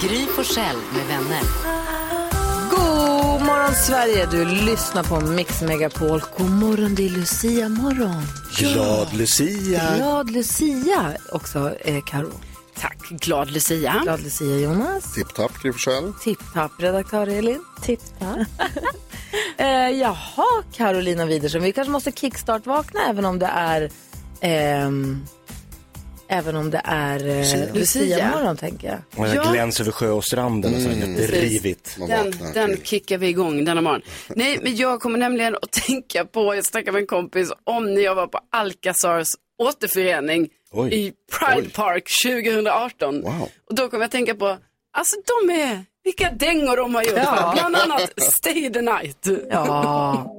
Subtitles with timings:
[0.00, 1.40] Gry Forssell med vänner.
[2.70, 6.22] God morgon Sverige, du lyssnar på Mix Megapol.
[6.38, 8.22] God morgon, det är Lucia morgon.
[8.58, 9.96] Glad Lucia!
[9.96, 12.30] Glad Lucia också, eh, Karo.
[12.78, 14.00] Tack, glad Lucia.
[14.02, 15.14] Glad Lucia Jonas.
[15.14, 16.12] Tipptapp, Gry Forssell.
[16.22, 17.64] Tipp-tapp, redaktör Elin.
[17.82, 18.38] Tipp-tapp.
[19.56, 21.62] eh, jaha, Carolina Widerström.
[21.62, 23.90] Vi kanske måste kickstart-vakna även om det är...
[24.40, 25.26] ehm,
[26.28, 28.98] även om det är eh, Lucia-morgon, tänker jag.
[29.20, 29.50] Och jag Ja.
[29.52, 31.96] gläns över sjö och stranden och så jätterivigt.
[32.08, 34.02] Den, den kickar vi igång denna morgon.
[34.28, 38.00] Nej, men jag kommer nämligen att tänka på, jag snackade med en kompis om när
[38.02, 39.28] jag var på Alcazars
[39.62, 40.94] återförening Oj.
[40.94, 41.70] i Pride Oj.
[41.70, 43.22] Park 2018.
[43.22, 43.48] Wow.
[43.68, 44.56] Och då kommer jag tänka på,
[44.96, 47.12] alltså de är, vilka dängor de har gjort.
[47.16, 47.52] Ja.
[47.54, 49.26] Bland annat Stay the Night.
[49.50, 50.32] Ja.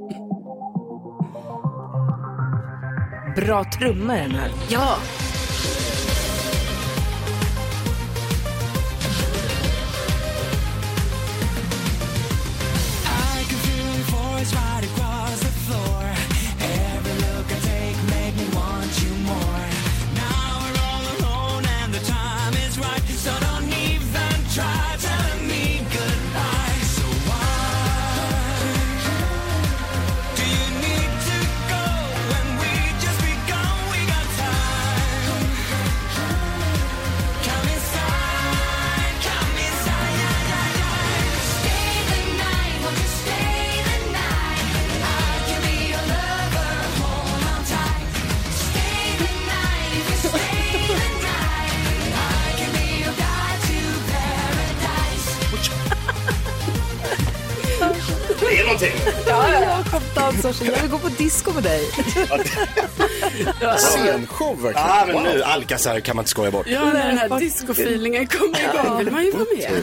[3.35, 4.51] Bra trummor den här.
[4.69, 4.97] Ja,
[58.67, 58.91] någonting!
[59.27, 61.81] Ja, Jakob Dansson, jag vill gå på disco med dig.
[63.77, 64.87] Scenshow verkligen.
[64.87, 66.67] Ja, men nu, Alcazar kan man inte skoja bort.
[66.67, 69.81] ja när den här discofeelingen kommer igång vill man ju vara med.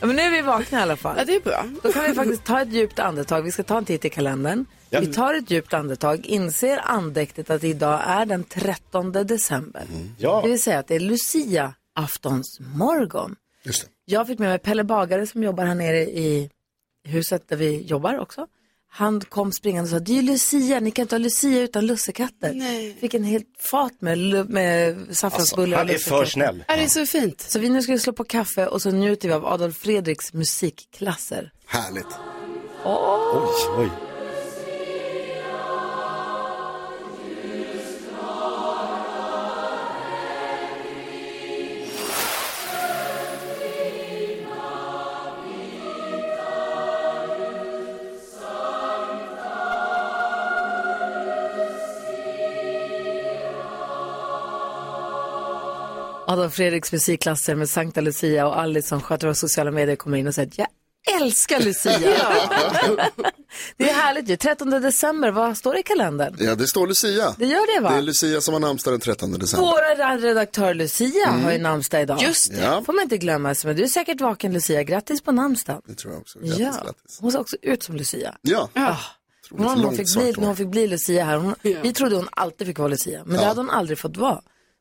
[0.00, 1.14] Ja, men nu är vi vakna i alla fall.
[1.18, 1.64] Ja, det är bra.
[1.82, 3.42] Då kan vi faktiskt ta ett djupt andetag.
[3.42, 4.64] Vi ska ta en titt i kalendern.
[4.90, 5.00] Ja.
[5.00, 9.82] Vi tar ett djupt andetag, inser andäktigt att idag är den 13 december.
[10.18, 10.40] Ja.
[10.42, 13.36] Det vill säga att det är Lucia aftons morgon.
[13.64, 13.88] Just det.
[14.04, 16.50] Jag fick med mig Pelle Bagare som jobbar här nere i
[17.04, 18.46] huset där vi jobbar också.
[18.94, 21.86] Han kom springande och sa, det är ju Lucia, ni kan inte ha Lucia utan
[21.86, 22.52] lussekatter.
[22.54, 22.96] Nej.
[23.00, 24.18] Fick en helt fat med,
[24.50, 26.64] med saffransbullar Han och är för snäll.
[26.68, 27.40] Ja, det är så fint.
[27.40, 30.32] Så vi nu ska vi slå på kaffe och så njuter vi av Adolf Fredriks
[30.32, 31.52] musikklasser.
[31.66, 32.06] Härligt.
[32.84, 33.48] Oj,
[33.78, 34.11] oj.
[56.32, 60.26] Adolf Fredriks musikklasser med Sankta Lucia och Alice som sköter våra sociala medier kommer in
[60.26, 60.66] och säger att jag
[61.22, 61.98] älskar Lucia.
[63.76, 64.36] det är härligt ju.
[64.36, 66.36] 13 december, vad står det i kalendern?
[66.38, 67.34] Ja, det står Lucia.
[67.38, 67.90] Det gör det va?
[67.90, 69.66] Det är Lucia som har namnsdag den 13 december.
[69.66, 72.22] Vår redaktör Lucia har ju namnsdag idag.
[72.22, 72.60] Just det.
[72.60, 73.54] Ja, får man inte glömma.
[73.64, 74.82] Men du är säkert vaken Lucia.
[74.82, 75.82] Grattis på namnsdagen.
[75.86, 76.38] det tror jag också.
[76.38, 76.72] Grattis, Ja.
[76.84, 77.18] grattis.
[77.20, 78.34] Hon ser också ut som Lucia.
[78.42, 78.68] Ja.
[79.50, 81.36] Hon, hon, långt fick bli, hon fick bli Lucia här.
[81.36, 83.22] Hon, Vi trodde hon alltid fick vara Lucia.
[83.24, 84.40] Men det hade hon aldrig fått vara.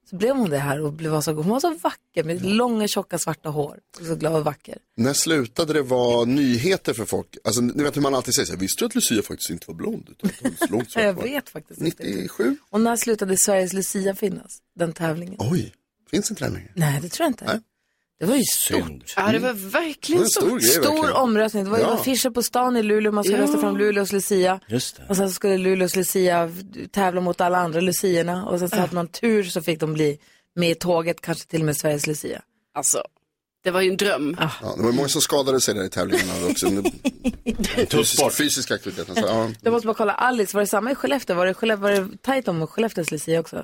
[0.09, 3.17] Så blev hon det här och blev så, hon var så vacker med långa tjocka
[3.17, 3.79] svarta hår.
[3.99, 4.77] Och så glad och vacker.
[4.97, 7.37] När slutade det vara nyheter för folk?
[7.43, 9.65] Alltså, ni vet hur man alltid säger så här, visste du att Lucia faktiskt inte
[9.67, 10.07] var blond?
[10.09, 12.03] Utan att hon svart Jag hår?" vet faktiskt inte.
[12.03, 12.57] 97?
[12.69, 14.57] Och när slutade Sveriges Lucia finnas?
[14.75, 15.35] Den tävlingen?
[15.39, 15.73] Oj,
[16.11, 16.71] finns inte den längre?
[16.75, 17.45] Nej, det tror jag inte.
[17.45, 17.59] Nej.
[18.21, 18.77] Det var ju stort.
[18.87, 19.03] Synd.
[19.15, 20.61] Ja, det var Det verkligen var en stor stort.
[20.61, 21.11] grej Stor verkligen.
[21.15, 21.63] omröstning.
[21.63, 21.93] Det var ju Ja.
[21.93, 23.11] affischer på stan i Luleå.
[23.11, 23.43] Man skulle Ja.
[23.43, 24.59] rösta fram Luleås Lucia.
[24.67, 25.03] Just det.
[25.09, 26.51] Och sen så skulle Luleås Lucia
[26.91, 28.45] tävla mot alla andra Luciorna.
[28.45, 30.17] Och sen så hade man tur så fick de bli
[30.55, 32.41] med i tåget, kanske till och med Sveriges Lucia.
[32.75, 33.03] Alltså,
[33.63, 34.37] det var ju en dröm.
[34.39, 36.67] Ja, det var många som skadade sig där i tävlingarna också.
[37.91, 39.09] Fysisk, fysisk aktivitet.
[39.09, 39.49] Alltså, ja.
[39.61, 41.35] Jag måste bara kolla, Alice, var det samma i Skellefteå?
[41.35, 43.63] Var det, Skellefteå, var det tajt om Skellefteås Lucia också?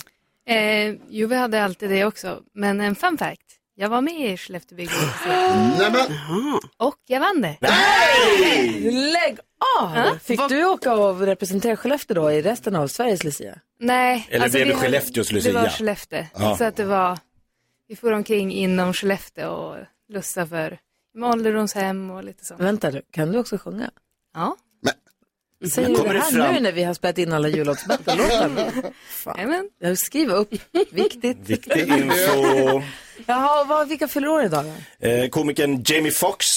[0.49, 2.39] Eh, jo, vi hade alltid det också.
[2.55, 3.41] Men en fun fact.
[3.79, 4.93] Jag var med i Skellefteåbygget
[5.25, 6.01] Nej, men,
[6.77, 7.57] och jag vann det.
[8.91, 9.37] Lägg
[9.79, 10.17] av!
[10.19, 13.59] Fick du åka och representera Skellefteå då i resten av Sveriges Lucia?
[13.79, 14.27] Nej.
[14.29, 15.69] Eller blev vi det Skellefteås Det var Lucia?
[15.69, 16.25] Skellefteå.
[16.33, 16.57] Ja.
[16.57, 17.19] Så att det var,
[17.87, 19.75] vi får omkring inom Skellefteå och
[20.09, 20.79] lussa för
[21.23, 22.61] ålderdomshem och lite sånt.
[22.61, 23.91] Vänta du, kan du också sjunga?
[24.33, 24.55] Ja.
[25.73, 28.51] Säger du Kommer det det här fram- nu när vi har spelat in alla jullåtsbattlelåtar?
[29.37, 29.69] Jajamän.
[29.79, 30.53] Jag skriver upp,
[30.91, 31.37] viktigt.
[31.49, 32.81] Viktig info.
[33.25, 34.65] Jaha, vad, vilka fyller år idag
[34.99, 35.07] då?
[35.07, 36.47] Eh, komikern Jamie Foxx.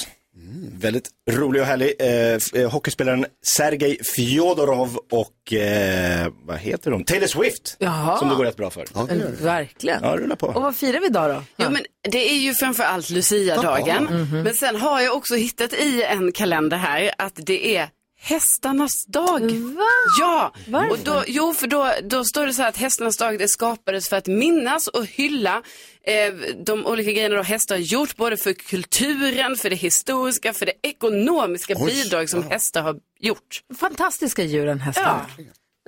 [0.73, 1.95] Väldigt rolig och härlig.
[1.99, 3.27] Eh, eh, hockeyspelaren
[3.57, 7.05] Sergej Fjodorov och, eh, vad heter de?
[7.05, 7.77] Taylor Swift.
[7.79, 8.19] Jaha.
[8.19, 8.87] Som det går rätt bra för.
[9.07, 10.03] Men, verkligen.
[10.03, 10.47] Ja, rulla på.
[10.47, 11.43] Och vad firar vi idag då?
[11.65, 14.05] Jo, men det är ju framför allt Lucia-dagen.
[14.05, 14.43] Mhm.
[14.43, 17.89] Men sen har jag också hittat i en kalender här att det är
[18.23, 19.41] hästarnas dag.
[19.51, 19.85] Va?
[20.21, 20.91] Ja, Varför?
[20.91, 24.09] och då, jo för då, då står det så här att hästarnas dag det skapades
[24.09, 25.63] för att minnas och hylla
[26.03, 26.35] eh,
[26.67, 30.73] de olika grejerna då hästar har gjort både för kulturen, för det historiska, för det
[30.83, 33.63] ekonomiska Oj, bidrag som hästar har gjort.
[33.81, 35.27] Fantastiska djuren hästar.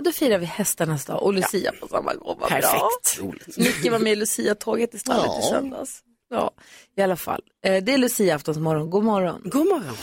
[0.03, 2.37] Då firar vi hästarnas dag och Lucia på samma gång.
[2.41, 3.19] Vad Perfekt.
[3.19, 3.33] Bra.
[3.57, 5.49] Micke var med i Lucia-tåget i stallet i Ja.
[5.51, 6.01] söndags.
[6.31, 6.51] Ja,
[6.97, 7.41] i alla fall.
[7.65, 8.91] Eh, Det är Lucia-aftonsmorgon.
[8.91, 9.41] God morgon.
[9.45, 9.97] God morgon.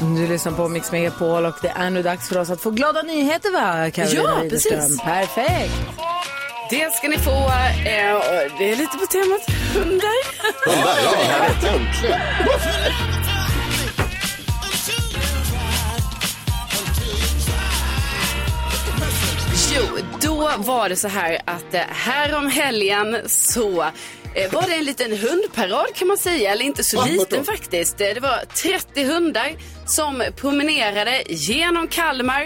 [0.00, 3.02] Du lyssnar på Mix Megapol och det är nu dags för oss att få glada
[3.02, 4.78] nyheter va, Carolina Ja, Widerström?
[4.80, 5.00] precis.
[5.00, 5.72] Perfekt.
[6.70, 7.30] Det ska ni få.
[7.30, 10.20] Eh, och det är lite på temat hundar.
[10.66, 11.68] Hundar, ja.
[11.68, 12.20] Äntligen.
[19.76, 19.82] Jo,
[20.20, 23.86] då var det så här att eh, härom helgen så
[24.52, 28.00] var det en liten hundparad kan man säga, eller inte så liten faktiskt.
[28.00, 29.52] Eh, Det var 30 hundar
[29.86, 32.42] som promenerade genom Kalmar.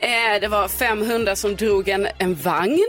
[0.00, 2.86] Eh, Det var fem hundar som drog en, en vagn.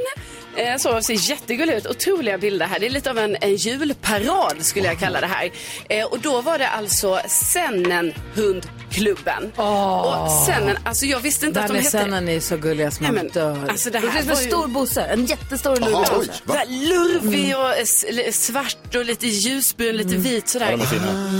[0.57, 1.87] Eh, Så ser jättegulligt ut.
[1.87, 2.79] Otroliga bilder här.
[2.79, 5.51] Det är lite av en, en julparad skulle jag kalla det här.
[5.89, 9.51] Eh, Och då var det alltså Sennen hundklubben.
[9.55, 11.89] Och Sennen, alltså jag visste inte Det att de hette...
[11.89, 13.67] sennen är så gulliga som man dör.
[13.69, 16.65] alltså det det här en var ju- stor bosse, en jättestor lurvig bosse.
[16.67, 17.87] lurvig och
[18.33, 20.79] svart och lite ljusbrun, lite vit sådär.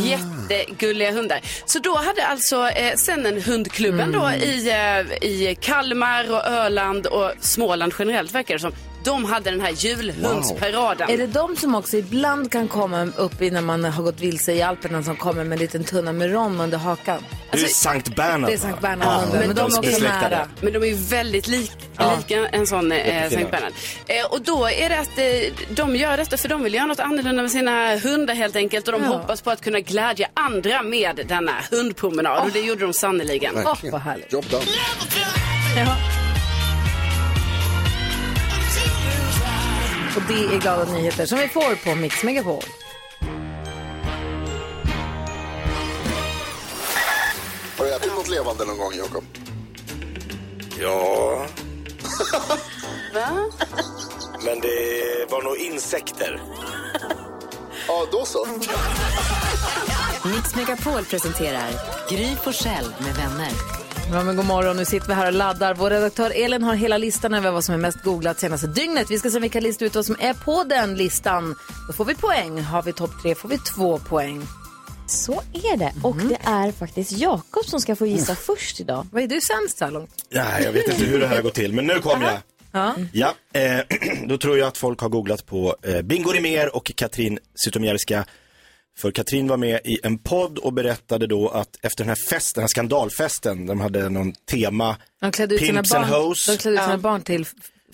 [0.06, 1.42] Jättegulliga hundar.
[1.66, 7.08] Så då hade alltså eh, sen en hundklubben då i, eh, i Kalmar och Öland
[7.08, 8.74] och Småland generellt verkar det som.
[9.08, 11.10] De hade den här julhundsparaden.
[11.10, 14.62] Är det de som också ibland kan komma upp innan man har gått vilse i
[14.62, 17.24] Alperna som kommer med en liten tunna med rom under hakan?
[17.52, 18.50] Det är Sankt Bernhard.
[18.50, 20.30] Det är Sankt Bernhard, men de är också besläktade.
[20.30, 20.48] nära.
[20.62, 21.72] Men de är ju väldigt lik,
[22.18, 23.30] lika en sån eh.
[23.30, 23.74] Sankt Bernhard.
[24.08, 27.00] Eh, och då är det att eh, de gör detta för de vill göra något
[27.00, 28.88] annorlunda med sina hundar helt enkelt.
[28.88, 29.08] Och de Ja.
[29.10, 32.44] hoppas på att kunna glädja andra med denna hundpromenad.
[32.46, 33.54] Och det gjorde de sannerligen.
[33.66, 34.34] Åh, vad härligt.
[34.34, 34.64] Jobb done.
[35.78, 35.96] Ja.
[40.18, 42.64] Och det är glada nyheter som vi får på Mix Megapol.
[47.78, 49.24] Har du ätit något levande någon gång, Jakob?
[50.80, 51.46] Ja.
[54.46, 56.42] Men det var nog insekter.
[57.88, 58.48] Ja, då så.
[60.26, 61.70] Mix Megapol presenterar
[62.10, 63.52] Gry Forssell med vänner.
[64.12, 65.74] Ja, men god morgon, nu sitter vi här och laddar.
[65.74, 69.12] Vår redaktör Elin har hela listan över vad som är mest googlat senaste dygnet.
[69.12, 71.56] Vi ska se vilka lista ut vad som är på den listan.
[71.88, 72.62] Då får vi poäng.
[72.62, 74.42] Har vi topp tre får vi två poäng.
[75.08, 75.94] Så är det.
[76.04, 79.08] Och det är faktiskt Jakob som ska få gissa först idag.
[79.12, 80.26] Vad är du sämst så här långt?
[80.30, 82.40] Nej, jag vet inte hur det här går till, men nu kom jag.
[82.72, 82.96] Ja.
[83.12, 83.80] Ja, eh,
[84.28, 88.26] då tror jag att folk har googlat på eh, Bingo Rimér och Katrin Zytomierska.
[88.98, 92.62] För Katrin var med i en podd och berättade då att efter den här festen,
[92.62, 96.46] den här skandalfesten, de hade någon tema, De klädde ut Pimps and barn, Hoes.
[96.46, 97.46] de klädde ut sina barn till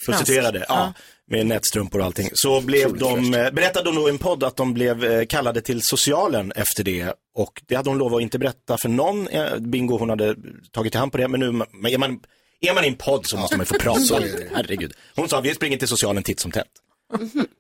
[0.05, 0.93] prostituerade, ja,
[1.27, 2.29] med nätstrumpor och allting.
[2.33, 5.61] Så blev de, eh, berättade hon då i en podd att de blev eh, kallade
[5.61, 7.13] till socialen efter det.
[7.35, 10.35] Och det hade hon lovat att inte berätta för någon, eh, Bingo hon hade
[10.71, 12.19] tagit i hand på det, men nu men är man,
[12.61, 14.23] är man i en podd så måste man ju få prata.
[14.53, 14.93] Herregud.
[15.15, 16.67] Hon sa, vi springer till socialen titt som tätt.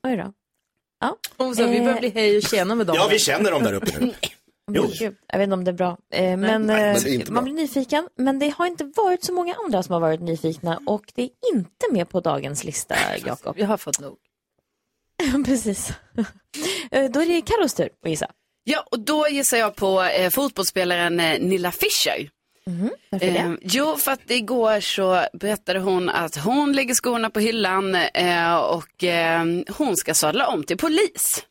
[0.03, 0.33] Oj då.
[1.37, 2.95] Hon sa, vi börjar bli hej och tjena med dem.
[2.99, 4.13] Ja, vi känner dem där uppe nu.
[4.71, 4.81] Jo.
[4.83, 5.97] Men gud, jag vet inte om det är bra.
[6.13, 7.33] Eh, men Nej, eh, men det är bra.
[7.33, 8.07] man blir nyfiken.
[8.17, 11.29] Men det har inte varit så många andra som har varit nyfikna och det är
[11.53, 12.95] inte med på dagens lista,
[13.25, 13.59] Jakob.
[13.59, 14.17] Jag har fått nog.
[15.45, 15.89] Precis.
[16.91, 18.27] Eh, Då är det Carros tur att gissa.
[18.63, 22.29] Ja, och då gissar jag på eh, fotbollsspelaren eh, Nilla Fischer.
[23.09, 27.95] Varför Eh, jo, för att igår så berättade hon att hon lägger skorna på hyllan
[27.95, 29.45] eh, och eh,
[29.77, 31.45] hon ska sadla om till polis.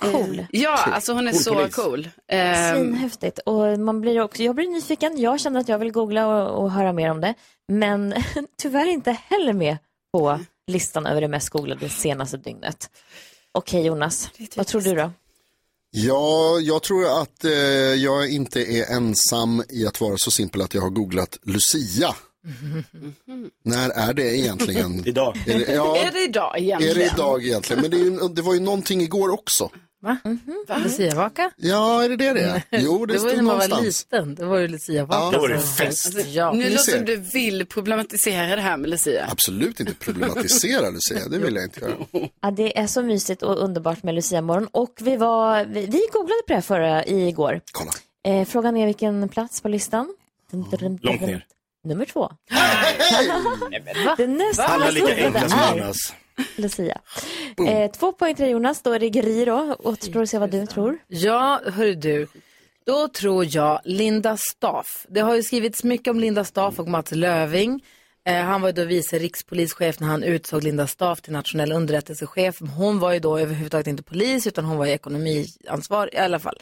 [0.00, 0.46] Cool.
[0.50, 1.74] Ja, alltså hon är Cool så polis.
[1.74, 2.08] cool.
[2.28, 3.38] Eh, Svinhäftigt.
[3.38, 5.20] Och man blir också, jag blir nyfiken.
[5.20, 7.34] Jag känner att jag vill googla och, och höra mer om det.
[7.68, 8.14] Men
[8.62, 9.78] tyvärr inte heller med
[10.12, 12.90] på listan över det mest googlade senaste dygnet.
[13.52, 15.10] Okej Jonas, vad tror du då?
[15.92, 17.52] Ja, jag tror att eh,
[17.94, 22.14] jag inte är ensam i att vara så simpel att jag har googlat Lucia.
[23.64, 25.02] När är det egentligen?
[25.06, 25.36] Idag.
[25.46, 26.94] Är det, ja, Är det idag är egentligen?
[26.98, 27.82] det idag egentligen?
[27.82, 29.70] Men det, är ju, det var ju någonting igår också.
[30.02, 30.16] Va?
[30.84, 31.50] Luciavaka?
[31.56, 32.62] Ja, är det det det är?
[32.70, 34.06] Jo, det, Det var ju stod när man var någonstans.
[34.12, 34.34] liten.
[34.34, 35.18] Det var ju Luciavaka.
[35.20, 35.30] Ja.
[35.32, 36.26] Då var det fest.
[36.26, 36.52] Ja.
[36.52, 39.26] Nu låter som du vill problematisera det här med Lucia.
[39.30, 41.94] Absolut inte problematisera Lucia, det vill jag inte göra.
[42.40, 44.68] Ja, det är så mysigt och underbart med Lucia-morgon.
[44.72, 47.60] Och vi, var, vi, vi googlade på det här förra igår.
[47.72, 47.90] Kolla.
[48.24, 50.14] Eh, frågan är vilken plats på listan?
[50.52, 51.46] Långt ner.
[51.84, 52.32] Nummer två.
[54.16, 56.14] Det näst Alla mest lika enkla som är Jonas.
[56.56, 57.00] Lucia.
[57.68, 59.76] Eh, två poäng till Jonas, då är det Gry då.
[59.78, 60.98] Återstår att se vad du tror.
[61.08, 62.26] Ja, hör du.
[62.86, 65.06] Då tror jag Linda Staff.
[65.08, 67.84] Det har ju skrivits mycket om Linda Staff och Mats Löving.
[68.26, 72.60] Eh, han var ju då vice rikspolischef när han utsåg Linda Staff till nationell underrättelsechef.
[72.76, 76.58] Hon var ju då överhuvudtaget inte polis utan hon var ju ekonomiansvarig i alla fall.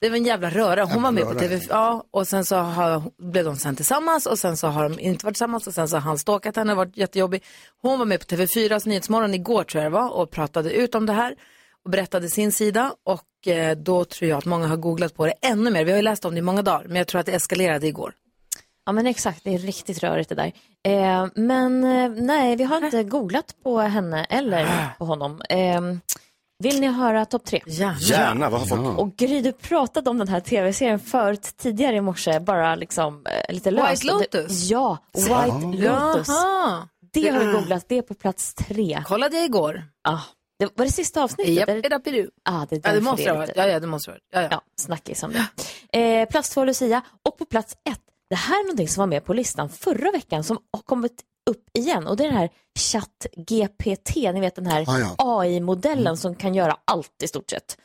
[0.00, 0.84] Det var en jävla röra.
[0.84, 1.38] Hon var med på röra.
[1.38, 5.00] TV, ja, och sen så har, blev de sen tillsammans och sen så har de
[5.00, 7.44] inte varit tillsammans och sen så har han stalkat henne och varit jättejobbig.
[7.82, 11.06] Hon var med på TV4s Nyhetsmorgon igår tror jag det var och pratade ut om
[11.06, 11.34] det här
[11.84, 15.34] och berättade sin sida och eh, då tror jag att många har googlat på det
[15.42, 15.84] ännu mer.
[15.84, 17.86] Vi har ju läst om det i många dagar men jag tror att det eskalerade
[17.86, 18.12] igår.
[18.86, 20.52] Ja men exakt, det är riktigt rörigt det där.
[20.82, 25.42] Eh, men eh, nej, vi har inte googlat på henne eller på honom.
[26.62, 27.60] Vill ni höra topp tre?
[27.66, 27.94] Ja.
[28.00, 28.98] Gärna, vad har folk...
[28.98, 33.54] Och Gry, du pratade om den här tv-serien förut tidigare i morse, bara liksom eh,
[33.54, 34.04] lite löst.
[34.04, 34.70] White Lotus?
[34.70, 35.26] Ja, White
[35.66, 36.28] Lotus.
[36.28, 36.88] Jaha.
[37.12, 39.02] Det har vi googlat, det är på plats tre.
[39.06, 39.84] Kollade jag igår.
[40.08, 40.18] Ah,
[40.58, 41.54] det var det sista avsnittet?
[41.54, 42.30] Japp, Är det- edapidu.
[42.44, 43.50] Ah, det, Ja, det måste det ha varit.
[43.56, 44.22] Ja, ja, det måste ha varit.
[44.32, 44.48] Ja, ja.
[44.50, 45.98] Ja, snackis om det.
[46.00, 48.00] Eh, plats två Lucia och på plats ett,
[48.30, 51.64] det här är någonting som var med på listan förra veckan som har kommit upp
[51.78, 55.14] igen och det är den här ChatGPT, ni vet den här Ah, ja.
[55.18, 57.76] AI-modellen som kan göra allt i stort sett.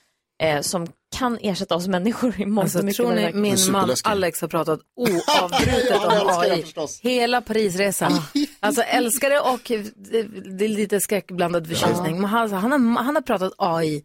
[0.44, 2.98] Eh, som kan ersätta oss människor i mångt Alltså, och mycket.
[2.98, 3.90] tror ni min man.
[4.04, 6.66] Alex har pratat oavbrutet Ja, om AI?
[7.02, 8.12] Hela Parisresan.
[8.60, 9.60] Alltså älskar det och
[9.96, 10.24] det,
[10.58, 12.16] det är lite skräckblandad förtjusning.
[12.22, 14.04] Men han, han, har, han har pratat AI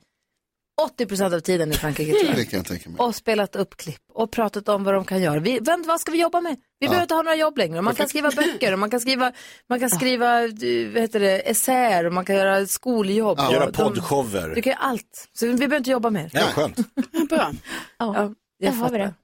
[0.99, 2.51] 80% av tiden i Frankrike tror Det jag.
[2.51, 2.99] kan jag tänka mig.
[2.99, 5.41] Och spelat upp klipp och pratat om vad de kan göra.
[5.41, 6.57] Vi, vänta, vad ska vi jobba med?
[6.79, 7.83] Vi behöver inte ha några jobb längre.
[7.83, 9.33] Man kan skriva böcker och man kan skriva,
[9.69, 10.51] man kan skriva eh,
[10.93, 13.39] vad heter det, essäer och man kan göra skoljobb.
[13.41, 14.53] och Göra poddshower.
[14.55, 15.29] Du kan göra allt.
[15.33, 16.31] Så vi behöver inte jobba mer.
[16.33, 16.77] Ja, skönt.
[17.29, 17.53] Bra.
[17.99, 19.15] Ja, Ja, där jag har vi det.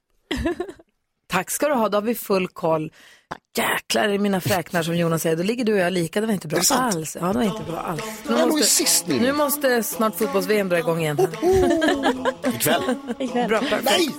[1.29, 2.93] Tack ska du ha, då har vi full koll.
[3.59, 6.35] Jäklar i mina fräknar som Jonas säger, då ligger du och jag lika, det var
[6.35, 7.17] inte bra det alls.
[7.21, 8.03] Ja, det var inte bra alls.
[8.29, 9.21] Nu Jag måste, sist nu.
[9.21, 11.19] nu måste snart fotbolls-VM dra igång igen.
[11.19, 11.29] Här.
[12.55, 13.49] Ikväll.
[13.49, 13.85] Bra, perfekt.
[13.85, 14.11] Nej!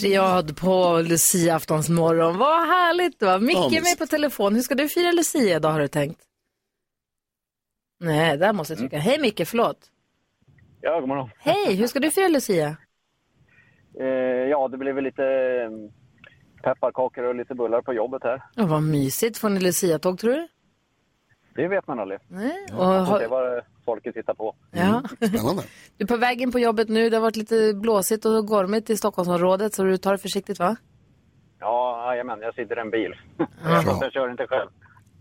[0.00, 2.38] Triad på Lucia-aftons morgon.
[2.38, 3.38] Vad härligt va?
[3.38, 4.54] Micke Ja, är med på telefon.
[4.54, 6.20] Hur ska du fira Lucia idag har du tänkt?
[8.00, 8.98] Nej, där måste jag trycka.
[8.98, 9.76] Hej Micke, förlåt.
[10.82, 11.30] Ja, god morgon.
[11.38, 12.76] Hej, hur ska du fira Lucia?
[14.00, 14.06] Eh,
[14.50, 15.70] ja, det blir väl lite eh,
[16.62, 18.42] pepparkakor och lite bullar på jobbet här.
[18.54, 19.38] Ja, vad mysigt.
[19.38, 20.48] Får ni Lucia-tåg tror du?
[21.54, 22.20] Det vet man aldrig.
[22.28, 22.66] Nej.
[22.72, 24.54] Och, har, vad folket tittar på.
[24.70, 25.02] ja.
[25.16, 25.62] Spännande.
[25.96, 27.10] Du är på väg in på jobbet nu.
[27.10, 30.76] Det har varit lite blåsigt och gormigt i Stockholmsområdet så du tar det försiktigt va?
[31.60, 33.14] Ja, jajamän, jag sitter i en bil.
[33.62, 34.70] Fast jag kör inte själv.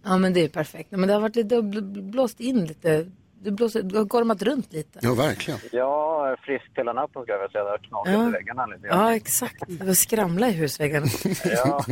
[0.03, 0.91] Ja men det är perfekt.
[0.91, 3.05] Men det har varit lite bl- blåst in lite.
[3.43, 4.99] Du, blåser, du har gormat runt lite.
[5.01, 5.59] Ja, verkligen.
[5.71, 7.63] Ja, frisk hela natten ska jag väl säga.
[7.63, 8.27] Det har knakat Ja.
[8.29, 8.87] i väggarna lite.
[8.87, 9.63] Ja exakt.
[9.67, 11.07] Det var skramla i husväggarna.
[11.43, 11.85] Ja,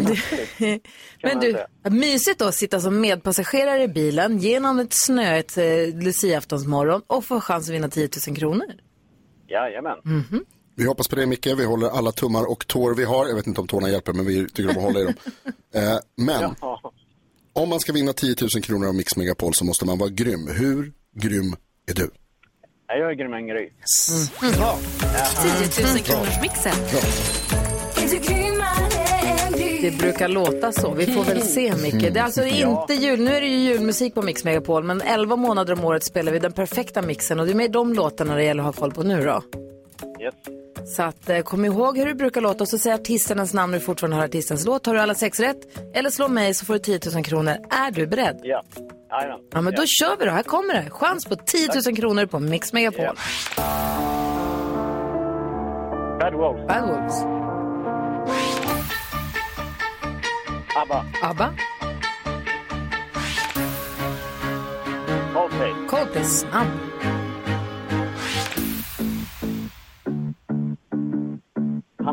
[1.23, 5.63] Men man du, mysigt då att sitta som medpassagerare i bilen genom ett snöigt eh,
[5.93, 8.65] Lucia-aftonsmorgon och få chans att vinna 10 000 kronor.
[9.47, 9.97] jajamän.
[10.03, 10.45] Mhm.
[10.75, 13.27] Vi hoppas på det Micke, vi håller alla tummar och tår vi har.
[13.27, 15.13] Jag vet inte om tårna hjälper men vi tycker om att hålla i dem.
[15.73, 16.81] Eh, men Ja.
[17.53, 20.47] om man ska vinna 10 000 kronor av Mix Megapol så måste man vara grym.
[20.47, 21.55] Hur grym
[21.87, 22.09] är du?
[22.87, 23.69] Jag är grym en Gry.
[25.75, 26.73] 10 000 kronors mixen.
[29.81, 30.93] Det brukar låta så.
[30.93, 32.13] Vi får väl se Micke.
[32.13, 33.23] Det är alltså inte jul.
[33.23, 36.39] Nu är det ju julmusik på Mix Megapol men 11 månader om året spelar vi
[36.39, 39.03] den perfekta mixen och det är med de låtarna det gäller att ha koll på
[39.03, 39.43] nu då.
[40.21, 40.58] Yes.
[40.85, 43.79] Så att, eh, kom ihåg hur det brukar låta och så säg artisternas namn när
[43.79, 44.85] du fortfarande hör artistens låt.
[44.85, 45.57] Har du alla sex rätt
[45.95, 47.55] eller slå mig så får du 10 000 kronor.
[47.69, 48.39] Är du beredd?
[48.43, 48.63] Ja.
[49.51, 50.31] Ja men då kör vi då.
[50.31, 50.89] Här kommer det.
[50.89, 53.05] Chans på 10 000 kronor på Mix Megapol.
[53.05, 53.13] Ja.
[56.19, 56.67] Bad Wolves.
[56.67, 57.15] Bad Wolves.
[60.75, 61.05] ABBA.
[61.23, 61.53] ABBA.
[65.33, 65.73] Coldplay.
[65.89, 66.23] Coldplay.
[66.23, 66.67] Snabb.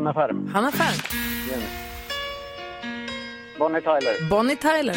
[0.07, 0.47] Hanna Ferm.
[0.53, 0.95] Hanna Ferm.
[3.59, 4.29] Bonnie Tyler.
[4.29, 4.95] Bonnie Tyler.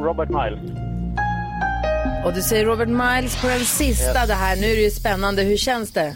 [0.00, 0.78] Robert Miles.
[2.24, 4.56] Och du säger Robert Miles på den sista det här.
[4.56, 5.42] Nu är det ju spännande.
[5.42, 6.06] Hur känns det?
[6.06, 6.14] Eh,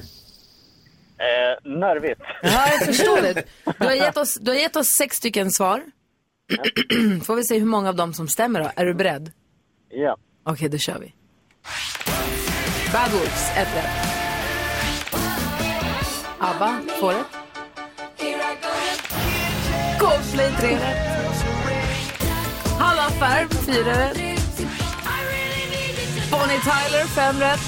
[1.64, 2.20] nervigt.
[2.42, 3.44] Ja, jag förstår det.
[3.78, 5.82] Du har gett oss, du har gett oss sex stycken svar.
[7.24, 8.70] Får vi se hur många av dem som stämmer då.
[8.76, 9.32] Är du beredd?
[9.90, 10.16] Ja.
[10.44, 11.14] Okej, då kör vi.
[12.92, 14.11] Bad Wolves, ett rätt.
[16.42, 17.26] ABBA, två rätt.
[19.98, 21.44] Coldplay, tre rätt.
[22.78, 24.40] Halla Färm, fyra rätt.
[26.30, 27.60] Bonnie Tyler, fem rätt.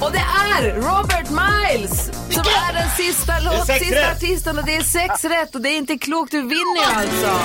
[0.00, 4.16] Och det är Robert Miles som är den sista, låt, sex sista rätt.
[4.16, 6.30] artisten och det är sex rätt och det är inte klokt.
[6.30, 7.38] Du vinner ju alltså.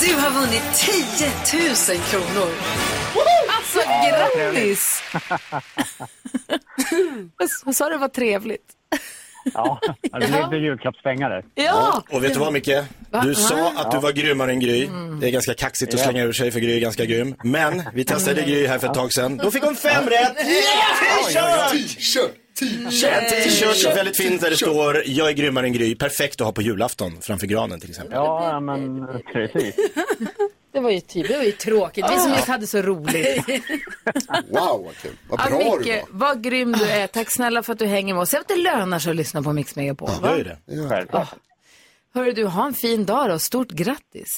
[0.00, 1.66] Du har vunnit 10
[1.96, 3.01] 000 kronor.
[3.48, 3.78] Alltså,
[4.08, 5.02] grattis!
[7.64, 8.64] Vad- sa du var trevligt?
[9.54, 11.44] Ja, det blev julklappspengar där.
[11.54, 12.02] Ja!
[12.10, 12.70] Och vet du vad Micke?
[13.22, 14.88] Du sa att du var grymmare än Gry.
[15.20, 16.06] Det är ganska kaxigt att Ja.
[16.06, 17.34] slänga ur sig för Gry är ganska grym.
[17.44, 19.36] Men vi testade Gry här för ett tag sedan.
[19.36, 20.36] Då fick hon fem rätt!
[21.72, 22.30] T-shirt!
[22.62, 25.94] En t-shirt, väldigt fint där det står Jag är grymmare än Gry.
[25.94, 28.14] Perfekt att ha på julafton framför granen till exempel.
[28.14, 29.74] Ja, men precis.
[30.72, 32.04] Det var ju typ, det var ju tråkigt.
[32.10, 33.44] Vi som just hade så roligt.
[34.48, 35.10] Wow, vad kul.
[35.28, 36.18] Vad Ja, bra du Micke, var.
[36.18, 37.06] vad grym du är.
[37.06, 38.32] Tack snälla för att du hänger med oss.
[38.32, 40.08] Jag vet att det lönar sig att lyssna på Mix Megapol.
[40.22, 40.28] va?
[40.30, 40.88] Gör ju det.
[40.88, 41.28] Självklart.
[42.14, 43.38] Hörru du, ha en fin dag då.
[43.38, 44.28] Stort grattis.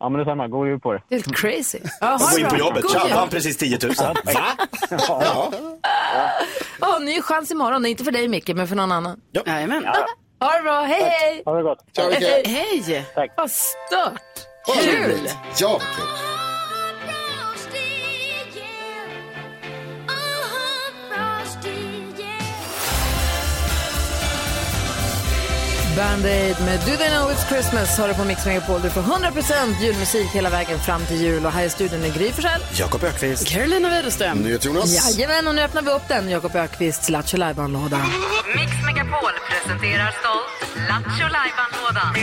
[0.00, 0.48] Ja, men detsamma.
[0.48, 1.02] God jul på det.
[1.08, 1.78] Det är helt crazy.
[2.00, 2.82] Ja, ha gå in på jobbet.
[2.82, 3.94] God Tja, vann precis 10 000.
[3.96, 4.14] Va?
[4.90, 5.52] Ja.
[6.80, 7.86] Ja, ny chans imorgon.
[7.86, 9.20] Inte för dig Micke, men för någon annan.
[9.46, 9.84] Jajamän.
[10.40, 10.80] Ha det bra.
[10.80, 11.42] Hej, hej!
[11.44, 11.78] Ha det gott.
[12.10, 12.46] Micke.
[12.46, 13.04] Hej!
[13.36, 14.22] Vad stört.
[14.84, 15.28] Kul!
[15.58, 16.39] Ja, vad
[26.00, 26.06] kul.
[26.06, 28.80] Band-Aid med Do They Know It's Christmas har du på Mix Megapol.
[28.82, 31.46] Du får 100% julmusik hela vägen fram till jul.
[31.46, 32.62] Och här i studion är Gry Forssell.
[32.72, 33.48] Jakob Ökvist.
[33.48, 34.38] Carolina Widerström.
[34.38, 35.18] NyhetsJonas.
[35.18, 36.30] Jajamän, och nu öppnar vi upp den.
[36.30, 37.98] Jakob Ökvists Lattjo Lajban-låda.
[38.56, 42.14] Mix Megapol presenterar stolt Lattjo Lajban-lådan.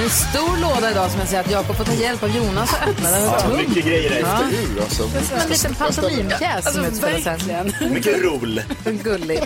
[0.00, 2.36] Det är en stor låda idag som jag säger att Jakob får ta hjälp av
[2.36, 3.10] Jonas att öppna.
[3.10, 3.56] Den var Ja, tung.
[3.56, 4.20] mycket grejer där.
[4.20, 4.82] Ja.
[4.82, 5.06] Alltså?
[5.06, 7.18] Det är som en liten pantomimpjäs som utspelar
[7.78, 7.90] sig.
[7.90, 8.62] Mycket roll.
[8.84, 9.40] Gullig.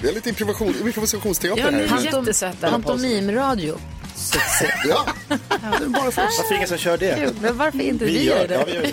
[0.00, 1.98] Det är lite improvisation, improvisationsteater Ja, här.
[1.98, 2.70] är jättesöta.
[2.70, 3.78] Pantomimradio.
[4.88, 5.04] Ja,
[5.78, 6.38] det är bara för oss.
[6.38, 7.14] Varför ingen som kör det?
[7.18, 8.54] Kul, Men varför inte vi, Vi gör det.
[8.54, 8.92] Ja, vi gör det.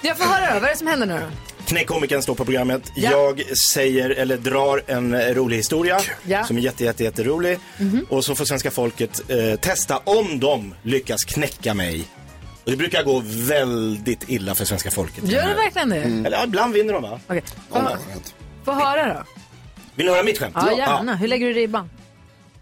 [0.00, 1.53] Jag får höra då, vad är det som händer nu då?
[1.66, 2.92] Knäckkomikern står på programmet.
[2.96, 3.10] Ja.
[3.10, 6.44] Jag säger, eller drar en rolig historia Ja.
[6.44, 7.58] Som är jätte, jätte, jätterolig.
[8.08, 12.04] Och så får svenska folket eh, testa om de lyckas knäcka mig.
[12.64, 15.28] Och det brukar gå väldigt illa för svenska folket.
[15.28, 15.96] Gör det verkligen det?
[16.26, 17.20] Eller ja, ibland vinner de va?
[17.26, 17.98] Okej, Ja,
[18.64, 19.24] få, höra då.
[19.94, 20.54] Vill ni höra mitt skämt?
[20.56, 21.16] Ja, gärna.
[21.16, 21.90] Hur lägger du ribban?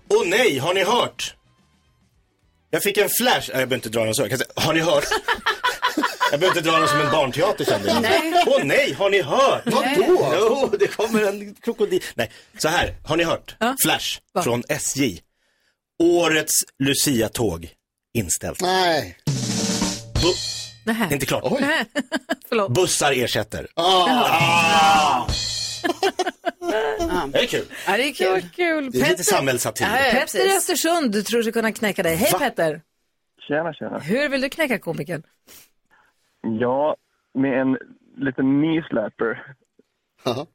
[0.09, 1.35] Åh nej, har ni hört?
[2.71, 4.23] Jag fick en flash, Nej, jag behöver inte dra den så.
[4.29, 5.05] Säga, har ni hört?
[6.33, 8.03] Jag behöver inte dra den som en barnteater kände jag.
[8.03, 8.45] Nej.
[8.47, 9.62] Åh nej, har ni hört?
[9.64, 10.35] Vadå?
[10.38, 12.03] Jo, det kommer en krokodil.
[12.14, 13.57] Nej, så här, har ni hört?
[13.85, 14.45] Flash Vad?
[14.45, 15.21] från SJ.
[16.03, 17.68] Årets Lucia-tåg
[18.14, 18.61] inställt.
[18.61, 19.16] Nej.
[20.14, 20.35] Bu-
[20.87, 21.09] Nähä.
[21.12, 21.45] inte klart.
[22.49, 22.75] Förlåt.
[22.75, 23.66] Bussar ersätter.
[23.75, 25.27] Ah.
[27.33, 27.64] Det är kul.
[27.87, 28.49] Ja, det är kul.
[28.57, 28.90] Kul.
[28.90, 29.85] Det är lite Petter, samhällssatir.
[29.85, 30.57] Ja, ja, Petter i.
[30.57, 32.16] Östersund du tror sig kunna knäcka dig.
[32.16, 32.38] Hej Va?
[32.38, 32.81] Petter.
[33.49, 33.99] Tjena, tjena.
[33.99, 35.23] Hur vill du knäcka komikern?
[36.42, 36.96] Ja,
[37.35, 37.78] med en
[38.16, 39.55] liten knee-slapper
[40.24, 40.46] Jaha.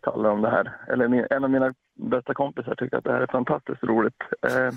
[0.00, 0.76] talar om det här.
[0.92, 4.22] Eller min, en av mina bästa kompisar tycker att det här är fantastiskt roligt.
[4.46, 4.70] Eh,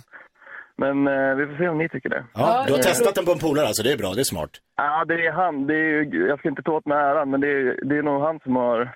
[0.78, 2.26] men eh, vi får se om ni tycker det.
[2.34, 4.50] Ja, du har testat den på en polare alltså, det är bra, det är smart.
[4.76, 5.68] Ja, det är han.
[5.68, 8.04] Det är, ju- jag ska inte ta åt mig äran, men det är, det är
[8.04, 8.96] nog han som har,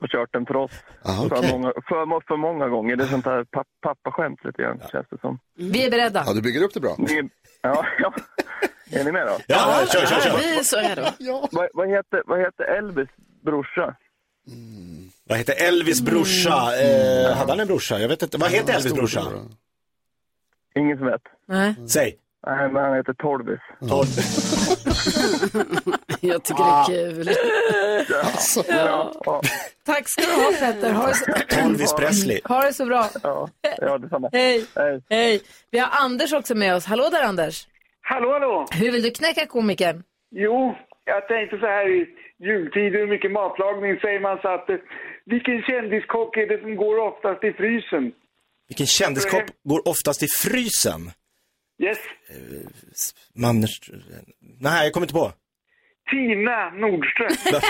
[0.00, 1.50] har kört den för oss Ah, för, okej.
[1.52, 2.96] många, för, för många gånger.
[2.96, 5.38] Det är sånt här papp, pappaskämt lite grann, känns det som.
[5.54, 6.22] Vi är beredda.
[6.26, 6.94] Ja, du bygger upp det bra.
[6.98, 7.28] Ni,
[7.62, 8.12] ja, ja.
[8.90, 9.38] Är ni med då?
[9.46, 10.38] Ja, kör, kör, Ja, kör.
[10.38, 11.02] vi är så redo.
[11.52, 13.08] Vad, vad, heter, vad heter Elvis
[13.44, 13.94] brorsa?
[15.28, 16.72] Vad heter Elvis brorsa?
[16.80, 17.98] Eh, hade han en brorsa?
[17.98, 18.38] Jag vet inte.
[18.38, 19.22] Vad heter Elvis brorsa?
[20.76, 21.22] Ingen som vet?
[21.48, 21.74] Nej.
[21.88, 22.16] Säg.
[22.46, 23.60] Nej, men han heter Torvis.
[23.88, 24.06] Tolv.
[26.20, 27.30] Jag tycker det är kul.
[28.68, 29.42] Ja, ja,
[29.86, 30.92] Tack ska du ha Petter.
[30.92, 31.24] Ha det så,
[31.58, 32.40] Elvis Presley.
[32.44, 33.08] ha det så bra.
[33.22, 33.48] ja,
[33.78, 34.28] ja detsamma.
[34.32, 34.64] Hej.
[34.76, 35.02] Hej.
[35.10, 35.40] Hej.
[35.70, 36.84] Vi har Anders också med oss.
[36.84, 37.66] Hallå där Anders.
[38.10, 38.66] Hallå, hallå!
[38.70, 40.02] Hur vill du knäcka komikern?
[40.30, 42.06] Jo, jag tänkte så här i
[42.38, 44.76] jultider och mycket matlagning säger man så att eh,
[45.24, 48.12] vilken kändiskock är det som går oftast i frysen?
[48.68, 51.00] Vilken kändiskopp går oftast i frysen?
[51.82, 51.98] Yes,
[53.34, 53.60] Man...
[54.60, 55.32] Nej, jag kommer inte på.
[56.10, 57.30] Tina Nordström.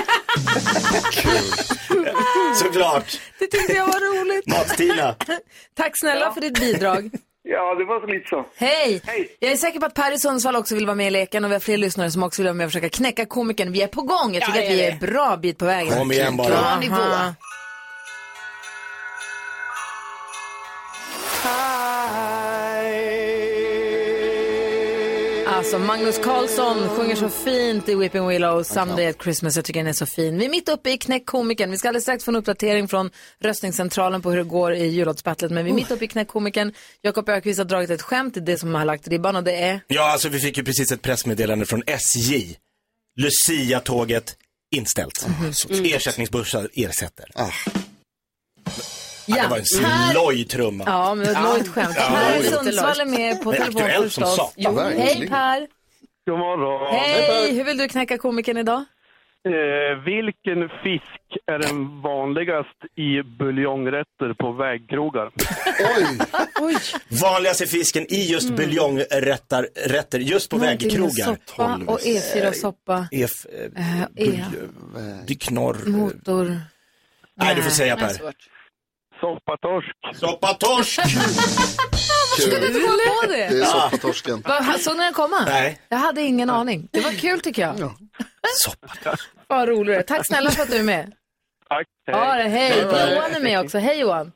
[2.55, 3.21] Såklart.
[3.39, 4.47] Det tyckte jag var roligt.
[4.47, 5.15] Mat-Tina.
[5.75, 7.11] Tack snälla för ditt bidrag.
[7.51, 8.45] Ja, det var så lite så.
[8.57, 9.03] Hej!
[9.41, 11.51] Jag är säker på att Per i Sundsvall också vill vara med i leken och
[11.51, 13.73] vi har fler lyssnare som också vill vara med och försöka knäcka komikern.
[13.73, 14.35] Vi är på gång.
[14.35, 15.99] Jag Ja, tycker det att vi är är en bra bit på vägen.
[15.99, 16.49] Kom igen bara.
[16.49, 16.97] Bra nivå.
[25.69, 29.57] Alltså Magnus Carlsson sjunger så fint i Weeping Willow, Someday at Christmas.
[29.57, 30.39] Jag tycker den är så fin.
[30.39, 31.71] Vi är mitt uppe i Knäckkomikern.
[31.71, 35.51] Vi ska alldeles strax få en uppdatering från röstningscentralen på hur det går i jullåtsbattlet.
[35.51, 36.73] Men vi är mitt uppe i Knäckkomikern.
[37.03, 39.57] Jakob Ökvist har dragit ett skämt, det är det som har lagt ribban och det
[39.57, 39.81] är...
[39.87, 42.57] Ja, alltså vi fick ju precis ett pressmeddelande från SJ.
[43.17, 44.37] Lucia-tåget
[44.71, 45.27] inställt.
[45.27, 45.85] Mhm.
[45.85, 47.27] Ersättningsbussar ersätter.
[47.35, 47.51] Ah.
[49.29, 50.85] Ja, det var en här- slojtrumma.
[50.87, 51.97] Ja, men det var ett lojt skämt.
[51.97, 52.51] Ja.
[52.51, 54.53] Sundsvall är med på telefon förstås.
[54.57, 55.67] Jo, hej Per!
[56.31, 56.95] God morgon.
[57.01, 57.55] Hej!
[57.57, 58.85] Hur vill du knäcka komikern idag?
[59.49, 65.31] Eh, vilken fisk är den vanligast i buljongrätter på vägkrogar?
[66.61, 66.77] Oj,
[67.23, 71.25] Vanligaste fisken i just buljongrätter, rätter, just på Någonting vägkrogar.
[71.47, 73.09] Soppa och E4-soppa.
[73.13, 74.45] Ef, eh, Eh, e,
[75.27, 75.77] dyknorr.
[75.87, 76.61] motor.
[77.37, 78.33] Nej, du får säga Det är Per.
[79.21, 79.97] Soppatorsk.
[80.15, 81.01] Soppatorsk!
[82.41, 83.45] Skulle du inte komma på det det?
[83.45, 84.41] är soppatorsken.
[84.41, 85.37] Va, Såg ni den komma?
[85.47, 85.81] Nej.
[85.89, 86.89] Jag hade ingen aning.
[86.91, 87.91] Det var kul tycker jag.
[88.59, 89.29] Soppatorsk.
[89.47, 90.07] Vad roligt.
[90.07, 91.13] Tack snälla för att du är med.
[91.69, 91.87] Tack.
[92.07, 92.79] Ja, det, hej.
[92.83, 93.79] Johan är med också.
[93.79, 94.33] Hej Johan.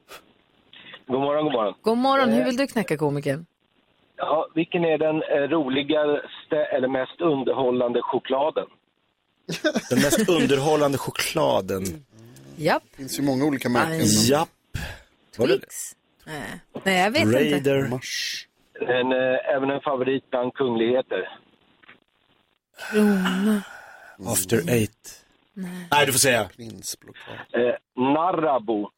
[1.07, 1.75] God morgon, god morgon.
[1.83, 2.33] God morgon.
[2.33, 3.47] Hur vill du knäcka komikern?
[4.16, 8.66] Ja, vilken är den eh, roligaste eller mest underhållande chokladen?
[9.90, 11.83] Den mest underhållande chokladen.
[12.57, 12.83] Japp.
[12.90, 14.07] Det finns ju många olika märken.
[14.07, 14.49] Japp.
[15.37, 15.92] Twix.
[16.25, 16.61] Nej.
[16.85, 17.38] Nej, jag vet inte.
[17.38, 17.88] Raider.
[17.88, 18.47] Mars.
[18.81, 21.29] En, eh, även en favorit bland kungligheter.
[22.90, 23.62] Krona.
[24.27, 25.25] After eight.
[25.90, 26.49] Nej, du får säga.
[26.57, 27.35] Prinsblockad.
[27.53, 28.90] Eh, Narrabo.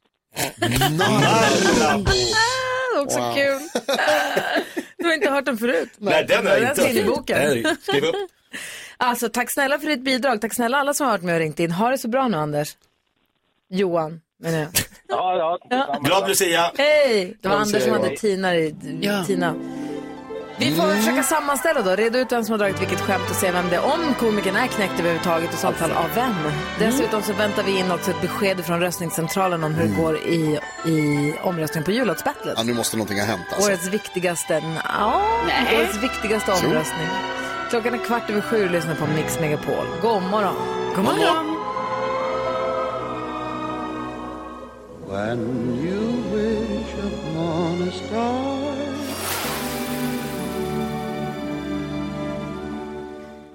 [1.03, 3.35] Ah, också Wow.
[3.35, 3.59] kul.
[4.99, 5.91] du har inte hört den förut?
[5.99, 7.07] Nej, den har jag inte hört.
[7.07, 7.39] boken.
[7.39, 8.15] Nej, Skriv upp.
[8.97, 10.41] Alltså, tack snälla för ditt bidrag.
[10.41, 11.71] Tack snälla alla som har varit med och ringt in.
[11.73, 12.77] Ha det så bra nu, Anders.
[13.69, 14.69] Johan, menar jag.
[15.09, 15.99] Ja, ja.
[16.03, 16.71] Glad Lucia.
[16.79, 17.37] Hej!
[17.43, 18.57] Det var Glad Anders som hade Tina.
[18.57, 19.25] I, Ja.
[19.25, 19.55] Tina.
[20.59, 23.51] Vi får försöka sammanställa då, reda ut vem som har dragit vilket skämt och se
[23.51, 23.85] vem det är.
[23.85, 26.35] Om komikern är knäckt överhuvudtaget och i så fall av vem.
[26.79, 30.59] Dessutom så väntar vi in också ett besked från röstningscentralen om hur det går i,
[30.87, 32.55] i omröstningen på jullåtsbattlet.
[32.57, 33.71] Ja, nu måste någonting ha hänt alltså.
[33.71, 34.63] Årets viktigaste,
[34.99, 35.79] ja, Nej.
[35.79, 37.09] årets viktigaste omröstning.
[37.71, 39.87] Klockan är kvart över sju och lyssnar på Mix Megapol.
[40.03, 40.55] God morgon.
[40.97, 41.54] God morgon.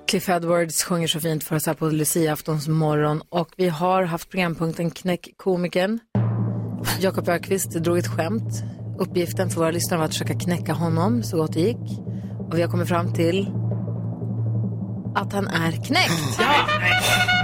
[0.08, 4.30] Cliff Edwards sjunger så fint för oss här på Lucia-aftons morgon och vi har haft
[4.30, 6.00] programpunkten Knäck komikern.
[7.00, 8.63] Jakob Ökvist drog ett skämt.
[9.00, 12.00] Uppgiften för våra lyssnare var att försöka knäcka honom så gott det gick.
[12.39, 13.52] Och vi har kommit fram till
[15.15, 17.38] att han är knäckt.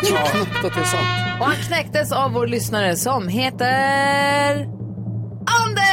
[0.64, 1.40] Att det är sant.
[1.40, 4.54] Och han knäcktes av vår lyssnare som heter
[5.60, 5.90] Anders!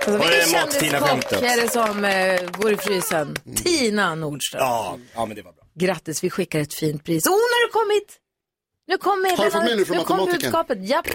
[0.00, 1.30] Alltså, Var det vilken Mat-Tina-skämtet?
[1.30, 3.36] kändiskock är det som eh, går i frysen?
[3.56, 4.60] Tina Nordström.
[4.62, 5.64] Ja, ja, men det var bra.
[5.74, 7.26] Grattis, vi skickar ett fint pris.
[7.26, 8.16] Oh, nu har du kommit!
[8.88, 10.40] Nu kom Har du fått med nu från nu kom matematikern?
[10.52, 10.88] budskapet.
[10.88, 11.06] Japp.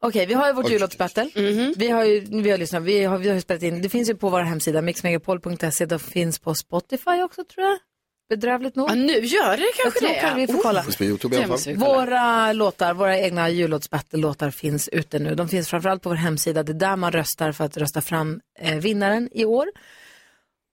[0.00, 1.30] Okej, vi har ju vårt jullåtsbattle.
[1.76, 3.82] Vi har ju vi har lyssnat, vi har, vi har ju spelat in.
[3.82, 5.86] Det finns ju på vår hemsida, mixmegapol.se.
[5.86, 7.78] Det finns på Spotify också, tror jag.
[8.28, 8.90] Bedrövligt nog.
[8.90, 10.14] Ja, nu gör det Jag kanske tror det.
[10.20, 10.82] kanske vi får kolla.
[10.82, 11.74] Finns på Youtube i alla fall.
[11.76, 15.34] Våra låtar, våra egna jullåtsbattle-låtar finns ute nu.
[15.34, 16.62] De finns framförallt på vår hemsida.
[16.62, 19.66] Det är där man röstar för att rösta fram eh, vinnaren i år.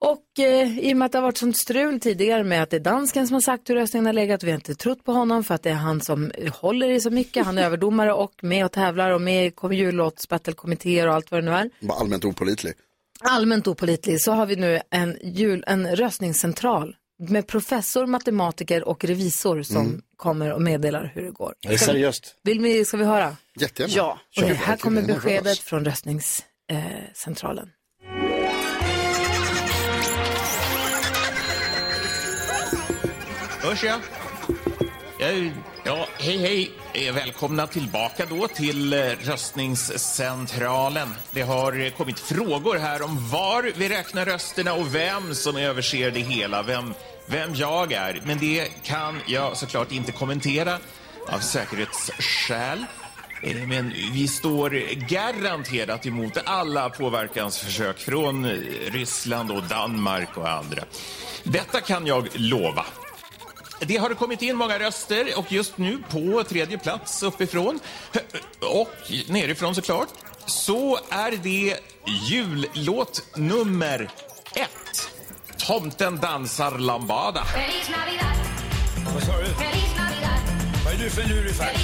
[0.02, 2.78] Och eh, i och med att det har varit sånt strul tidigare med att det
[2.78, 5.44] är dansken som har sagt hur röstningen har legat, vi har inte trott på honom
[5.44, 7.46] för att det är han som håller i så mycket.
[7.46, 11.46] Han är överdomare och med och tävlar och med i jullåtsbattle-kommittéer och allt vad det
[11.46, 11.70] nu är.
[11.80, 12.74] Bara allmänt opålitlig.
[13.22, 19.62] Allmänt opålitlig så har vi nu en, jul, en röstningscentral med professor, matematiker och revisor
[19.64, 21.54] som kommer och meddelar hur det går.
[21.62, 22.36] Det är seriöst.
[22.44, 23.38] Vill vi, ska vi höra?
[23.60, 23.94] Jättegärna.
[23.96, 24.20] Ja.
[24.38, 27.70] Okej, här kommer beskedet från röstningscentralen.
[33.62, 34.00] Hörs jag?
[35.84, 36.72] Ja, hej hej.
[36.94, 41.14] Eh, välkomna tillbaka då till eh, röstningscentralen.
[41.32, 46.12] Det har eh, kommit frågor här om var vi räknar rösterna och vem som överser
[46.12, 46.94] det hela, vem,
[47.26, 48.22] vem jag är.
[48.26, 50.78] Men det kan jag såklart inte kommentera
[51.28, 52.86] av säkerhetsskäl.
[53.68, 54.70] Men vi står
[55.10, 58.46] garanterat emot alla påverkansförsök från
[58.92, 60.84] Ryssland och Danmark och andra.
[61.44, 62.86] Detta kan jag lova.
[63.88, 67.80] Det har kommit in många röster och just nu på tredje plats uppifrån
[68.60, 70.08] och nerifrån såklart
[70.46, 71.80] så är det
[72.30, 74.10] jullåt nummer
[74.56, 75.10] ett.
[75.58, 77.44] Tomten dansar lambada.
[79.14, 79.48] Vad sa du?
[80.86, 81.80] Vad är du för lurifax?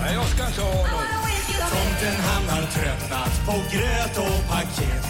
[0.00, 1.26] Nej, jag ska inte ha något.
[1.70, 5.04] Tomten han har tröttnat på gröt och paket.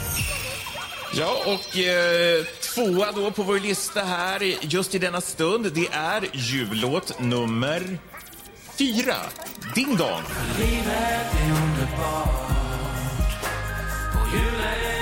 [1.15, 2.45] Ja, och eh,
[2.77, 7.99] tvåa då på vår lista här just i denna stund, det är jullåt nummer
[8.79, 9.15] fyra.
[9.75, 10.23] Ding dong.
[10.59, 12.51] Livet är underbart.
[14.15, 14.96] och julen, julen,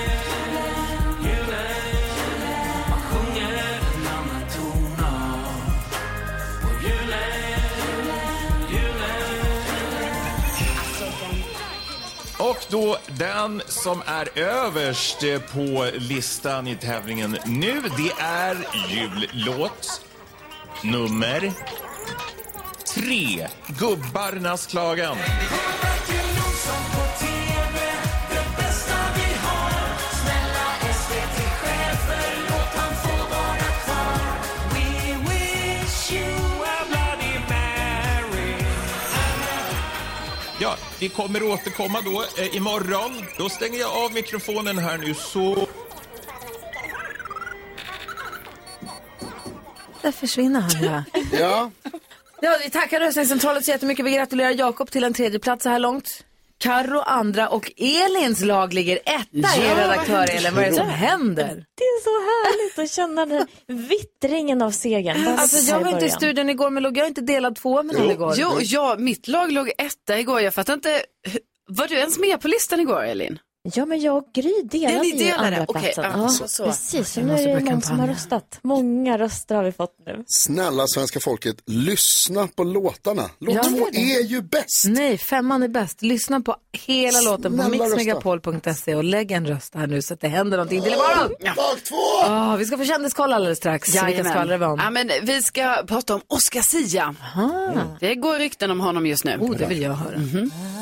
[12.49, 18.57] Och då den som är överst eh, på listan i tävlingen nu, det är
[18.89, 20.01] jullåt
[20.83, 21.51] nummer
[22.93, 23.47] tre.
[23.67, 25.17] Gubbarnas klagan.
[40.99, 43.25] Vi kommer återkomma då eh, imorgon.
[43.37, 45.67] Då stänger jag av mikrofonen här nu så...
[50.01, 51.03] Där försvinner han ja.
[51.39, 51.71] Ja.
[52.41, 54.05] Ja, vi tackar röstningscentralen så jättemycket.
[54.05, 56.23] Vi gratulerar Jakob till en tredje plats så här långt.
[56.57, 60.55] Karo andra och Elins lag ligger etta i Ja, redaktör Elin.
[60.55, 61.65] Vad är det som händer?
[61.75, 63.47] Det är så härligt att känna den
[63.87, 65.27] vittringen av segern.
[65.27, 67.95] Alltså, så jag var inte i studion igår men låg jag inte delad två med
[67.95, 68.33] någon igår?
[68.37, 70.41] Jo, ja, mitt lag låg etta igår.
[70.41, 71.01] Jag fattar inte.
[71.67, 73.39] Var du ens med på listan igår, Elin?
[73.73, 75.47] Ja, men jag och Gry delade Ja, ni ju delade.
[75.47, 76.03] andra platsen.
[76.03, 76.63] ja, ja, så- så.
[76.65, 78.59] Precis, så nu är det någon som har röstat.
[78.63, 80.23] Många röster har vi fått nu.
[80.27, 83.29] Snälla svenska folket, lyssna på låtarna.
[83.39, 84.85] Låt Ja, två är ju bäst.
[84.87, 86.01] Nej, femman är bäst.
[86.01, 90.21] Lyssna på hela låten på Snälla mixmegapol.se och lägg en röst här nu så att
[90.21, 91.31] det händer någonting till imorgon.
[91.55, 91.95] Dag två!
[92.31, 93.89] Oh, vi ska få kändiskoll alldeles strax.
[93.89, 94.31] Vilka Jajamän.
[94.31, 94.79] skvallrar vi om?
[94.83, 97.15] Ja, men vi ska prata om Oscar Sia.
[97.35, 97.79] Mm.
[97.99, 99.37] Det går rykten om honom just nu.
[99.41, 100.17] Oh, det vill jag höra.
[100.17, 100.51] Mhm.
[100.51, 100.74] Don't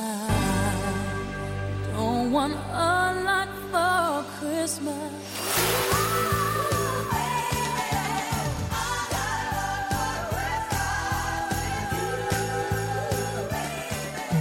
[2.33, 5.22] want a lot for Christmas.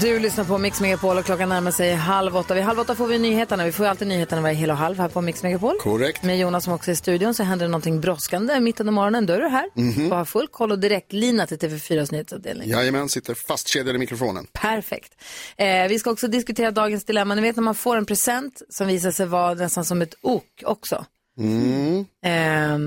[0.03, 2.55] Du lyssnar på Mix Megapol och klockan närmar sig halv åtta.
[2.55, 3.65] Vid halv åtta får vi nyheterna.
[3.65, 5.79] Vi får ju alltid nyheterna varje hel och halv här på Mix Megapol.
[5.79, 6.23] Korrekt.
[6.23, 9.27] Med Jonas som också är i studion så händer det någonting brådskande mitt under morgonen.
[9.27, 9.71] Då är du här.
[9.75, 10.13] Mhm.
[10.13, 12.69] Och har full koll och direktlina till TV4s nyhetsavdelning.
[12.69, 14.47] Jajamän, sitter fastkedjad i mikrofonen.
[14.53, 15.13] Perfekt.
[15.57, 17.35] Eh, vi ska också diskutera dagens dilemma.
[17.35, 20.63] Ni vet när man får en present som visar sig vara nästan som ett ok
[20.65, 21.05] också.
[21.39, 21.99] Mm.
[22.25, 22.79] Eh,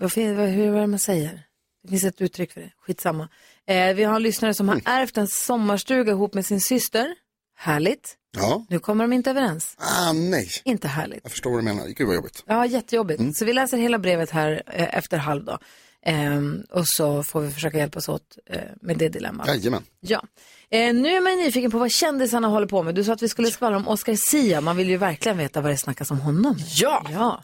[0.00, 0.12] vad,
[0.48, 1.42] hur är det man säger?
[1.82, 2.70] Det finns ett uttryck för det.
[2.86, 3.28] Skitsamma.
[3.68, 4.84] Eh, vi har en lyssnare som har Mm.
[4.86, 7.14] ärvt en sommarstuga ihop med sin syster.
[7.58, 8.16] Härligt.
[8.36, 8.66] Ja.
[8.70, 9.74] Nu kommer de inte överens.
[9.78, 10.48] Ah, nej.
[10.64, 11.20] Inte härligt.
[11.22, 11.86] Jag förstår vad du menar.
[11.86, 12.44] Gud vad jobbigt.
[12.46, 13.20] Ja, jättejobbigt.
[13.20, 13.32] Mm.
[13.32, 15.58] Så vi läser hela brevet här eh, efter halv då.
[16.06, 19.46] Ehm, och så får vi försöka hjälpas åt eh, med det dilemmat.
[19.48, 19.82] Jajamän.
[20.00, 20.22] Ja.
[20.70, 22.94] Eh, nu är man nyfiken på vad kändisarna håller på med.
[22.94, 24.60] Du sa att vi skulle skvallra om Oscar Sia.
[24.60, 26.56] Man vill ju verkligen veta vad det snackas om honom.
[26.74, 27.06] Ja.
[27.12, 27.42] ja.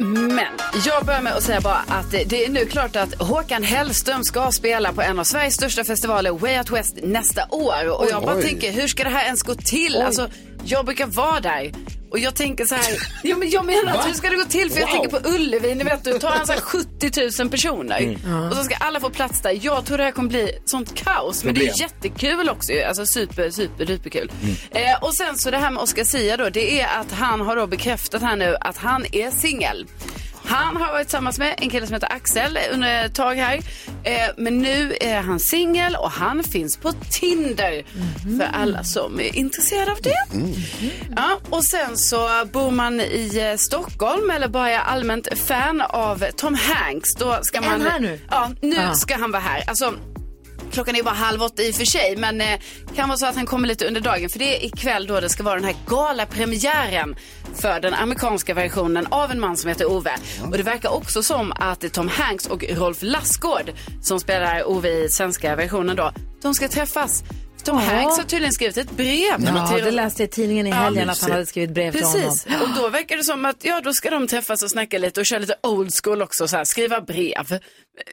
[0.00, 0.46] Men
[0.86, 4.50] jag börjar med att säga bara att det är nu klart att Håkan Hellström ska
[4.50, 8.00] spela på en av Sveriges största festivaler, Way Out West, nästa år.
[8.00, 8.42] Och jag bara Oj.
[8.42, 9.94] tänker, hur ska det här ens gå till?
[9.96, 10.02] Oj.
[10.02, 10.30] Alltså,
[10.64, 11.72] jag brukar vara där.
[12.10, 12.84] Och jag tänker så här,
[13.22, 14.70] ja, men jag menar att hur ska det gå till?
[14.70, 14.94] För jag Wow.
[15.02, 16.60] tänker på Ullevi, ni vet du tar han så här
[17.30, 17.98] 70 000 personer.
[18.00, 18.48] Mm.
[18.50, 19.58] Och så ska alla få plats där.
[19.62, 21.44] Jag tror det här kommer bli sånt kaos.
[21.44, 22.72] Men det är jättekul också.
[22.88, 24.32] Alltså super, super, superkul.
[24.70, 27.56] Eh, och sen så det här med Oscar Sia då, det är att han har
[27.56, 29.86] då bekräftat här nu att han är singel.
[30.48, 33.54] Han har varit tillsammans med en kille som heter Axel under ett tag här.
[34.04, 37.84] Eh, men nu är han singel och han finns på Tinder.
[38.38, 40.14] För alla som är intresserade av det.
[41.16, 46.24] Ja, och sen så bor man i eh, Stockholm eller bara är allmänt fan av
[46.36, 47.14] Tom Hanks.
[47.14, 48.20] Då ska Är han här nu?
[48.30, 48.94] Ja, nu Ja.
[48.94, 49.64] ska han vara här.
[49.68, 49.94] Alltså,
[50.72, 52.58] Klockan är bara halv åtta i och för sig, men eh,
[52.96, 54.30] kan vara så att han kommer lite under dagen.
[54.30, 57.16] För det är ikväll då det ska vara den här galapremiären
[57.60, 60.12] för den amerikanska versionen av en man som heter Ove.
[60.44, 65.08] Och det verkar också som att Tom Hanks och Rolf Lassgård, som spelar Ove i
[65.08, 67.22] svenska versionen då, de ska träffas.
[67.64, 67.82] Tom Ja.
[67.82, 69.34] Hanks har tydligen skrivit ett brev.
[69.46, 72.00] Ja, till det läste jag i tidningen i helgen att han hade skrivit brev till
[72.00, 72.62] Precis, honom.
[72.62, 75.26] och då verkar det som att ja, då ska de träffas och snacka lite och
[75.26, 77.58] köra lite old school också, så här, skriva brev.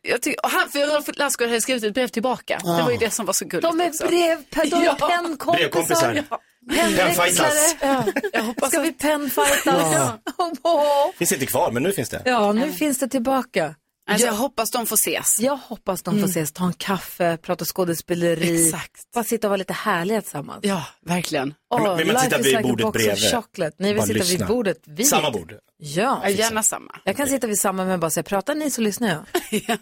[0.03, 2.59] Jag tycker, och han, för Rolf Lassgård hade skrivit ett brev tillbaka.
[2.63, 5.07] Det var ju det som var så gulligt De är brev, de är Ja.
[5.09, 6.23] pennkompisar.
[6.67, 7.47] Brevkompisar.
[7.81, 8.03] Ja.
[8.05, 8.21] Ja.
[8.33, 9.63] Jag hoppas Ska vi pennfightas?
[9.65, 10.19] Ja.
[10.63, 11.11] Ja.
[11.17, 12.21] Finns inte kvar, men nu finns det.
[12.25, 13.75] ja, nu finns det tillbaka.
[14.09, 15.39] Alltså, jag hoppas de får ses.
[15.39, 16.29] Jag hoppas de får Mm.
[16.29, 18.65] ses, ta en kaffe, prata skådespeleri.
[18.67, 19.11] Exakt.
[19.13, 20.59] Bara sitta och vara lite härliga tillsammans.
[20.61, 21.53] Ja, verkligen.
[21.69, 23.31] Oh, Vill man sitta vid bordet bredvid?
[23.31, 23.75] chocolate.
[23.79, 24.77] Nej, vi Bara sitter vid bordet.
[24.85, 25.03] Vi.
[25.03, 25.53] Samma bord.
[25.77, 26.21] Ja.
[26.23, 26.95] Ja, gärna samma.
[27.03, 29.19] Jag kan sitta vid samma men bara säga, pratar ni så lyssnar jag.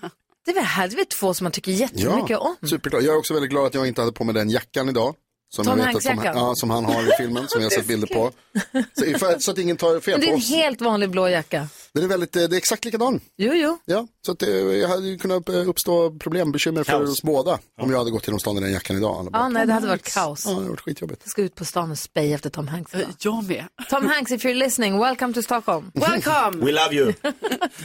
[0.46, 2.56] Det är väl här, det är väl två som man tycker jättemycket om.
[2.70, 3.04] superglad.
[3.04, 5.16] Jag är också väldigt glad att jag inte hade på mig den jackan idag.
[5.56, 7.88] Som, Tom vet att Tom, ja, som han har i filmen, som jag har sett
[7.88, 8.32] bilder på.
[8.94, 10.50] Så, för, så att ingen tar fel Men det på är en oss.
[10.50, 11.68] helt vanlig blå jacka.
[11.94, 13.20] Den är väldigt, eh, det är exakt likadan.
[13.38, 13.78] Jo, jo.
[13.86, 17.10] Ja, så att det jag hade kunnat eh, uppstå problem, bekymmer för Kaos.
[17.10, 17.60] oss båda.
[17.82, 19.16] Om jag hade gått genom stan i den jackan idag.
[19.20, 20.46] Alla bara, Ja, nej, det hade varit kaos.
[20.46, 21.22] Ja, det hade varit skitjobbigt.
[21.24, 22.94] Jag ska ut på stan och speja efter Tom Hanks.
[22.96, 23.08] idag.
[23.20, 23.66] Jag med.
[23.90, 25.92] Tom Hanks, if you're listening, welcome to Stockholm.
[25.96, 26.66] Welcome!
[26.66, 27.14] We love you.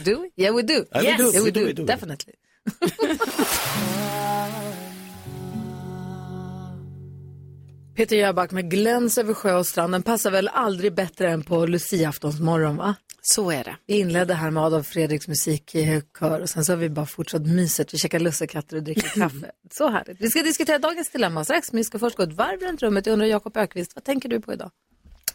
[0.03, 0.43] Do we?
[0.43, 0.85] Yeah, we do.
[0.93, 1.31] we yes, do.
[1.33, 1.65] yeah, we We do, do.
[1.65, 1.85] we do.
[1.85, 2.33] Definitely.
[7.99, 9.93] Peter Jöback med Gläns över sjö och strand.
[9.93, 12.95] Den passar väl aldrig bättre än på luciaftonsmorgon, va?
[13.21, 13.75] Så är det.
[13.85, 16.89] Vi inledde här med Adolf Fredriks musik i hög kör och sen så har vi
[16.89, 17.93] bara fortsatt myset.
[17.93, 19.51] Vi käkar lussekatter och dricker kaffe.
[19.71, 20.21] Så härligt.
[20.21, 23.05] Vi ska diskutera dagens dilemma strax, men vi ska först gå ett varv runt rummet.
[23.05, 24.71] Jag undrar Jakob Ökvist, vad tänker du på idag?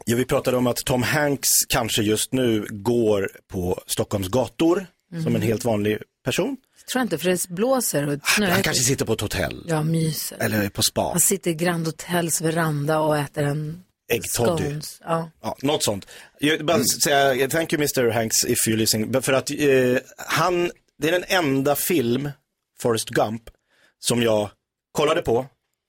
[0.04, 4.86] Ja, vi pratade om att Tom Hanks kanske just nu går på Stockholms gator
[5.22, 6.56] som en helt vanlig person.
[6.92, 8.50] Tror jag inte, för det blåser och snöar.
[8.50, 9.64] Han kanske sitter på ett hotell.
[9.68, 10.38] Ja, myser.
[10.40, 11.02] Eller på spa.
[11.02, 14.80] Han sitter i Grand Hotels veranda och äter en Äggtoddy.
[15.00, 15.30] Ja.
[15.42, 16.06] Ja, något sånt.
[16.38, 19.22] Jag bara säga, thank you Mr Hanks if you're listening.
[19.22, 19.56] För att eh,
[20.16, 22.30] han, det är den enda film,
[22.80, 23.42] Forrest Gump,
[23.98, 24.50] som jag
[24.92, 25.46] kollade på,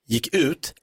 [0.08, 0.74] gick ut,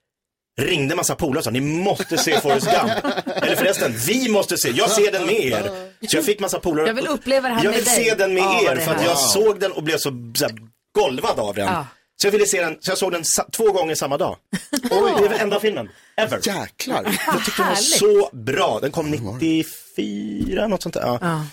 [0.61, 3.17] ringde massa polare och sa, ni måste se Forrest Gump.
[3.43, 5.71] Eller förresten, vi måste se, jag ser den med er.
[6.09, 6.87] Så jag fick massa polare.
[6.87, 8.05] Jag vill uppleva det här Jag med vill dig.
[8.05, 10.55] se den med Ja, er, för att jag såg den och blev så, så här,
[10.95, 11.67] golvad av den.
[11.67, 11.87] Ja.
[12.23, 14.37] Så jag ville se den, så jag såg den två gånger samma dag.
[14.91, 16.41] Oj, det är enda filmen, ever.
[16.47, 17.19] Jäklar.
[17.27, 18.79] Jag tyckte den var så bra.
[18.83, 21.01] Den kom 94, något sånt där.
[21.03, 21.19] Ja.
[21.21, 21.45] Ja.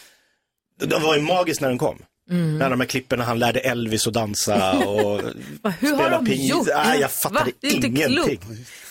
[0.86, 1.98] Den var ju magisk när den kom.
[2.32, 2.58] Mm.
[2.58, 5.22] Med alla de här klippen när han lärde Elvis att dansa och
[5.62, 6.50] Va, Hur har spela de pingis.
[6.50, 6.68] gjort?
[6.76, 7.14] Nej, jag Va?
[7.14, 8.40] fattade Det är inte ingenting.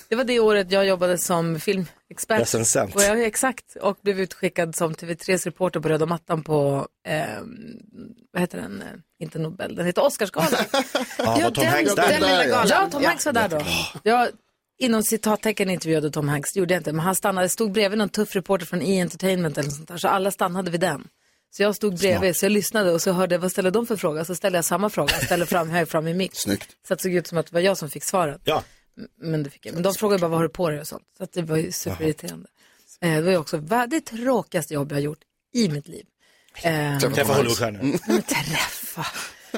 [0.09, 2.41] Det var det året jag jobbade som filmexpert.
[2.41, 2.95] Recensent.
[2.95, 7.25] Och jag, exakt, och blev utskickad som TV3s reporter på röda mattan på, eh,
[8.33, 8.87] vad heter den, Eh,
[9.25, 10.51] inte Nobel, den heter Oscarsgalan.
[11.19, 12.09] Ja, var Tom den, Hanks där?
[12.09, 12.67] den lilla galan.
[12.71, 13.09] Ja, Tom Ja.
[13.09, 13.63] Hanks var där då.
[14.03, 14.29] Jag,
[14.79, 18.09] inom citattecken intervjuade Tom Hanks, det gjorde jag inte, men han stannade, stod bredvid någon
[18.09, 19.01] tuff reporter från E!
[19.01, 21.09] Entertainment eller något sånt där, så alla stannade vid den.
[21.51, 23.97] Så jag stod bredvid, så jag lyssnade och så hörde jag, vad ställer de för
[23.97, 24.25] fråga?
[24.25, 26.31] Så ställde jag samma fråga, ställde fram, hög fram i mick.
[26.35, 26.77] Snyggt.
[26.89, 28.41] Så att det såg ut som att det var jag som fick svaret.
[28.45, 28.63] Ja.
[29.21, 29.75] Men, det fick jag.
[29.75, 31.03] men de frågade bara vad har du på dig och sånt.
[31.17, 32.47] Så att det var ju superirriterande.
[33.01, 33.57] Eh, det var ju också
[33.89, 35.21] det tråkigaste jobb jag har gjort
[35.55, 36.05] i mitt liv.
[36.63, 37.99] Eh, Träffa Hollywoodstjärnor.
[38.09, 39.07] men träffa.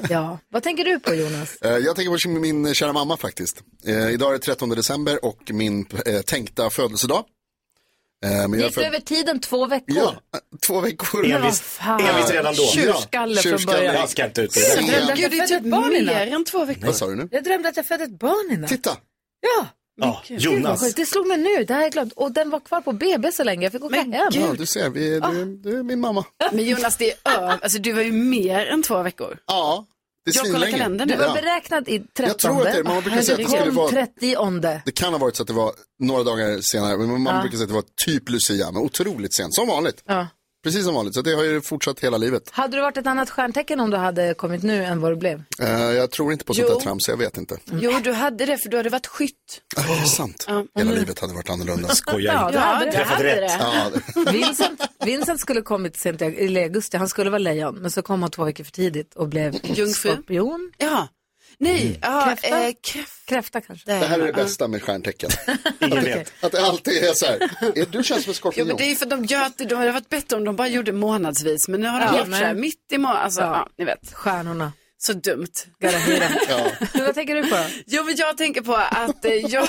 [0.08, 0.38] Ja.
[0.48, 1.56] Vad tänker du på Jonas?
[1.56, 3.62] Eh, Jag tänker på min kära mamma faktiskt.
[3.86, 7.24] Eh, idag är det 13 december och min eh, tänkta födelsedag.
[8.22, 9.96] Men jag är Gick född- över tiden två veckor?
[9.96, 10.14] Ja,
[10.66, 11.28] två veckor.
[11.28, 12.00] Men vad fan.
[12.00, 12.62] Envis redan då.
[12.62, 13.78] Tjurskalle från tjurskalle.
[13.78, 13.94] början.
[13.94, 14.92] Jag ska inte ut Jag det.
[14.92, 16.86] drömde att jag födde typ ett barn i mer än två veckor.
[16.86, 17.28] Vad sa du nu?
[17.30, 18.70] Jag drömde att jag födde ett barn i natt.
[18.70, 18.96] Titta.
[19.40, 19.66] Ja.
[20.02, 20.80] Ja, Gud, Jonas.
[20.80, 20.96] sjukt.
[20.96, 22.12] Det slog mig nu, det här är glömt.
[22.12, 24.12] Och den var kvar på BB så länge, jag fick åka hem.
[24.32, 26.24] Ja, du ser, vi, du, du är min mamma.
[26.52, 29.38] Men Jonas, det är ö- alltså, du var ju mer än två veckor.
[29.46, 29.86] Ja,
[30.24, 30.78] det är Jag kollar svinlänge.
[30.78, 31.20] kalendern Du nu.
[31.20, 31.34] var Ja.
[31.34, 32.24] beräknad i 13.
[32.26, 34.82] Jag tror att det- man brukar säga att det skulle vara- 30.
[34.84, 37.40] Det kan ha varit så att det var några dagar senare, men man Ja.
[37.40, 40.02] brukar säga att det var typ Lucia, men otroligt sent, som vanligt.
[40.06, 40.26] Ja.
[40.62, 42.42] Precis som vanligt, så det har ju fortsatt hela livet.
[42.50, 45.42] Hade du varit ett annat stjärntecken om du hade kommit nu än vad du blev?
[45.62, 47.58] Eh, jag tror inte på sånt där trams, så jag vet inte.
[47.72, 49.34] Jo, du hade det för du hade varit skytt.
[49.76, 50.44] Ah, det är sant.
[50.48, 50.64] Ja.
[50.74, 51.88] Hela livet hade varit annorlunda.
[51.88, 52.58] Skojar Ja, inte.
[52.58, 52.96] du hade du det.
[52.96, 53.58] Träffat hade rätt.
[53.58, 54.00] det.
[54.26, 58.02] Ja, Vincent, Vincent skulle kommit sent i i augusti, han skulle vara lejon, men så
[58.02, 60.10] kom han två veckor för tidigt och blev Jungfru.
[60.12, 60.72] skorpion.
[60.78, 61.08] Ja.
[61.60, 62.48] Nej, ja, Kräfta?
[62.66, 63.10] eh, kräfta.
[63.26, 63.90] Kräfta kanske.
[63.90, 65.30] det här är det bästa med stjärntecken.
[65.80, 66.32] Ingen vet.
[66.40, 67.34] Att det alltid är så här,
[67.78, 68.66] är du känns som en Ja, skorpion.
[68.66, 70.56] men det är ju för att de gör att det hade varit bättre om de
[70.56, 71.68] bara gjorde månadsvis.
[71.68, 73.22] Men nu har de Ja, gjort men- så här mitt i månaden.
[73.24, 73.46] Alltså, Ja.
[73.46, 73.68] ja.
[73.78, 74.12] ni vet.
[74.14, 74.72] Stjärnorna.
[75.02, 75.46] Så dumt.
[76.48, 76.70] Ja.
[76.94, 77.56] Vad tänker du på?
[77.86, 79.68] Jo, men jag tänker på att eh, jag,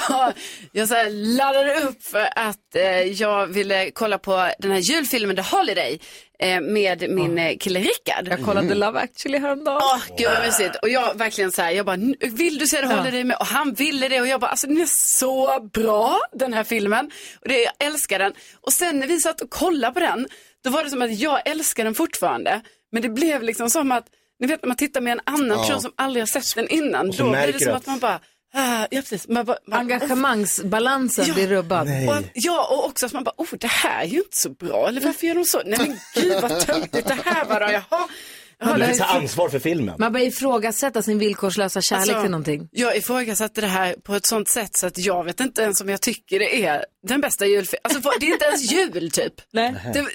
[0.71, 5.35] jag så här laddade upp för att eh, jag ville kolla på den här julfilmen
[5.35, 5.99] The Holiday
[6.39, 8.27] eh, med min eh, kille Rickard.
[8.27, 9.81] Jag kollade Love actually häromdagen.
[9.83, 10.75] Åh, gud vad mysigt.
[10.81, 12.95] Och jag verkligen så här, jag bara, "N- vill du se The Ja.
[12.95, 13.37] Holiday med?
[13.39, 14.85] Och han ville det och jag bara, alltså den är
[15.17, 17.11] så bra den här filmen.
[17.41, 18.33] Och det, jag älskar den.
[18.61, 20.27] Och sen när vi satt och kollade på den,
[20.63, 22.61] då var det som att jag älskar den fortfarande.
[22.91, 24.05] Men det blev liksom som att,
[24.41, 25.57] ni vet när man tittar med en annan Ja.
[25.63, 28.19] person som aldrig har sett den innan, då blir det som att man bara,
[28.53, 29.27] Ah, ja, precis.
[29.27, 31.33] Man, bara- man, Engagemangsbalansen Ja.
[31.33, 31.87] blir rubbad.
[32.09, 34.87] Och ja, och också att man bara, oh det här är ju inte så bra.
[34.87, 35.61] Eller varför gör de så?
[35.65, 37.71] Nej men gud vad töntigt det här var då.
[37.71, 38.07] Jaha.
[38.65, 39.95] Man vill ta ansvar för filmen.
[39.99, 42.69] Man börjar ifrågasätta sin villkorslösa kärlek Alltså, till någonting.
[42.71, 45.89] Jag ifrågasatte det här på ett sånt sätt så att jag vet inte ens om
[45.89, 47.79] jag tycker det är den bästa julfilmen.
[47.83, 49.33] Alltså det är inte ens jul typ.
[49.53, 49.75] Nej.
[49.93, 50.05] Det,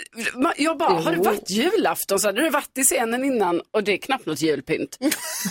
[0.57, 1.23] jag bara, har det Jo.
[1.25, 4.99] varit julafton så hade det varit i scenen innan och det är knappt något julpynt.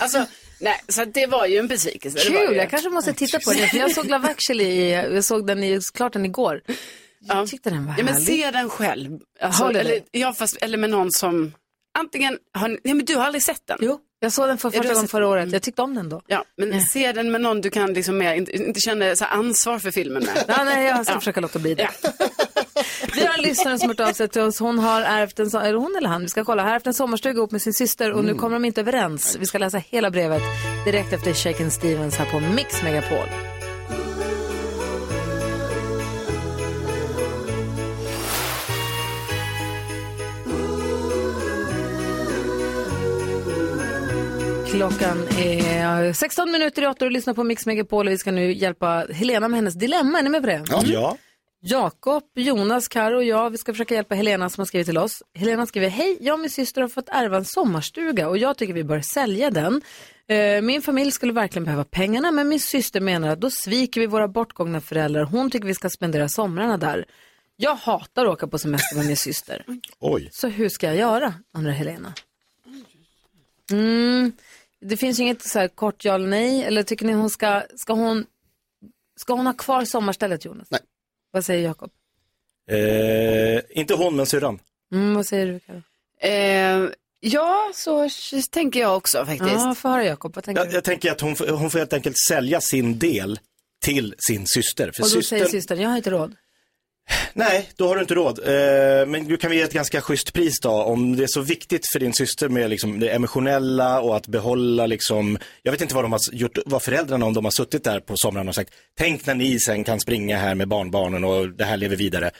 [0.00, 0.26] Alltså,
[0.60, 2.18] nej, så det var ju en besvikelse.
[2.18, 3.66] Det var Kul, ju- jag kanske måste titta på det.
[3.68, 6.60] För jag såg Love actually, i- jag såg den i, klart den igår.
[7.20, 8.26] Jag tyckte den var Ja, men härlig.
[8.26, 9.18] se den själv.
[9.40, 11.52] Alltså, eller, ja, fast, eller med någon som,
[11.98, 13.78] antingen, har, ni- ja, men du har aldrig sett den?
[13.80, 15.52] Jo, jag såg den för Ja, första gången förra året.
[15.52, 16.22] Jag tyckte om den då.
[16.26, 19.78] Ja, men se den med någon du kan liksom mer, inte, inte känna så ansvar
[19.78, 20.44] för filmen med.
[20.48, 21.88] Ja, nej, jag ska försöka låta bli det.
[23.14, 24.58] Vi har en lyssnare som har hört av sig till oss.
[24.58, 27.36] Hon har ärvt en, eller hon eller han, vi ska kolla, har ärvt en sommarstuga
[27.38, 29.36] ihop med sin syster och nu kommer de inte överens.
[29.40, 30.42] Vi ska läsa hela brevet
[30.84, 33.55] direkt efter Shaken Stevens här på Mix Megapol.
[44.76, 48.30] Klockan är 16 minuter i åtta och du lyssnar på Mix Megapol och vi ska
[48.32, 50.18] nu hjälpa Helena med hennes dilemma.
[50.18, 50.64] Är ni med på det?
[50.86, 51.16] Ja.
[51.60, 55.22] Jakob, Jonas, Karo och jag, vi ska försöka hjälpa Helena som har skrivit till oss.
[55.34, 58.74] Helena skriver, hej, jag och min syster har fått ärva en sommarstuga och jag tycker
[58.74, 59.82] vi bör sälja den.
[60.28, 64.06] Eh, Min familj skulle verkligen behöva pengarna men min syster menar att då sviker vi
[64.06, 65.22] våra bortgångna föräldrar.
[65.24, 67.04] Hon tycker vi ska spendera somrarna där.
[67.56, 69.64] Jag hatar att åka på semester med min syster.
[70.00, 70.28] Oj.
[70.32, 72.12] Så hur ska jag göra, undrar Helena.
[73.72, 74.32] Mm,
[74.88, 76.62] det finns ju inget så här kort ja eller nej.
[76.64, 78.26] Eller tycker ni hon ska, ska hon,
[79.20, 80.70] ska hon ha kvar sommarstället Jonas?
[80.70, 80.80] Nej.
[81.30, 81.90] Vad säger Jakob?
[82.70, 84.58] Eh, inte hon, men syrran.
[84.92, 85.82] Mm, vad säger du Karo?
[86.20, 88.08] Eh, ja, så
[88.50, 89.50] tänker jag också faktiskt.
[89.52, 91.92] Ja, få höra Jakob, vad tänker Jag, jag tänker att hon, får- hon får helt
[91.92, 93.38] enkelt sälja sin del
[93.84, 94.90] till sin syster.
[94.94, 96.36] För Och då säger systern, systern, jag har inte råd.
[97.32, 98.38] Nej, då har du inte råd.
[98.38, 100.70] Eh, men du kan vi ge ett ganska schysst pris då.
[100.70, 104.86] Om det är så viktigt för din syster med liksom det emotionella och att behålla
[104.86, 108.00] liksom, jag vet inte vad de har gjort, vad föräldrarna om de har suttit där
[108.00, 111.64] på somrarna och sagt, tänk när ni sen kan springa här med barnbarnen och det
[111.64, 112.30] här lever vidare.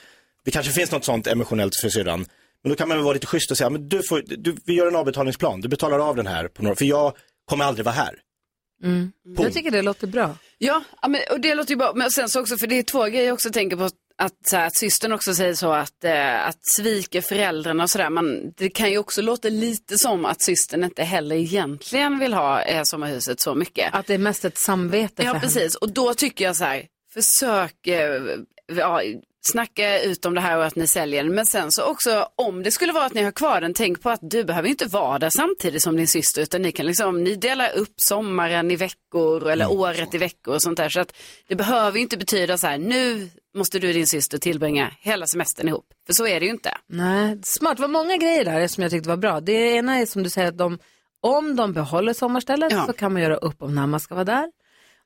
[0.45, 2.25] Det kanske finns något sånt emotionellt för syrran.
[2.63, 4.73] Men då kan man väl vara lite schysst och säga, men du får, du, vi
[4.73, 7.13] gör en avbetalningsplan, du betalar av den här på några, för jag
[7.45, 8.19] kommer aldrig vara här.
[8.83, 9.11] Mm.
[9.37, 10.37] Jag tycker det låter bra.
[10.57, 11.93] Ja, ja, men, och det låter ju bra.
[11.95, 13.89] Men sen så också, för det är två grejer jag också tänker på.
[14.19, 18.09] Att, så här, att systern också säger så att, eh, att svika föräldrarna och sådär.
[18.57, 22.83] Det kan ju också låta lite som att systern inte heller egentligen vill ha eh,
[22.83, 23.93] sommarhuset så mycket.
[23.95, 25.39] Att det är mest ett samvete för Ja, henne.
[25.39, 25.75] precis.
[25.75, 28.21] Och då tycker jag så här, försök eh,
[28.77, 29.01] ja,
[29.51, 31.35] snacka ut om det här och att ni säljer den.
[31.35, 34.09] Men sen så också, om det skulle vara att ni har kvar den, tänk på
[34.09, 37.35] att du behöver inte vara där samtidigt som din syster, utan ni kan liksom, ni
[37.35, 40.89] delar upp sommaren i veckor eller året i veckor och sånt där.
[40.89, 41.13] Så att
[41.47, 45.67] det behöver inte betyda så här, nu måste du och din syster tillbringa hela semestern
[45.67, 45.85] ihop.
[46.07, 46.77] För så är det ju inte.
[46.87, 47.77] Nej, smart.
[47.77, 49.39] Det var många grejer där som jag tyckte var bra.
[49.39, 50.79] Det ena är som du säger att de,
[51.21, 54.51] om de behåller sommarstället så kan man göra upp om när man ska vara där.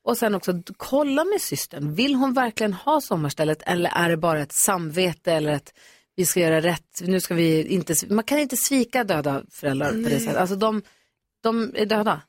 [0.03, 1.95] Och sen också kolla med systern.
[1.95, 5.73] Vill hon verkligen ha sommarstället eller är det bara ett samvete eller ett
[6.15, 10.09] vi ska göra rätt, nu ska vi inte, man kan inte svika döda föräldrar på
[10.09, 10.35] det sättet.
[10.35, 10.81] Alltså de,
[11.43, 12.21] de är döda.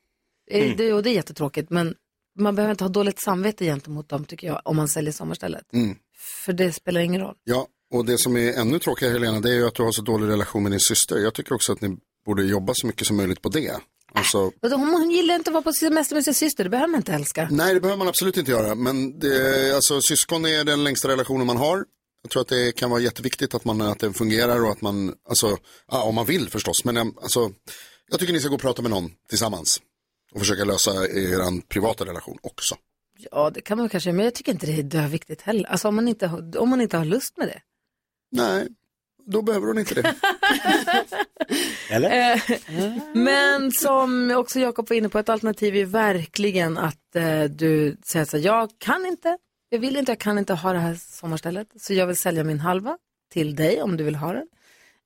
[0.51, 0.77] Eh, Mm.
[0.77, 1.95] Det, och det är jättetråkigt men
[2.39, 5.73] man behöver inte ha dåligt samvete gentemot dem tycker jag om man säljer sommarstället.
[5.73, 5.97] Mm.
[6.45, 7.35] För det spelar ingen roll.
[7.45, 10.03] Ja, och det som är ännu tråkigare Helena, det är ju att du har så
[10.03, 11.19] dålig relation med din syster.
[11.19, 11.97] Jag tycker också att ni
[12.27, 13.73] borde jobba så mycket som möjligt på det.
[14.15, 16.89] Alltså, Vadå, Hon, hon gillar inte att vara på semester med sin syster, det behöver
[16.89, 17.49] man inte älska.
[17.51, 18.75] nej, det behöver man absolut inte göra.
[18.75, 21.85] Men det, alltså, syskon är den längsta relationen man har.
[22.23, 25.15] Jag tror att det kan vara jätteviktigt att, man, att den fungerar och att man,
[25.29, 25.57] alltså,
[25.91, 26.85] ja, om man vill förstås.
[26.85, 27.51] Men äm, alltså,
[28.11, 29.81] jag tycker ni ska gå och prata med någon tillsammans.
[30.35, 32.75] Och försöka lösa er privata relation också.
[33.31, 35.65] Ja, det kan man kanske, men jag tycker inte det är döviktigt heller.
[35.69, 36.27] Alltså om man inte,
[36.59, 37.61] om man inte har lust med det.
[38.31, 38.69] Nej,
[39.27, 40.15] då behöver hon inte det.
[41.91, 42.33] Eller?
[42.35, 42.41] Eh,
[43.15, 48.25] Men som också Jakob var inne på, ett alternativ är verkligen att eh, du säger
[48.25, 51.69] så här, jag kan inte, jag vill inte, jag kan inte ha det här sommarstället,
[51.77, 52.99] så jag vill sälja min halva
[53.33, 54.47] till dig om du vill ha den,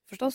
[0.09, 0.35] förstås.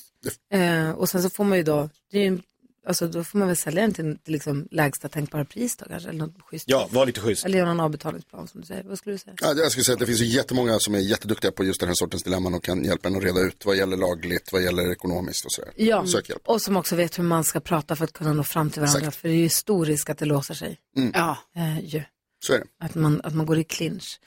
[0.53, 2.39] Eh, och sen så får man ju då, det är ju,
[2.87, 6.09] alltså då får man väl sälja den till, till liksom lägsta tänkbara pris då kanske,
[6.09, 6.65] eller något schysst.
[6.67, 7.45] Ja, var lite schysst.
[7.45, 8.83] Eller göra någon avbetalningsplan som du säger.
[8.83, 9.33] Vad skulle du säga?
[9.41, 11.89] Ja, jag skulle säga att det finns ju jättemånga som är jätteduktiga på just den
[11.89, 14.91] här sortens dilemman och kan hjälpa en att reda ut vad gäller lagligt, vad gäller
[14.91, 15.71] ekonomiskt och sådär.
[15.75, 16.41] Ja, Sök hjälp.
[16.45, 18.99] och som också vet hur man ska prata för att kunna nå fram till varandra.
[18.99, 19.17] Exakt.
[19.17, 20.77] För det är ju stor risk att det låser sig.
[20.97, 21.11] Mm.
[21.15, 21.37] Ja.
[21.55, 22.03] Eh, ju.
[22.45, 22.65] Så är det.
[22.85, 24.19] Att man, att man går i clinch.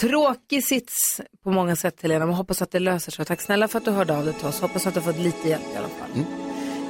[0.00, 3.24] Tråkig sits på många sätt Helena, men hoppas att det löser sig.
[3.24, 4.60] Tack snälla för att du hörde av dig till oss.
[4.60, 6.24] Hoppas att du har fått lite hjälp i alla fall.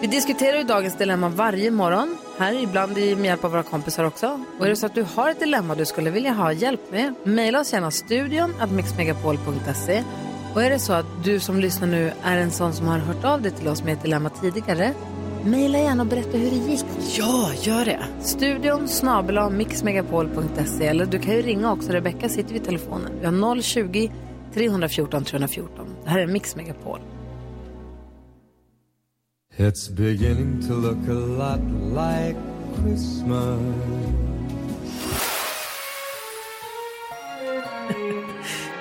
[0.00, 4.44] Vi diskuterar ju dagens dilemma varje morgon, här ibland med hjälp av våra kompisar också.
[4.58, 7.14] Och är det så att du har ett dilemma du skulle vilja ha hjälp med,
[7.24, 10.02] mejla oss gärna studion att mixmegapol.se.
[10.54, 13.24] Och är det så att du som lyssnar nu är en sån som har hört
[13.24, 14.94] av dig till oss med ett dilemma tidigare,
[15.44, 16.84] mejla gärna och berätta hur det gick.
[17.18, 18.00] Ja, gör det.
[18.20, 21.92] Studion snabel mixmegapol.se eller du kan ju ringa också.
[21.92, 23.12] Rebecka sitter vid telefonen.
[23.20, 24.12] Vi har 020
[24.54, 25.86] 314 314.
[26.04, 27.00] Det här är Mix Megapol.
[29.58, 31.60] It's beginning to look a lot
[31.92, 32.36] like
[32.76, 33.60] Christmas.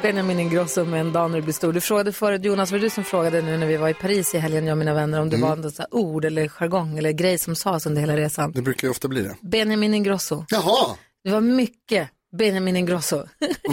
[0.01, 1.73] Benjamin Ingrosso med en dag när du blir stor.
[1.73, 4.35] Du frågade förut, Jonas, var det du som frågade nu när vi var i Paris
[4.35, 5.49] i helgen, jag och mina vänner, om det Mm.
[5.49, 8.51] var något så här ord eller jargong eller grej som sades under hela resan.
[8.51, 9.35] Det brukar ju ofta bli det.
[9.41, 10.45] Benjamin Ingrosso.
[10.49, 10.95] Jaha!
[11.23, 13.23] Det var mycket Benjamin Ingrosso.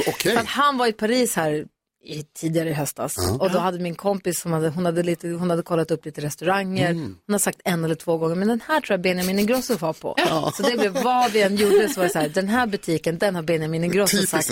[0.09, 0.33] Okej.
[0.33, 1.65] För att han var i Paris här
[2.05, 3.15] i, tidigare i höstas.
[3.17, 3.37] Ja.
[3.41, 6.21] Och då hade min kompis, som hade, hon, hade lite, hon hade kollat upp lite
[6.21, 6.91] restauranger.
[6.91, 7.03] Mm.
[7.27, 9.93] Hon har sagt en eller två gånger, men den här tror jag Benjamin Ingrosso var
[9.93, 10.15] på.
[10.17, 10.53] Ja.
[10.57, 13.19] Så det blev vad vi än gjorde så var det så här, den här butiken,
[13.19, 14.51] den har Benjamin Ingrosso sagt.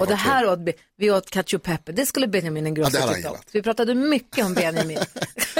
[0.00, 0.58] Och det här åt,
[0.96, 3.36] vi- åt cacio pepe, det skulle Benjamin Ingrosso Ja, tycka om.
[3.52, 4.98] Vi pratade mycket om Benjamin.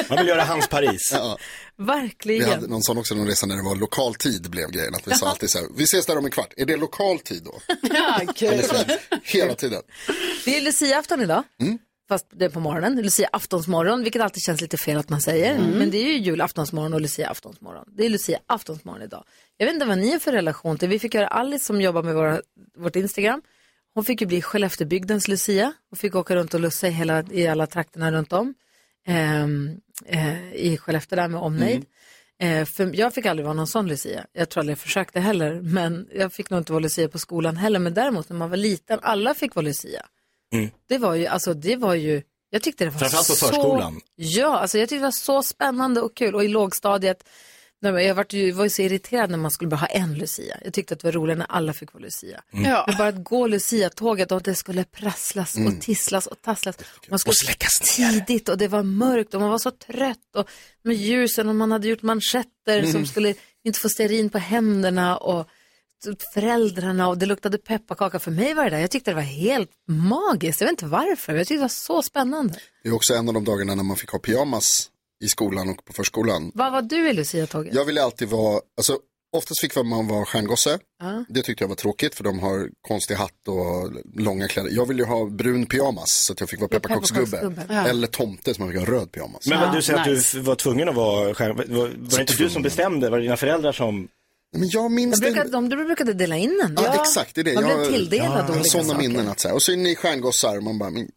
[0.09, 1.11] Man vill göra hans Paris.
[1.14, 1.37] Ja.
[1.81, 2.51] Vi Verkligen.
[2.51, 4.95] hade någon sån också, någon resa när det var lokal tid blev grejen.
[4.95, 6.55] Att vi sa alltid så här, vi ses där om en kvart.
[6.57, 7.61] Är det lokal tid då?
[7.83, 8.62] Ja, kul.
[9.22, 9.83] Hela tiden.
[10.45, 11.43] Det är Lucia-afton idag.
[11.61, 11.78] Mm.
[12.09, 13.03] Fast det är på morgonen.
[13.03, 15.55] Lucia aftonsmorgon, vilket alltid känns lite fel att man säger.
[15.55, 15.70] Mm.
[15.70, 17.85] Men det är ju julaftonsmorgon och Lucia aftonsmorgon.
[17.89, 19.24] Det är Lucia aftonsmorgon idag.
[19.57, 20.89] Jag vet inte vad ni har för relation till.
[20.89, 22.41] Vi fick göra Alice som jobbar med våra,
[22.78, 23.43] vårt Instagram.
[23.95, 27.47] Hon fick ju bli Skellefteåbygdens Lucia och fick åka runt och lussa i, hela, i
[27.47, 28.55] alla trakterna runt om.
[29.07, 31.84] Ehm, eh, I Skellefteå där med omnejd.
[32.40, 34.26] Eh, för jag fick aldrig vara någon sån Lucia.
[34.32, 35.61] Jag tror aldrig jag försökte heller.
[35.61, 37.78] Men jag fick nog inte vara Lucia på skolan heller.
[37.78, 40.07] Men däremot när man var liten, alla fick vara Lucia.
[40.53, 40.70] Mm.
[40.88, 43.46] Det var ju, alltså det var ju, jag tyckte det var Framförallt på så...
[43.46, 44.01] förskolan.
[44.14, 46.34] Ja, alltså jag tyckte det var så spännande och kul.
[46.34, 47.24] Och i lågstadiet,
[47.83, 50.14] när man- jag var ju, var ju så irriterad när man skulle bara ha en
[50.14, 50.57] Lucia.
[50.64, 52.41] Jag tyckte att det var roligare när alla fick vara Lucia.
[52.53, 52.70] Mm.
[52.70, 52.85] Ja.
[52.87, 55.74] Men bara att gå Lucia-tåget och det skulle prasslas Mm.
[55.76, 56.76] och tisslas och tasslas.
[57.09, 57.55] Man skulle
[57.97, 60.49] tidigt och det var mörkt och man var så trött och
[60.83, 62.93] med ljusen och man hade gjort manschetter Mm.
[62.93, 65.49] som skulle inte få stearin på händerna och
[66.35, 68.18] föräldrarna och det luktade pepparkaka.
[68.18, 70.61] För mig var det där, jag tyckte det var helt magiskt.
[70.61, 72.55] Jag vet inte varför, jag tyckte det var så spännande.
[72.83, 74.89] Det är också en av de dagarna när man fick ha pyjamas
[75.20, 76.50] i skolan och på förskolan.
[76.54, 77.74] Vad var du i Lucia-tåget?
[77.74, 78.98] Jag ville alltid vara, alltså
[79.36, 80.78] oftast fick man vara stjärngosse.
[81.02, 81.24] Ja.
[81.28, 84.70] Det tyckte jag var tråkigt för de har konstig hatt och långa kläder.
[84.72, 87.54] Jag ville ju ha brun pyjamas så att jag fick vara Ja, pepparkaksgubbe.
[87.68, 87.88] Ja.
[87.88, 89.46] Eller tomte som man fick ha röd pyjamas.
[89.46, 90.36] Men vad du säger att nice.
[90.36, 93.10] du f- var tvungen att vara stjärna, var, var det inte du som bestämde?
[93.10, 94.08] Var det dina föräldrar som...
[94.56, 95.32] Men jag minns De det.
[95.32, 96.84] brukade, de, de brukade dela in den.
[96.84, 97.54] Ja, exakt, det är det.
[97.54, 99.08] Man jag, blev tilldelad jag har olika sådana saker.
[99.08, 99.54] minnen att säga.
[99.54, 101.08] Och så är ni stjärngossar man bara, men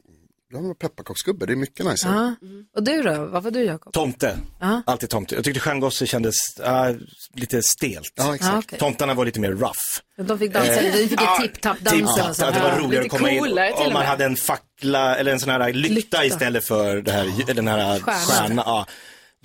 [0.56, 2.08] ha pepparkaksgubbe, det är mycket nice.
[2.08, 2.36] Ja.
[2.76, 3.26] Och du då?
[3.26, 3.94] Vad var du Jakob?
[3.94, 4.38] Tomte.
[4.60, 4.82] Ja.
[4.86, 5.36] Alltid tomte.
[5.36, 6.90] Jag tyckte stjärngosse kändes ah,
[7.34, 8.14] lite stelt.
[8.16, 8.54] Ja, exakt.
[8.54, 8.80] Ja, okej.
[8.80, 9.80] Tomtarna var lite mer rough.
[10.28, 12.46] De fick dansa, Eh, de fick ja, ju tipp-tapp-dansen och Tipp-tapp, så.
[12.46, 12.80] att det var Ja.
[12.80, 13.40] roligare att lite komma in.
[13.40, 14.10] coolare till Och och man med.
[14.10, 16.26] hade en fackla eller en sån här lykta, Lykta.
[16.26, 18.20] istället för det här, den här Stjärnan.
[18.20, 18.64] stjärnan.
[18.68, 18.86] Ja.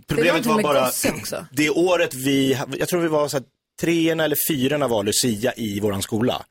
[0.09, 1.47] Problemet någonting var med bara, gosse också.
[1.53, 3.45] det året vi, jag tror vi var så här,
[3.81, 6.43] treorna eller fyrorna var Lucia i våran skola.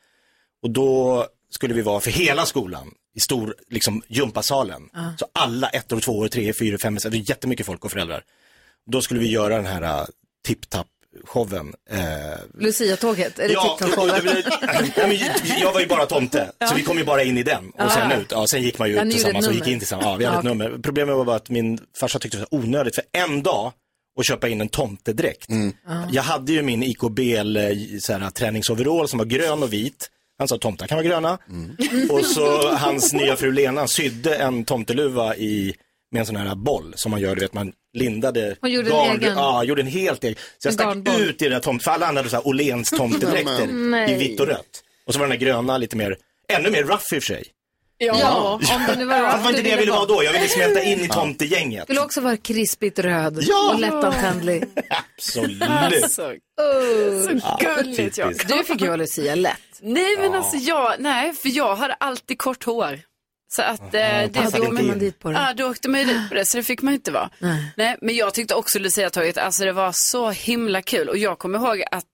[0.63, 1.25] Och då
[1.57, 4.81] skulle vi vara för hela skolan i stor, liksom, gympasalen.
[5.19, 8.23] Så alla ettor, tvåor, treor, fyror, femmor, det är jättemycket folk och föräldrar.
[8.91, 10.07] Då skulle vi göra den här uh,
[10.47, 11.73] tipp-tapp-showen.
[11.89, 11.99] Eh,
[12.59, 14.23] Lucia-tåget, är det Ja, TikTok-tåget?
[14.97, 15.13] jag,
[15.59, 18.11] ja, var ju bara tomte, så vi kom ju bara in i den och sen
[18.11, 18.27] ut.
[18.31, 20.05] Ja, sen gick man ju Ja, ut tillsammans ett och gick in tillsammans.
[20.05, 20.79] Ja, vi hade Ja, ett nummer.
[20.83, 23.73] Problemet var bara att min farsa tyckte det var onödigt för en dag
[24.19, 25.47] att köpa in en tomtedräkt.
[26.11, 27.69] Jag hade ju min IKBL eh,
[28.01, 30.09] så här, träningsoverall som var grön och vit.
[30.37, 31.37] Han sa tomtar kan vara gröna.
[32.09, 35.75] Och så hans nya fru Lena sydde en tomteluva i,
[36.11, 38.55] med en sån här boll som man gör, du vet man lindade.
[38.61, 39.33] Hon gjorde en egen?
[39.37, 40.35] Ja, gjorde en helt egen.
[40.57, 41.21] Så jag stack garnboll?
[41.21, 44.39] ut i det där tomt, för alla andra hade så här Åhléns tomtedräkter i vitt
[44.39, 44.83] och rött.
[45.07, 46.17] Och så var den där gröna lite mer,
[46.49, 47.43] ännu mer rough i och för sig.
[47.97, 50.33] Ja, om det nu var Fast det var inte det jag ville vara då, jag
[50.33, 51.83] ville smälta in i tomtegänget.
[51.83, 53.71] Skulle också vara krispigt röd Ja.
[53.73, 54.63] och lättantändlig.
[55.17, 55.61] Absolut.
[55.63, 57.39] Alltså, Oh.
[57.39, 58.27] så gulligt jag.
[58.29, 58.47] typiskt.
[58.57, 59.57] Du fick ju vara Lucia lätt.
[59.81, 62.99] Nej men alltså jag, nej för jag hade alltid kort hår.
[63.49, 65.35] Så att eh, det då åker man dit på det.
[65.35, 67.29] Ja, då åkte man ju dit på det, så det fick man inte vara.
[67.39, 67.65] Nej.
[67.77, 71.09] Nej, men jag tyckte också Lucia-tåget, alltså det var så himla kul.
[71.09, 72.05] Och jag kommer ihåg att,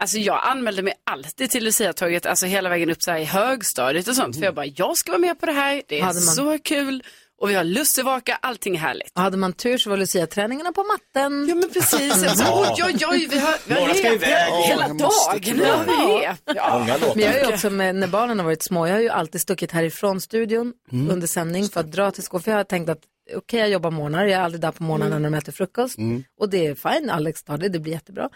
[0.00, 4.08] alltså jag anmälde mig alltid till Lucia-tåget, alltså hela vägen upp så här i högstadiet
[4.08, 4.36] och sånt.
[4.38, 7.02] För jag bara, jag ska vara med på det här, det är man- så kul.
[7.42, 9.12] och vi har lussevaka, allting är härligt.
[9.14, 11.46] Och hade man tur så var Lucia-träningarna på matten.
[11.48, 12.24] Ja men precis.
[12.38, 12.74] Ja.
[12.78, 14.52] Oj, oj, oj, vi har, vi har Några ska rep iväg.
[14.68, 16.20] hela Ja, dagen.
[16.20, 16.38] rep.
[16.56, 16.86] Ja.
[17.14, 19.40] Men jag har ju också, med, när barnen har varit små, jag har ju alltid
[19.40, 21.10] stuckit härifrån studion Mm.
[21.10, 22.42] under sändning för att dra till skolan.
[22.42, 22.98] För jag har tänkt att
[23.36, 25.22] okej, jag jobbar morgnar, jag är aldrig där på morgnarna Mm.
[25.22, 25.98] när de äter frukost.
[25.98, 26.24] Mm.
[26.40, 28.28] Och det är fine, Alex tar det, det blir jättebra.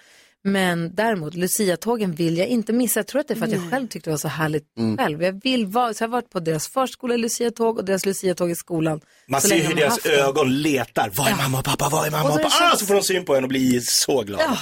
[0.46, 2.98] Men däremot, Lucia-tågen vill jag inte missa.
[3.00, 4.96] Jag tror att det är för att jag själv tyckte det var så härligt Mm.
[4.96, 5.22] själv.
[5.22, 8.54] Jag vill vara, så jag har varit på deras förskola Lucia-tåg och deras Lucia-tåg i
[8.54, 9.00] skolan.
[9.28, 11.10] Man så ser hur de deras ögon letar.
[11.14, 11.88] Var är mamma och pappa?
[11.88, 12.56] Var är mamma Och och det pappa?
[12.58, 14.58] känns- Ah, så får de syn på en och blir så glada.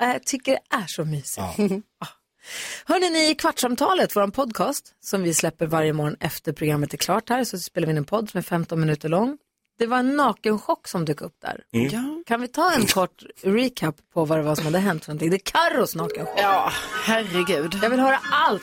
[0.00, 1.36] Ja, jag tycker det är så mysigt.
[1.36, 1.54] Ja.
[2.84, 7.28] Hörrni, ni i Kvartsamtalet, vår podcast, som vi släpper varje morgon efter programmet är klart
[7.28, 9.38] här, så spelar vi in en podd som är 15 minuter lång.
[9.78, 11.60] Det var en nakenchock som dök upp där.
[11.72, 11.88] Mm.
[11.92, 12.22] Ja.
[12.26, 15.30] Kan vi ta en kort recap på vad det var som hade hänt för någonting?
[15.30, 16.38] Det är Carros nakenchock.
[16.42, 16.70] Ja,
[17.04, 17.78] herregud.
[17.82, 18.62] Jag vill höra allt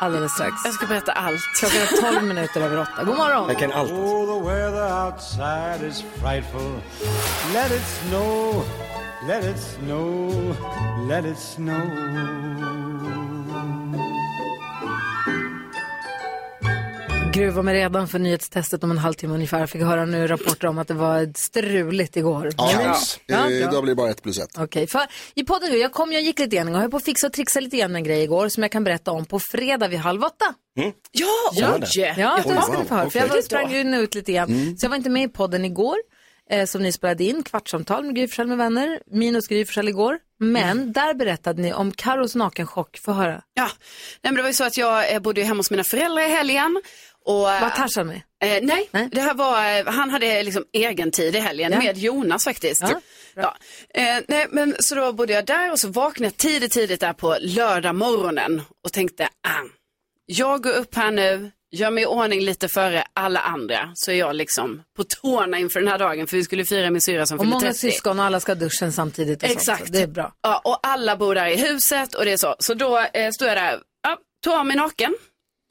[0.00, 0.52] alldeles strax.
[0.64, 1.40] Jag ska berätta allt.
[1.60, 3.04] Klockan är 12 minuter över åtta.
[3.04, 3.48] God morgon.
[3.48, 3.90] Jag kan allt.
[3.90, 6.80] Oh, the weather outside is frightful.
[7.54, 8.64] Let it snow,
[9.28, 10.54] let it snow,
[11.08, 13.19] let it snow.
[17.40, 19.66] Gruva mig redan för nyhetstestet om en halvtimme ungefär.
[19.66, 22.50] Fick höra nu rapporter om att det var struligt igår.
[22.56, 23.36] Ja, Ja, ja.
[23.40, 23.50] bra.
[23.50, 24.58] Idag blir det bara ett plus ett.
[24.58, 25.00] Okej, för
[25.34, 27.32] i podden nu, jag kom, jag gick lite grann och höll på att fixa och
[27.32, 30.22] trixa lite grann en grej igår som jag kan berätta om på fredag vid halv
[30.24, 30.54] åtta.
[30.74, 31.78] Ja, Ja,
[32.16, 33.10] ja Oj, det ska ni få höra.
[33.10, 34.48] För jag var, sprang ju ut lite grann.
[34.48, 34.76] Mm.
[34.76, 35.96] Så jag var inte med i podden igår,
[36.50, 40.18] eh, som ni spelade in, Kvartsamtal med Gry med vänner, minus Gry igår.
[40.42, 40.92] Men Mm.
[40.92, 42.98] där berättade ni om Carros nakenchock.
[42.98, 43.42] Få höra.
[43.54, 43.72] Ja, nej,
[44.22, 46.82] men det var ju så att jag eh, bodde hemma hos mina föräldrar i helgen.
[47.24, 48.20] Och, Var Tarzan med?
[48.44, 51.78] Eh, nej, det här var, eh, han hade liksom egen tid i helgen Ja.
[51.78, 52.82] med Jonas faktiskt.
[52.82, 53.00] Ja,
[53.34, 53.56] Ja,
[53.94, 57.12] Eh, nej, men så då bodde jag där och så vaknade jag tidigt, tidigt där
[57.12, 59.62] på lördag morgonen och tänkte, ah,
[60.26, 64.14] jag går upp här nu, gör mig i ordning lite före alla andra, så är
[64.14, 67.38] jag liksom på tårna inför den här dagen, för vi skulle fira min syra som
[67.38, 67.78] Och fyllde många 30.
[67.78, 69.42] syskon och alla ska duschen samtidigt.
[69.42, 69.86] Och Sånt, Exakt.
[69.86, 70.32] så det är bra.
[70.42, 72.56] Ja, och alla bor där i huset och det är så.
[72.58, 75.14] Så då eh, står jag där, ja, tog av mig naken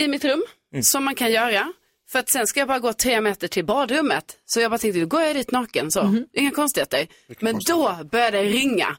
[0.02, 0.44] i mitt rum,
[0.84, 1.74] som man kan göra.
[2.12, 4.38] För att sen ska jag bara gå tre meter till badrummet.
[4.46, 7.08] Så jag bara tänkte, då går jag dit naken så, inga konstigheter.
[7.40, 8.98] Men då började det ringa.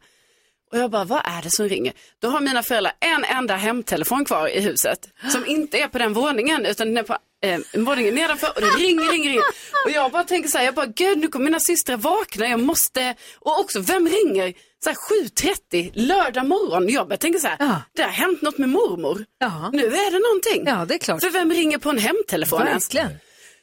[0.72, 1.92] Och jag bara, vad är det som ringer?
[2.22, 5.08] Då har mina föräldrar en enda hemtelefon kvar i huset.
[5.32, 8.48] Som inte är på den våningen, utan den är på eh, våningen nedanför.
[8.54, 9.42] Och det ringer, ringer, ringer.
[9.84, 12.48] Och jag bara tänker så här, jag bara, gud nu kommer mina systrar vakna.
[12.48, 14.54] Jag måste, och också, vem ringer?
[14.84, 14.96] Så här
[15.30, 16.88] 7.30 lördag morgon.
[16.88, 19.24] Jag bara tänker så här, det har hänt något med mormor.
[19.72, 20.78] Nu är det någonting.
[20.78, 21.20] Ja, det är klart.
[21.20, 22.84] För vem ringer på en hemtelefon ens?
[22.94, 23.18] Verkligen.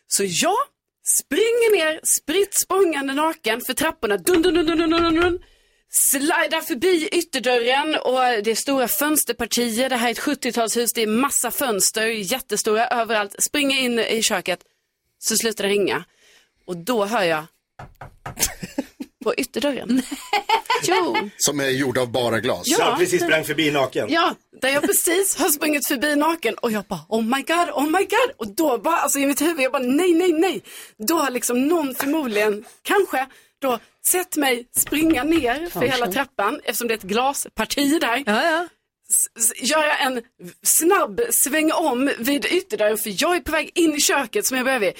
[0.07, 0.57] Så jag
[1.19, 5.39] springer ner, spritt språngande naken för trapporna, dun, dun, dun, dun, dun, dun, dun,
[5.97, 9.89] slidar förbi ytterdörren och det är stora fönsterpartier.
[9.89, 13.35] Det här är ett 70-talshus, det är massa fönster, jättestora överallt.
[13.43, 14.59] Springer in i köket,
[15.19, 16.03] så slutar det ringa.
[16.65, 17.43] Och då hör jag
[19.23, 20.01] på ytterdörren.
[20.83, 21.15] jo.
[21.37, 22.63] Som är gjord av bara glas.
[22.65, 22.77] Ja.
[22.79, 24.07] Jag precis sprang förbi naken.
[24.09, 27.85] Ja, där jag precis har sprungit förbi naken och jag bara oh my god, oh
[27.85, 28.31] my god.
[28.37, 30.61] Och då bara, alltså i mitt huvud, jag bara nej, nej, nej.
[30.97, 33.27] Då har liksom någon förmodligen, kanske,
[33.59, 33.79] då
[34.11, 38.23] sett mig springa ner för hela trappan eftersom det är ett glasparti där.
[38.25, 38.67] Ja, ja.
[39.55, 40.21] Göra en
[40.63, 44.65] snabb sväng om vid ytterdörren för jag är på väg in i köket som jag
[44.65, 44.93] behöver.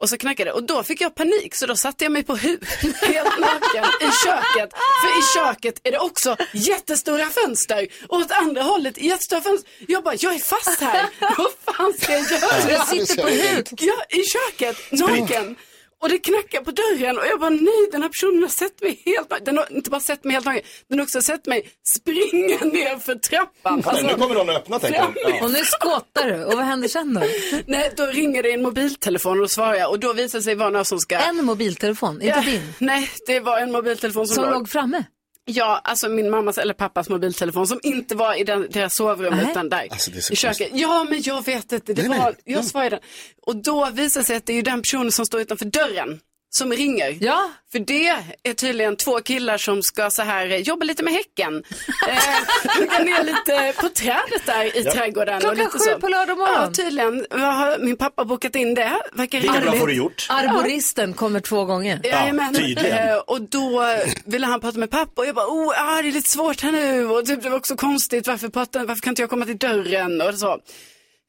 [0.00, 2.36] Och så knackade det och då fick jag panik så då satte jag mig på
[2.36, 2.64] huk
[3.02, 4.70] helt naken i köket.
[5.02, 9.70] För i köket är det också jättestora fönster och åt andra hållet jättestora fönster.
[9.88, 11.06] Jag bara, jag är fast här.
[11.38, 12.90] Vad fan ska jag göra?
[12.90, 13.68] Du sitter på huk?
[13.80, 15.56] Ja, i köket, naken.
[16.02, 19.02] Och det knackar på dörren och jag bara nej den här personen har sett mig
[19.04, 19.44] helt naken.
[19.44, 22.98] Den har inte bara sett mig helt naken, den har också sett mig springa ner
[22.98, 23.82] för trappan.
[23.86, 25.14] Alltså, nu kommer någon att öppna tänker jag.
[25.16, 25.44] Ja.
[25.44, 26.44] Och nu skottar du.
[26.44, 27.22] Och vad händer sen då?
[27.66, 30.54] Nej, då ringer det en mobiltelefon och då svarar jag och då visar det sig
[30.54, 31.16] vara någon som ska...
[31.16, 32.72] En mobiltelefon, inte Ja, din.
[32.78, 35.04] Nej, det var en mobiltelefon som, Som låg framme?
[35.44, 39.50] Ja, alltså min mammas eller pappas mobiltelefon som inte var i den, deras sovrum Nej.
[39.50, 40.70] utan där Alltså, i köket.
[40.72, 41.94] Ja, men jag vet inte.
[41.94, 42.34] Det Nej, var, nej.
[42.44, 43.00] jag svarade den.
[43.46, 46.20] Och då visar det sig att det är ju den personen som står utanför dörren
[46.52, 47.16] som ringer.
[47.20, 47.50] Ja.
[47.72, 48.06] För det
[48.42, 51.54] är tydligen två killar som ska så här eh, jobba lite med häcken.
[52.08, 54.92] eh, ner lite på trädet där i Ja.
[54.92, 55.34] trädgården.
[55.36, 55.98] och Klockan lite sju så.
[56.00, 56.54] på lördag morgon.
[56.62, 57.26] Ja, tydligen.
[57.30, 58.92] Jag har min pappa bokat in det.
[59.12, 60.26] Verkar Lika bra får du gjort.
[60.30, 62.00] Arboristen kommer två gånger.
[62.04, 62.54] Jajamän.
[62.54, 63.08] tydligen.
[63.08, 63.82] Eh, och då
[64.24, 66.72] ville han prata med pappa och jag bara, oh, ah, det är lite svårt här
[66.72, 67.06] nu.
[67.06, 70.20] Och typ, det var också konstigt, varför, pratar, varför kan inte jag komma till dörren?
[70.20, 70.58] Och så.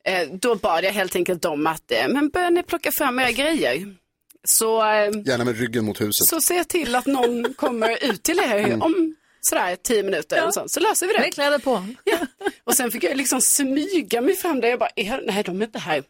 [0.06, 3.32] Eh, då bad jag helt enkelt dem att, eh, men börjar ni plocka fram era
[3.32, 4.01] grejer?
[4.48, 6.28] Så, eh, Gärna med ryggen mot huset.
[6.28, 8.82] så se till att någon kommer ut till er Mm.
[8.82, 10.38] om sådär tio minuter.
[10.38, 11.20] eller Så, så löser vi det.
[11.20, 11.86] Med kläder på.
[12.04, 12.18] Ja.
[12.64, 14.68] Och sen fick jag liksom smyga mig fram där.
[14.70, 16.04] Jag bara, "Eh, nej de är inte här.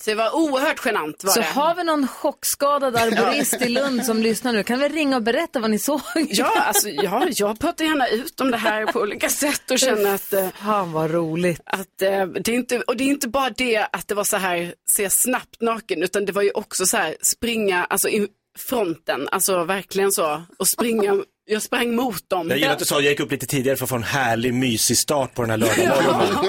[0.00, 1.46] Så det var oerhört genant var Så det.
[1.46, 5.60] har vi någon chockskadad arborist i Lund som lyssnar nu, kan vi ringa och berätta
[5.60, 6.00] vad ni såg?
[6.14, 10.14] Ja, alltså, ja, jag pratar gärna ut om det här på olika sätt och känner
[10.14, 10.32] att...
[10.32, 11.60] Eh, Fan vad roligt.
[11.66, 14.36] Att, eh, det är inte, och det är inte bara det att det var så
[14.36, 18.28] här, se snabbt naken, utan det var ju också så här, springa, alltså i
[18.68, 22.48] fronten, alltså verkligen så, och springa, jag sprang mot dem.
[22.50, 24.02] Jag gillar att du sa att jag gick upp lite tidigare för att få en
[24.02, 26.48] härlig mysig start på den här lördagmorgonen.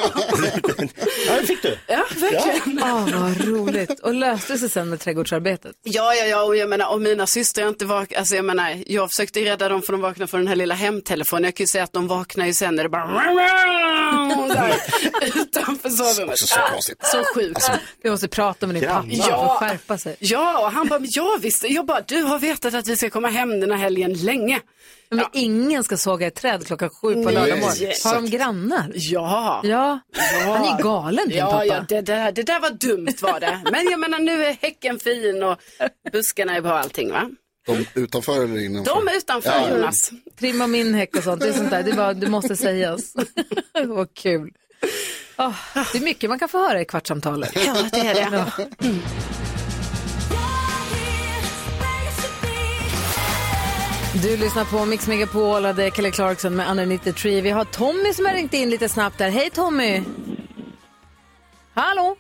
[1.28, 1.78] ja, det fick du.
[1.88, 2.84] Ja, verkligen.
[2.84, 4.00] Ah, vad roligt.
[4.00, 5.76] Och löste sig sen med trädgårdsarbetet?
[5.84, 9.10] Ja, ja, ja, och jag menar, och mina systrar inte vaknade, alltså jag menar, jag
[9.12, 11.44] försökte rädda dem för de vaknade från den här lilla hemtelefonen.
[11.44, 14.76] Jag kan ju säga att de vaknar ju sen när det bara så här,
[15.42, 16.38] utanför sovrummet.
[16.40, 16.98] Så, så konstigt.
[17.02, 17.72] Så sjukt.
[18.04, 19.58] Vi måste prata med din pappa, Ja.
[19.60, 20.16] skärpa sig.
[20.20, 23.10] Ja, och han bara, men jag visste, jag bara, du har vetat att vi ska
[23.10, 24.60] komma hem den här helgen länge.
[25.10, 27.90] Men ingen ska såga ett träd klockan sju på lördag morgon.
[27.90, 28.16] exakt.
[28.16, 28.92] Har de grannar?
[28.94, 29.62] Ja.
[29.64, 30.00] Ja.
[30.46, 31.66] Han är galen din ja, pappa.
[31.66, 33.62] Ja, det, där, det där var dumt var det.
[33.72, 35.58] Men jag menar nu är häcken fin och
[36.12, 37.30] buskarna är bra allting va?
[37.68, 38.96] De utanför eller innanför?
[38.96, 39.70] De är utanför Ja.
[39.70, 40.12] Jonas.
[40.40, 43.14] Trimma min häck och sånt, det är sånt där, det, är bara, det måste sägas.
[43.86, 44.52] Vad kul.
[45.38, 45.54] Åh,
[45.92, 47.52] det är mycket man kan få höra i kvartsamtalet.
[47.66, 48.46] Ja, det är det.
[48.58, 48.66] Ja.
[54.24, 57.42] Du lyssnar på Mix Megapol och det är Kelly Clarkson med the Tree.
[57.42, 59.30] Vi har Tommy som har ringt in lite snabbt där.
[59.30, 60.02] Hej Tommy!
[61.74, 62.16] Hallå?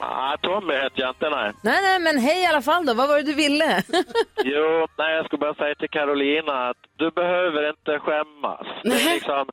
[0.00, 1.52] Ah, Tommy heter jag inte, nej.
[1.62, 2.94] Nej, nej, men hej i alla fall då.
[2.94, 3.82] Vad var det du ville?
[4.44, 8.66] Jo, nej, jag skulle bara säga till Carolina att du behöver inte skämmas.
[8.82, 9.48] Det är liksom,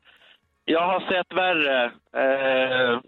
[0.65, 1.83] jag har sett värre,
[2.23, 2.99] eh,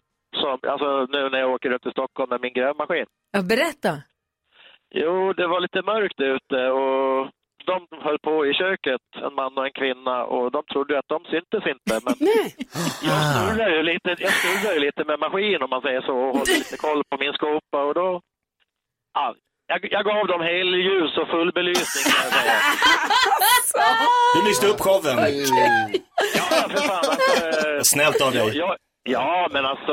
[0.42, 3.06] som, alltså nu när jag åker upp till Stockholm med min grävmaskin.
[3.32, 4.02] Ja, berätta.
[4.90, 7.32] Jo, det var lite mörkt ute och
[7.72, 11.20] de höll på i köket, en man och en kvinna, och de trodde att de
[11.34, 11.94] syntes inte.
[12.06, 12.14] Men
[13.10, 16.34] jag snurrar ju lite, jag snurrar ju lite med maskin om man säger så och
[16.38, 18.22] håller lite koll på min skopa och då...
[19.14, 19.36] Ja,
[19.72, 22.60] jag, jag gav dem helljus och full belysning kan jag säga.
[24.36, 25.18] Du lyste upp showen.
[26.38, 26.98] Ja, för fan.
[26.98, 28.58] Alltså, Snällt av dig.
[28.58, 28.78] Ja,
[29.08, 29.92] ja, men alltså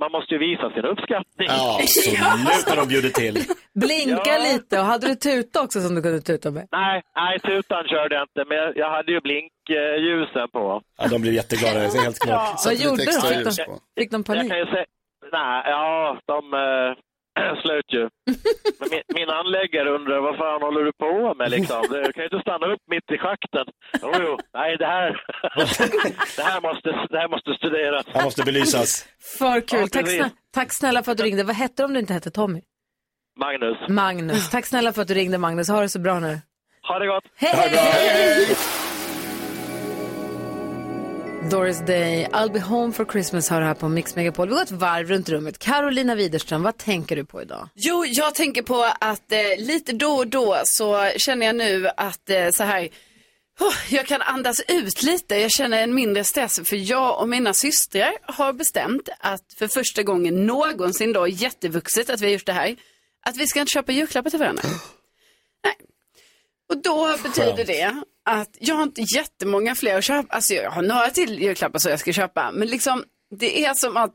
[0.00, 1.48] man måste ju visa sin uppskattning.
[1.48, 3.34] Ja, absolut när de bjuder till.
[3.74, 4.42] Blinka Ja.
[4.52, 6.68] lite och hade du tuta också som du kunde tuta med?
[6.72, 10.82] Nej, nej, tutan körde jag inte, men jag, jag hade ju blinkljusen på.
[10.98, 12.60] Ja, de blev jätteglada, det är helt klart.
[12.64, 13.12] Vad gjorde de?
[13.12, 14.50] Fick de, fick de Jag panik?
[14.50, 14.84] kan ju säga,
[15.32, 16.40] nej, ja, de
[17.62, 18.08] slöt ju.
[18.80, 21.82] Men min, min anläggare undrar vad fan håller du på med liksom?
[21.90, 23.66] Du kan ju inte stanna upp mitt i schakten.
[24.02, 25.08] Jo, jo, nej det här,
[26.36, 28.06] det här måste, det här måste studeras.
[28.14, 29.08] Han måste belysas.
[29.38, 29.80] För kul.
[29.80, 30.20] Ja, tack, precis.
[30.20, 31.42] snä- tack snälla för att du ringde.
[31.44, 32.60] Vad hette du om du inte hette Tommy?
[33.40, 34.50] Magnus, Magnus.
[34.50, 35.68] Tack snälla för att du ringde Magnus.
[35.68, 36.38] Ha det så bra nu.
[36.82, 37.24] ha det gott.
[37.36, 37.76] Hej!
[41.50, 44.48] Doris Day, I'll be home for Christmas har här på Mix Megapol.
[44.48, 45.58] Vi går ett varv runt rummet.
[45.58, 47.68] Carolina Widerström, vad tänker du på idag?
[47.74, 52.30] Jo, jag tänker på att eh, lite då och då så känner jag nu att
[52.30, 52.88] eh, så här,
[53.60, 55.36] oh, jag kan andas ut lite.
[55.36, 60.02] Jag känner en mindre stress för jag och mina systrar har bestämt att för första
[60.02, 62.76] gången någonsin då, jättevuxet att vi har gjort det här,
[63.26, 64.62] att vi ska inte köpa julklappar till varandra.
[65.64, 65.74] Nej.
[66.70, 67.66] Och då betyder Skönt.
[67.66, 70.34] det att jag har inte jättemånga fler att köpa.
[70.34, 72.50] Alltså jag har några till julklappar som jag ska köpa.
[72.52, 73.04] Men liksom
[73.38, 74.14] det är som att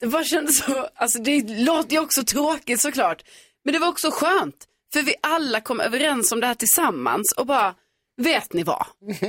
[0.00, 3.22] det bara kändes så, alltså det låter ju också tråkigt såklart.
[3.64, 4.64] Men det var också skönt.
[4.92, 7.74] För vi alla kom överens om det här tillsammans och bara,
[8.16, 8.86] vet ni vad?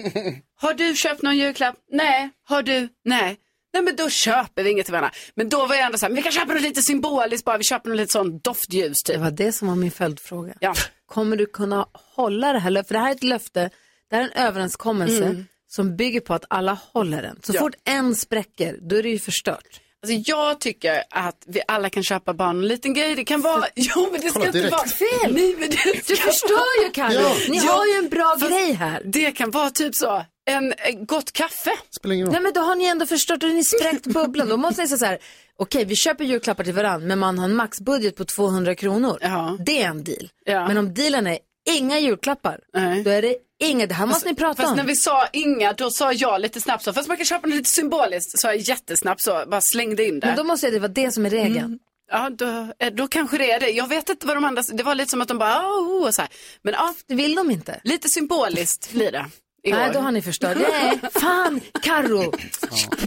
[0.62, 1.76] Har du köpt någon julklapp?
[1.92, 2.30] Nej.
[2.44, 2.90] Har du?
[3.06, 3.38] Nej.
[3.74, 5.12] Nej men då köper vi inget till varandra.
[5.36, 7.58] Men då var jag ändå så här, men vi kan köpa något lite symboliskt bara,
[7.58, 9.16] vi köper något lite sån doftljus typ.
[9.16, 10.54] Det var det som var min följdfråga.
[10.60, 10.74] Ja.
[11.06, 12.88] Kommer du kunna hålla det här löftet?
[12.88, 13.70] För det här är ett löfte,
[14.10, 15.46] det här är en överenskommelse Mm.
[15.68, 17.40] som bygger på att alla håller den.
[17.44, 17.60] Så Ja.
[17.60, 19.82] fort en spräcker, då är det ju förstört.
[20.04, 23.16] Alltså jag tycker att vi alla kan köpa barn en liten grej.
[23.16, 24.72] Det kan vara, jo men det ska Kolla inte direkt.
[24.72, 25.34] vara fel.
[25.34, 27.22] Nej, men det Du förstör ju, Karin.
[27.50, 29.02] Ni har ju en bra fast grej här.
[29.06, 31.72] Det kan vara typ så, en, en gott kaffe.
[31.90, 34.50] Spelar ingen Nej men då har ni ändå förstört och ni spräckt bubblan.
[34.50, 35.18] Då måste ni säga så här,
[35.58, 39.18] okej vi köper julklappar till varandra men man har en maxbudget på 200 kronor.
[39.66, 40.30] Det är en deal.
[40.46, 41.38] Men om dealen är
[41.70, 42.60] inga julklappar,
[43.04, 44.78] då är det inga, det här måste ni prata Fast om.
[44.78, 47.56] när vi sa inga, då sa jag lite snabbt så, fast man kan köpa något
[47.56, 50.28] lite symboliskt, så jag jättesnabbt så, bara slängde in det.
[50.28, 51.80] Men då måste jag, det vara det som är regeln.
[52.12, 53.70] Ja, då, eh, då kanske det är det.
[53.70, 56.16] Jag vet inte vad de andra, det var lite som att de bara, oh, och
[56.16, 56.32] så här.
[56.62, 56.94] Men ja.
[57.08, 57.80] Det vill de inte.
[57.84, 59.26] Lite symboliskt blir det.
[59.68, 60.58] Nej, då har ni förstört.
[60.72, 62.34] Nej, fan, Karo.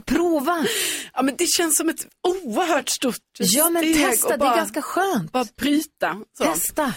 [0.07, 0.67] Prova.
[1.15, 4.29] Ja, men det känns som ett oerhört stort Ja, men steg testa.
[4.29, 5.33] Det är bara- ganska skönt.
[5.33, 6.17] Bara bryta.
[6.39, 6.45] Så.
[6.45, 6.93] Testa.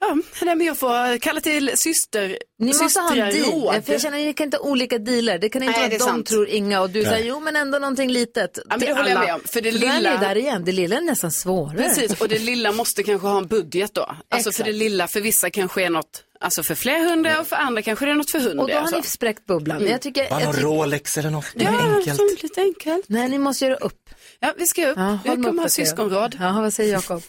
[0.00, 2.38] Ja, nej, men jag får kalla till syster.
[2.58, 3.82] Ni måste ha en deal.
[3.82, 5.38] För jag känner ni kan inte ha olika dealer.
[5.38, 6.26] Det kan inte Nej, vara det att är de sant.
[6.26, 7.08] tror inga och du Nej.
[7.10, 8.58] säger jo men ändå någonting litet.
[8.68, 9.26] men till det håller jag alla.
[9.26, 10.64] med om, för det då är lilla- ni där igen.
[10.64, 11.76] Det lilla är nästan svårare.
[11.76, 14.16] Precis, och det lilla måste kanske ha en budget då.
[14.30, 17.56] Alltså för det lilla för vissa kanske är något, alltså för flera hundra och för
[17.56, 18.62] andra kanske det är något för hundra.
[18.62, 18.96] Och då har alltså.
[18.96, 19.76] ni spräckt bubblan.
[19.76, 19.90] Mm.
[19.92, 21.46] Jag tycker, Bara jag någon tycker- Rolex eller något.
[21.54, 22.16] Ja, enkelt.
[22.16, 23.04] som lite enkelt.
[23.08, 24.10] Nej, ni måste göra upp.
[24.40, 24.96] Ja, vi ska upp.
[24.98, 26.36] Ja, mig kommer ha syskonråd.
[26.40, 27.22] Ja, vad säger Jakob?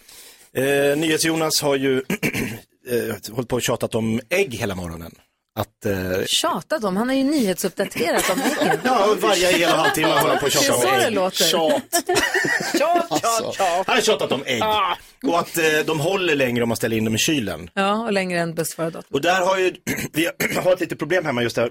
[0.57, 1.97] Eh, NyhetsJonas har ju
[2.89, 5.11] eh, hållit på och tjatat om ägg hela morgonen.
[5.59, 8.79] Att, eh, Tjatat om, han har ju nyhetsuppdaterat om äggen.
[8.83, 11.01] ja, varje hel och halvtimme håller han på och Det är tjatar så om ägg.
[11.01, 11.43] det låter.
[11.43, 11.83] Tjat.
[12.77, 13.53] Tjat, Alltså,
[13.87, 14.63] han har tjatat om ägg.
[15.23, 17.69] Och att eh, de håller längre om man ställer in dem i kylen.
[17.73, 19.13] Ja, och längre än bussförardatorn.
[19.13, 19.75] Och där har ju,
[20.13, 20.29] vi
[20.63, 21.69] har ett litet problem hemma just där.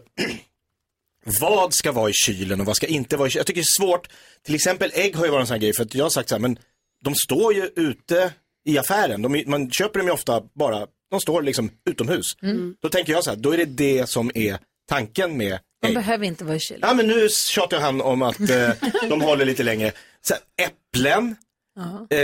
[1.41, 3.41] Vad ska vara i kylen och vad ska inte vara i kylen?
[3.41, 4.09] Jag tycker det är svårt.
[4.45, 6.29] Till exempel ägg har ju varit en sån här grej för att jag har sagt
[6.29, 6.59] så här, men
[7.05, 8.33] de står ju ute
[8.67, 9.23] i affären.
[9.23, 12.25] De, man köper dem ju ofta bara, de står liksom utomhus.
[12.43, 12.75] Mm.
[12.83, 14.59] Då tänker jag så här, då är det det som är
[14.89, 15.95] tanken med De ägg.
[15.95, 16.81] behöver inte vara i kylen.
[16.89, 18.69] Ja men nu tjatar han om att eh,
[19.09, 19.93] de håller lite längre.
[20.23, 21.37] Så här, äpplen,
[21.79, 22.07] Ja.
[22.17, 22.19] Eh,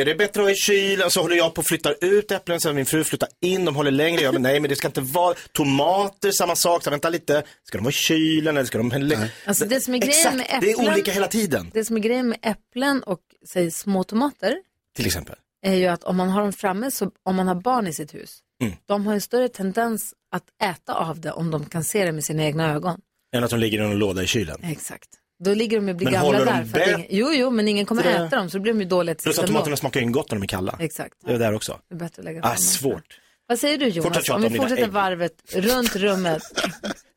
[0.00, 1.10] är det bättre att ha i kylen?
[1.10, 3.90] Så håller jag på att flytta ut äpplen, så min fru flyttar in, de håller
[3.90, 4.22] längre.
[4.22, 5.34] Jag men nej, men det ska inte vara.
[5.52, 6.84] Tomater, samma sak.
[6.84, 9.26] Så vänta lite, ska de vara i kylen eller ska de...
[9.46, 11.70] Alltså det som är grejen Exakt, med det är äpplen- olika hela tiden.
[11.74, 13.20] Det som är grejen med äpplen och
[13.52, 14.56] säg, små tomater
[14.98, 15.36] Till exempel.
[15.66, 18.14] är ju att om man har dem framme, så, om man har barn i sitt
[18.14, 18.74] hus, Mm.
[18.86, 22.24] de har en större tendens att äta av det om de kan se det med
[22.24, 23.00] sina egna ögon.
[23.36, 24.60] Än att de ligger i någon låda i kylen.
[24.64, 25.08] Exakt.
[25.44, 26.64] Då ligger de och blir Men gamla där.
[26.64, 28.80] För att ingen, jo, jo, men ingen kommer Det- äta dem så då blir de
[28.80, 30.76] ju dåliga till Plus att tomaterna smakar ju gott när de är kalla.
[30.80, 31.14] Exakt.
[31.26, 31.80] Det är där också.
[31.88, 32.58] Det är bättre att lägga Ah, fram dem.
[32.62, 33.20] svårt.
[33.46, 34.28] Vad säger du Jonas?
[34.30, 36.42] Om vi fortsätter varvet runt rummet.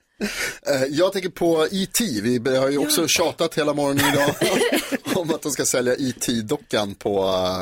[0.68, 2.04] Eh, Jag tänker på E.T.
[2.42, 4.36] Vi har ju också tjatat hela morgonen idag
[5.16, 7.20] om att de ska sälja E.T.-dockan på,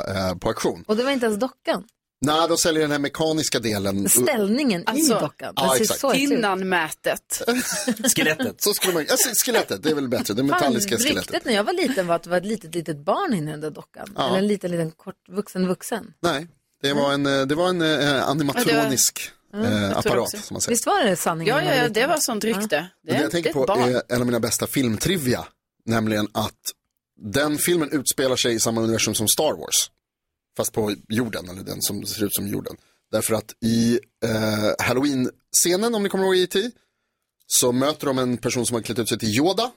[0.07, 0.83] eh, på auktion.
[0.87, 1.83] Och det var inte ens dockan.
[2.21, 4.09] Nej, de säljer den här mekaniska delen.
[4.09, 5.53] Ställningen Alltså, i dockan.
[5.55, 6.03] ja, exakt.
[6.03, 6.13] ut.
[6.15, 7.41] Innanmätet.
[8.15, 8.61] Skelettet.
[8.63, 10.33] Så skulle man, alltså, skelettet, det är väl bättre.
[10.33, 11.31] Det metalliska Fan, skelettet.
[11.31, 13.51] Ryktet när jag var liten var att det var ett litet, litet barn inne i
[13.51, 14.13] den där dockan.
[14.15, 14.27] Ja.
[14.27, 16.05] Eller en liten, liten kort vuxen vuxen.
[16.21, 16.47] Nej,
[16.81, 20.29] det var en, eh, det var en eh, animatronisk Ja, det var- eh, apparat.
[20.29, 20.75] Som man säger.
[20.75, 21.55] Visst var det sanningen?
[21.55, 22.89] Ja, ja, ja, det var sånt rykte.
[23.03, 23.83] Det det jag tänker på barn.
[23.95, 25.47] är en av mina bästa filmtrivia.
[25.85, 26.59] Nämligen att
[27.21, 29.91] den filmen utspelar sig i samma universum som Star Wars.
[30.57, 32.75] Fast på jorden, eller den som ser ut som jorden.
[33.11, 36.71] Därför att i eh, Halloween-scenen, om ni kommer ihåg E.T.
[37.47, 39.71] Så möter de en person som har klätt ut sig till Yoda.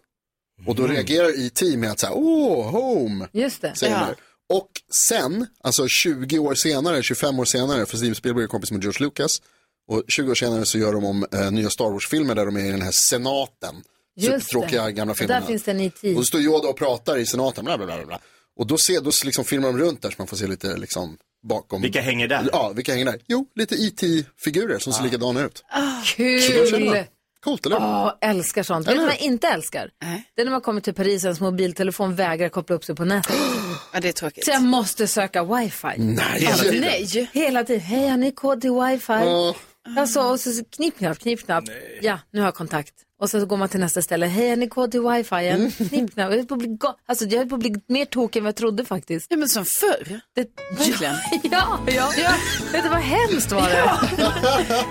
[0.66, 1.76] Och då reagerar E.T.
[1.76, 3.28] med att säga, åh, home.
[3.32, 3.74] Just det.
[3.76, 4.16] Säger där.
[4.54, 4.68] Och
[5.08, 9.04] sen, alltså 20 år senare, 25 år senare, för Steven Spielberg är kompis med George
[9.06, 9.42] Lucas.
[9.88, 12.64] Och 20 år senare så gör de om eh, nya Star Wars-filmer där de är
[12.64, 13.82] i den här senaten.
[14.16, 15.40] Just Supertråkiga gamla Och filmerna.
[15.40, 16.02] Där finns det en IT.
[16.04, 18.06] Och då står Yoda och pratar i senaten, bla bla bla.
[18.06, 18.18] bla.
[18.58, 21.16] Och då, ser, då liksom filmar de runt där så man får se lite liksom
[21.48, 21.82] bakom.
[21.82, 22.48] Vilka hänger där?
[22.52, 23.20] Ja, vilka hänger där?
[23.26, 25.64] Jo, lite IT-figurer som ser likadana ut.
[26.04, 27.04] Känner Kul!
[27.44, 27.86] Coolt, eller hur?
[27.86, 28.86] Åh, älskar sånt.
[28.86, 29.90] Vet Eller du vad jag inte älskar?
[30.34, 33.04] Det är när man kommer till Paris och ens mobiltelefon vägrar koppla upp sig på
[33.04, 33.36] nätet.
[33.94, 34.44] Ja, det är tråkigt.
[34.44, 35.86] Så jag måste söka wifi.
[35.96, 36.80] Nej, Hela tiden.
[36.80, 37.30] Nej.
[37.32, 37.80] Hela tiden.
[37.80, 39.12] Hej, har ni kod till wifi?
[39.12, 39.54] Ja.
[39.98, 41.64] Alltså, och så knippknapp, knippknapp.
[42.00, 42.92] Ja, nu har jag kontakt.
[43.20, 44.26] Och så går man till nästa ställe.
[44.26, 45.34] Hej, har ni kod till wifi?
[45.48, 45.70] Mm.
[45.72, 46.30] Knippknapp.
[46.30, 48.48] Jag höll på att bli, alltså, jag höll på att bli mer tokig än vad
[48.48, 49.26] jag trodde faktiskt.
[49.30, 50.20] Ja, men som förr.
[50.34, 50.46] Det,
[50.78, 51.14] Verkligen.
[51.42, 52.30] ja, ja, ja.
[52.72, 53.90] Vet du vad hemskt var det?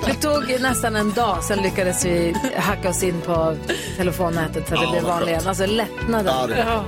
[0.05, 3.55] Det tog nästan en dag, sen lyckades vi hacka oss in på
[3.97, 5.47] telefonnätet så att det Ja, blev vad skönt.
[5.47, 6.33] Alltså lättnaden.
[6.39, 6.85] Ja, det- Ja.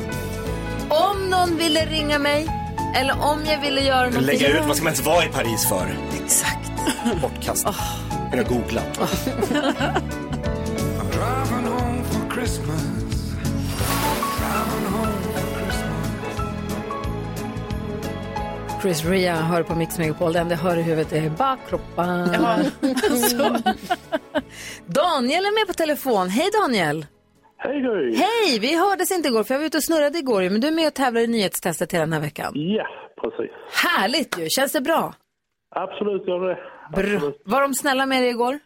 [0.90, 2.48] Om någon ville ringa mig,
[2.96, 4.26] eller om jag ville göra någonting.
[4.26, 5.98] Lägga ut, vad ska man ens vara i Paris för?
[6.24, 6.72] Exakt.
[7.22, 7.76] Bortkastat.
[8.50, 8.82] Googla.
[11.66, 12.84] Home for Christmas.
[18.82, 20.34] Chris Ria hör på Mix Megapol.
[20.34, 22.34] Det enda jag hör i huvudet är bakkroppen.
[22.34, 22.48] Ja,
[23.12, 23.38] alltså.
[24.86, 26.30] Daniel är med på telefon.
[26.30, 27.06] Hej Daniel!
[27.58, 28.16] Hej Gry!
[28.16, 28.60] Hej!
[28.60, 30.88] Vi hördes inte igår för jag var ute och snurrade igår men du är med
[30.88, 32.52] och tävlar i nyhetstestet hela den här veckan.
[32.56, 32.88] Ja,
[33.22, 33.52] precis.
[33.86, 34.48] Härligt ju!
[34.50, 35.14] Känns det bra?
[35.76, 36.58] Absolut gör det.
[36.92, 37.32] Bra.
[37.46, 38.60] Var de snälla med dig igår?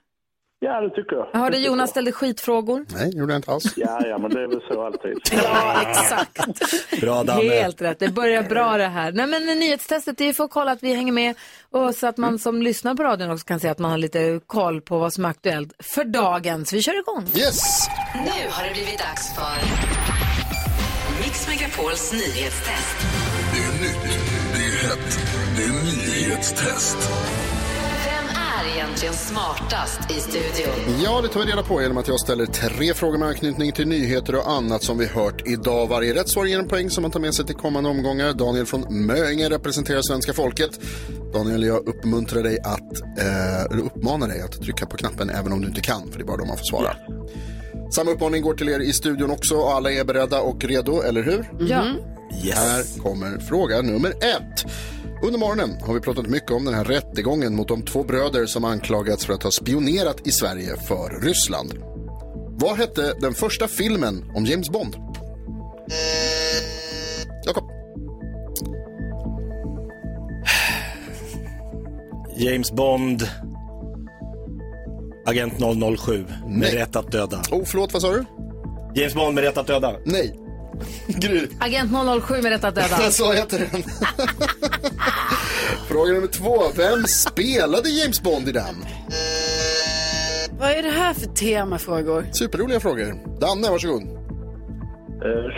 [0.59, 1.27] Ja, det tycker jag.
[1.33, 2.85] Jag hörde Jonas ställde skitfrågor.
[2.89, 3.73] Nej, gjorde jag inte alls.
[3.75, 5.17] Ja, ja, men det är väl så alltid.
[5.43, 7.01] Ja, exakt.
[7.01, 7.49] Bra Danne.
[7.49, 7.99] Helt rätt.
[7.99, 9.11] Det börjar bra det här.
[9.11, 11.35] Nej, men nyhetstestet det är för att kolla att vi hänger med
[11.71, 14.39] och så att man som lyssnar på radion också kan se att man har lite
[14.47, 16.65] koll på vad som är aktuellt för dagen.
[16.65, 17.23] Så vi kör igång.
[17.35, 17.87] Yes!
[18.15, 19.57] Nu har det blivit dags för
[21.23, 22.97] Mix Megapols nyhetstest.
[23.53, 24.19] Det är nytt,
[24.53, 25.19] det är hett,
[25.57, 26.97] det är nyhetstest.
[28.67, 31.01] Är egentligen smartast i studion?
[31.03, 33.87] Ja, det tar vi reda på genom att jag ställer tre frågor med anknytning till
[33.87, 35.87] nyheter och annat som vi hört idag.
[35.87, 38.33] Varje rätt svar ger en poäng som man tar med sig till kommande omgångar.
[38.33, 40.79] Daniel från Möinge representerar svenska folket.
[41.33, 45.61] Daniel, jag uppmuntrar dig att, eh, eller uppmanar dig att trycka på knappen även om
[45.61, 46.95] du inte kan, för det är bara då man får svara.
[47.91, 51.23] Samma uppmaning går till er i studion också och alla är beredda och redo, eller
[51.23, 51.51] hur?
[51.59, 51.83] Ja.
[52.53, 54.65] Här kommer fråga nummer ett.
[55.23, 58.65] Under morgonen har vi pratat mycket om den här rättegången mot de två bröder som
[58.65, 61.73] anklagats för att ha spionerat i Sverige för Ryssland.
[62.59, 64.95] Vad hette den första filmen om James Bond?
[67.45, 67.63] Jakob.
[72.37, 73.23] James Bond,
[75.25, 75.53] Agent
[75.99, 76.75] 007 med Nej.
[76.75, 77.41] rätt att döda.
[77.51, 78.25] Oh, förlåt, vad sa du?
[78.95, 79.95] James Bond med rätt att döda.
[80.05, 80.46] Nej.
[81.07, 81.47] Gry.
[81.59, 81.91] Agent
[82.23, 83.11] 007 med rätt att döda.
[83.11, 83.83] Så heter den.
[85.87, 86.63] Fråga nummer två.
[86.75, 88.75] Vem spelade James Bond i den?
[90.59, 92.25] Vad är det här för temafrågor?
[92.31, 93.39] Superroliga frågor.
[93.39, 94.17] Danne, varsågod.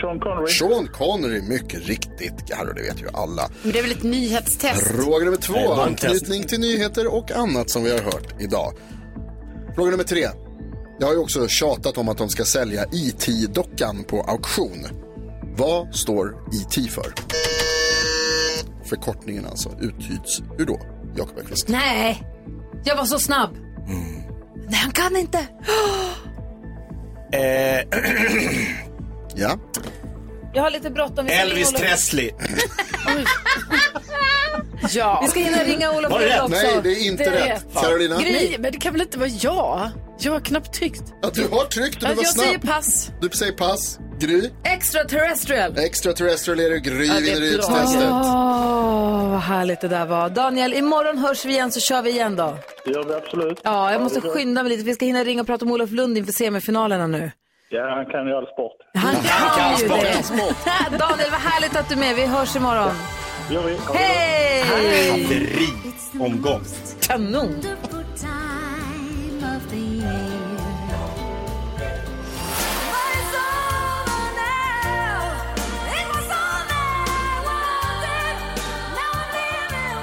[0.00, 0.52] Sean Connery.
[0.52, 2.46] Sean Connery, mycket riktigt.
[2.48, 3.50] Carro, det vet ju alla.
[3.62, 4.86] Men det är väl ett nyhetstest?
[4.86, 5.54] Fråga nummer två.
[5.54, 5.80] Nej.
[5.86, 8.72] Anknytning till nyheter och annat som vi har hört idag.
[9.74, 10.28] Fråga nummer tre.
[10.98, 14.86] Jag har ju också tjatat om att de ska sälja IT-dockan på auktion.
[15.60, 17.12] Vad står IT för?
[18.84, 20.80] Förkortningen alltså uttyds hur då?
[21.16, 21.68] Jakob Ekqvist.
[21.68, 22.22] Nej,
[22.84, 23.56] jag var så snabb.
[24.68, 25.38] Nej, han kan inte.
[27.32, 28.00] Eh,
[29.34, 29.58] Ja.
[30.54, 31.26] Jag har lite bråttom.
[31.26, 32.30] Elvis Presley.
[34.92, 35.20] Ja.
[35.24, 36.40] Vi ska hinna ringa Olof Var det rätt?
[36.42, 36.54] också.
[36.54, 37.64] Nej, det är inte Det är rätt.
[37.66, 37.74] rätt.
[37.74, 38.18] Carolina?
[38.18, 39.90] Nej, men det kan väl inte vara jag?
[40.20, 41.02] Jag har knappt tryckt.
[41.22, 42.46] Ja, du har tryckt och du var jag snabb.
[42.46, 43.10] säger pass.
[43.20, 43.98] Du säger pass.
[44.20, 44.50] Gry.
[44.64, 45.78] Extraterrestrial.
[45.78, 46.78] Extraterrestrial är det.
[46.80, 48.10] Gry Ja, vinner.
[48.10, 50.28] Åh, vad härligt det där var.
[50.30, 52.56] Daniel, imorgon hörs vi igen så kör vi igen då.
[52.84, 53.60] Det gör vi absolut.
[53.64, 54.84] Ja, jag måste skynda mig lite.
[54.84, 57.30] Vi ska hinna ringa och prata om Olof Lund inför semifinalerna nu.
[57.70, 58.72] Ja, han kan ju all sport.
[58.94, 59.14] Han
[59.58, 59.76] kan ju
[60.24, 60.56] sport.
[60.90, 60.98] det.
[60.98, 62.14] Daniel, vad härligt att du är med.
[62.16, 62.90] Vi hörs imorgon.
[63.50, 63.76] Gör vi.
[63.94, 64.64] Hej!
[66.12, 66.60] Haveriomgång.
[67.00, 67.54] Kanon.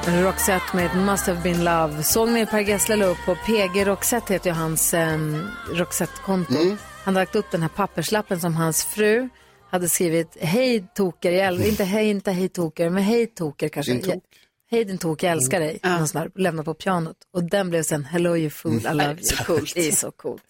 [0.08, 2.03] Roxette med Must have been love.
[2.03, 6.53] Såg ni Per Gessle la upp på PG Roxette heter ju hans um, Roxette-konto.
[7.03, 9.30] Han hade lagt upp den här papperslappen som hans fru
[9.72, 13.91] hade skrivit Hej toker, jag äl- inte hej, inte hej toker, men hej toker kanske.
[13.91, 14.24] Din tok.
[14.70, 15.80] Hej din tok, jag älskar dig.
[15.84, 16.07] Mm.
[16.07, 17.15] Sån här, lämna på pianot.
[17.34, 19.18] Och den blev sen Hello you fool, I love you.
[19.45, 19.76] coolt.
[19.76, 20.43] Det är så coolt.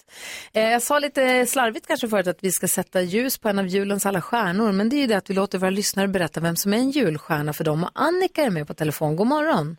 [0.54, 3.68] Eh, jag sa lite slarvigt kanske förut att vi ska sätta ljus på en av
[3.68, 4.72] julens alla stjärnor.
[4.72, 6.90] Men det är ju det att vi låter våra lyssnare berätta vem som är en
[6.92, 7.84] julstjärna för dem.
[7.84, 9.16] Och Annika är med på telefon.
[9.16, 9.78] God morgon.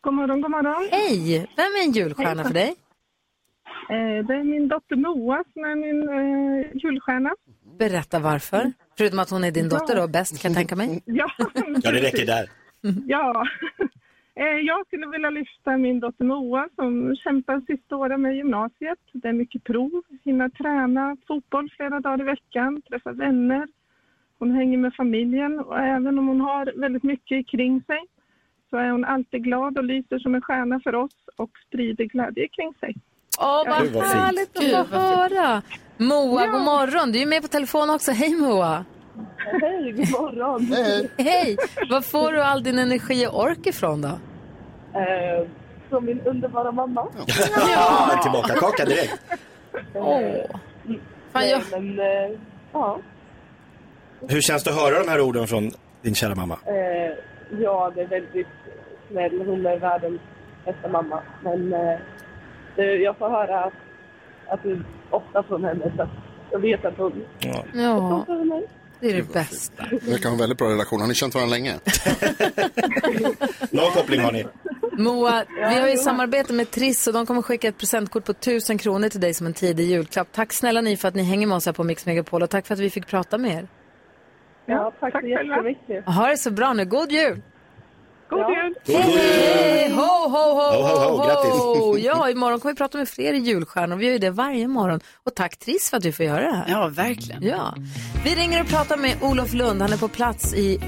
[0.00, 0.88] God morgon, god morgon.
[0.90, 1.38] Hej!
[1.56, 2.68] Vem är en julstjärna för dig?
[3.90, 7.30] Eh, det är min dotter Moa som är min eh, julstjärna.
[7.78, 8.72] Berätta varför.
[8.98, 11.02] Förutom att hon är din dotter då, bäst kan jag tänka mig.
[11.04, 11.30] Ja,
[11.82, 12.50] Ja, det räcker där.
[13.06, 13.46] ja.
[14.38, 18.98] Eh, jag skulle vilja lyfta min dotter Moa som kämpar sista året med gymnasiet.
[19.12, 23.68] Det är mycket prov, hinna träna fotboll flera dagar i veckan, träffa vänner.
[24.38, 28.00] Hon hänger med familjen och även om hon har väldigt mycket kring sig
[28.70, 32.48] så är hon alltid glad och lyser som en stjärna för oss och sprider glädje
[32.48, 32.94] kring sig.
[33.40, 35.62] Åh, vad, härligt att få höra.
[35.96, 37.12] Moa, god morgon.
[37.12, 38.12] Du är med på telefon också.
[38.12, 38.84] Hej Moa.
[39.62, 40.62] Hej, god morgon!
[41.18, 41.56] Hej.
[41.90, 44.08] Var får du all din energi och ork ifrån då?
[44.98, 45.48] Eh,
[45.88, 47.06] från min underbara mamma.
[47.74, 49.20] Ja, tillbaka kaka direkt.
[49.94, 50.20] Åh.
[51.32, 51.60] Fan, jag...
[51.70, 52.38] Men, eh,
[52.72, 52.98] ja,
[54.28, 55.70] Hur känns det att höra de här orden från
[56.02, 56.58] din kära mamma?
[56.66, 57.14] eh,
[57.60, 58.46] ja, det är väldigt
[59.10, 59.42] snäll.
[59.46, 60.20] Hon är världens
[60.64, 61.22] bästa mamma.
[61.42, 61.98] Men eh,
[62.76, 63.72] det, jag får höra att,
[64.48, 65.92] att det är ofta från henne.
[65.96, 66.08] Så att
[66.50, 67.64] jag vet att hon Ja.
[67.74, 68.66] Ja, för mig.
[69.00, 69.84] Det är det bästa.
[69.90, 71.00] Vi verkar ha en väldigt bra relation.
[71.00, 71.74] Har ni känt varandra länge?
[73.70, 74.46] Någon koppling har ni.
[74.98, 78.78] Moa, vi har ju samarbete med Triss och de kommer skicka ett presentkort på 1000
[78.78, 80.28] kronor till dig som en tidig julklapp.
[80.32, 82.66] Tack snälla ni för att ni hänger med oss här på Mix Megapol och tack
[82.66, 83.68] för att vi fick prata med er.
[84.66, 86.04] Ja, tack, så jättemycket.
[86.06, 86.84] Ha det så bra nu.
[86.84, 87.42] God jul!
[88.30, 88.38] God
[88.86, 88.96] jul!
[89.02, 89.90] Hej!
[89.90, 91.26] Ho, ho, ho, Ho, ho, ho.
[91.26, 92.04] Grattis.
[92.04, 93.96] Ja, imorgon kommer vi prata med fler julstjärnor.
[93.96, 95.00] Vi gör ju det varje morgon.
[95.26, 96.66] Och tack Triss för att du får göra det här.
[96.68, 97.42] Ja, verkligen.
[97.42, 97.74] Ja.
[98.24, 99.82] Vi ringer och pratar med Olof Lund.
[99.82, 100.80] Han är på plats i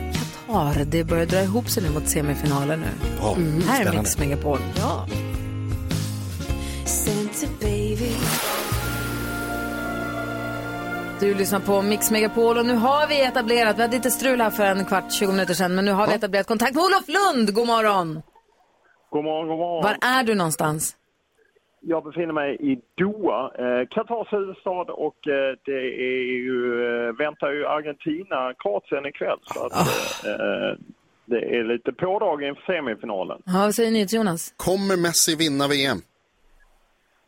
[0.46, 0.84] Qatar.
[0.84, 2.86] Det börjar dra ihop sig nu mot semifinaler nu.
[3.20, 3.98] Ja, Mm, här är.
[3.98, 4.58] Mix Megapol.
[4.78, 5.06] Ja.
[11.20, 14.50] Du lyssnar på Mix Megapol och nu har vi etablerat, vi hade lite strul här
[14.50, 17.54] för en kvart, 20 minuter sedan, men nu har vi etablerat kontakt med Olof Lund.
[17.54, 18.22] God morgon!
[19.10, 19.82] God morgon, god morgon.
[19.82, 20.96] Var är du någonstans?
[21.80, 27.50] Jag befinner mig i Doha, eh, Katars huvudstad och eh, det är ju, eh, väntar
[27.50, 29.38] ju Argentina, Kroatien ikväll.
[29.54, 29.72] Så att,
[30.26, 30.70] eh,
[31.26, 33.42] det är lite pådrag inför semifinalen.
[33.46, 34.54] Ja, vad säger ni till Jonas?
[34.56, 35.98] Kommer Messi vinna VM?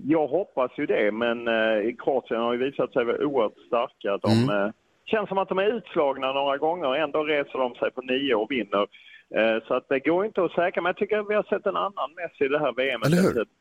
[0.07, 4.17] Jag hoppas ju det, men eh, Kroatien har ju visat sig vara oerhört starka.
[4.17, 4.67] De Mm.
[4.67, 4.73] eh,
[5.07, 8.51] känns som att de är utslagna några gånger, ändå reser de sig på nio och
[8.51, 8.87] vinner.
[9.35, 11.67] Eh, så att det går inte att säkra, men jag tycker att vi har sett
[11.67, 13.01] en annan Messi i det här VM.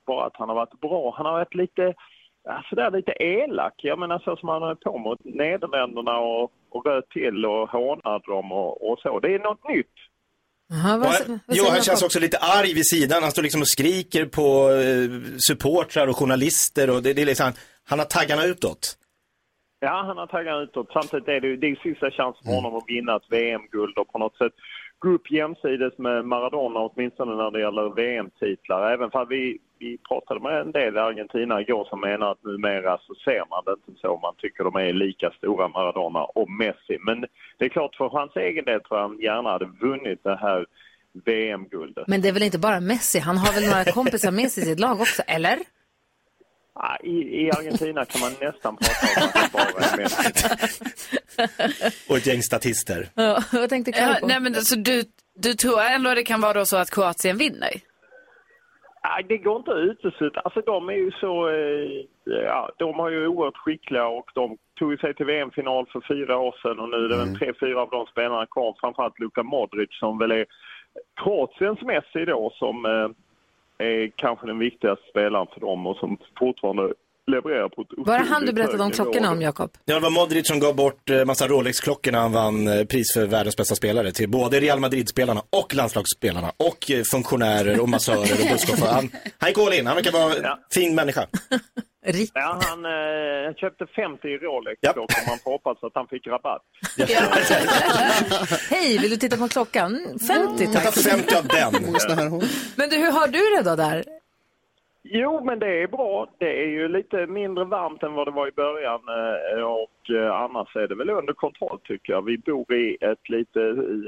[0.08, 1.14] Bara att han har varit bra.
[1.18, 1.94] Han har varit lite,
[2.70, 3.74] sådär lite elak.
[3.78, 8.24] Jag menar så som han höll på mot Nederländerna och, och röt till och hånade
[8.28, 9.20] dem och, och så.
[9.20, 9.94] Det är något nytt.
[10.74, 13.24] Aha, vad, vad Jo, han känns också lite arg vid sidan.
[13.24, 17.52] Han står liksom och skriker på eh, supportrar och journalister och det, det är liksom,
[17.84, 18.98] han har taggarna utåt.
[19.80, 20.88] Ja, han har taggarna utåt.
[20.94, 24.12] Samtidigt är det ju det är sista chansen för honom att vinna ett VM-guld och
[24.12, 24.54] på något sätt
[25.00, 28.92] gå upp jämsides med Maradona åtminstone när det gäller VM-titlar.
[28.94, 32.98] Även för vi, vi pratade med en del i Argentina igår som menar att numera
[32.98, 34.18] så ser man det inte så.
[34.18, 36.98] Man tycker de är lika stora, Maradona och Messi.
[37.00, 37.26] Men
[37.58, 40.66] det är klart för hans egen del tror jag han gärna hade vunnit det här
[41.26, 42.08] VM-guldet.
[42.08, 44.66] Men det är väl inte bara Messi, han har väl några kompisar med sig i
[44.66, 45.58] sitt lag också, eller?
[47.04, 50.32] I, I Argentina kan man nästan prata om att det bara är Messi.
[52.10, 53.08] Och ett gäng statister.
[53.16, 55.04] Ja, vad tänkte Kalle Ja, nej, men så du,
[55.36, 57.72] du tror ändå det kan vara då så att Kroatien vinner?
[59.04, 60.40] Nej, det går inte att utesluta.
[60.40, 65.00] Alltså de är ju så, eh, ja, de har ju oerhört skickliga och de tog
[65.00, 67.90] sig till VM-final för fyra år sedan och nu är det väl tre, fyra av
[67.90, 70.46] de spelarna kvar, framförallt Luka Modric som väl är
[71.24, 73.10] Kroatiens Messi då som eh,
[73.80, 76.94] är kanske den viktigaste spelaren för dem och som fortfarande
[77.32, 79.72] levererar på ett Var det han du berättade om klockorna om, Jakob?
[79.86, 83.14] Ja, det var Modric som gav bort eh, massa Rolex-klockor när han vann eh, pris
[83.14, 88.20] för världens bästa spelare till både Real Madrid-spelarna och landslagsspelarna och eh, funktionärer och massörer
[88.22, 88.94] och busschaufförer.
[88.94, 91.28] Han, han gick all in, han verkar vara en fin människa.
[92.34, 96.62] Ja, han eh, köpte 50 Rolex-klockor man får hoppas att han fick rabatt.
[98.70, 100.00] Hej, vill du titta på klockan?
[100.28, 100.84] 50 tack.
[100.84, 101.72] Ta 50 av den.
[102.78, 104.20] Men du, hur har du det då där?
[105.04, 106.28] Jo, men det är bra.
[106.38, 110.36] Det är ju lite mindre varmt än vad det var i början eh, och eh,
[110.36, 112.26] annars är det väl under kontroll tycker jag.
[112.26, 113.60] Vi bor i ett lite,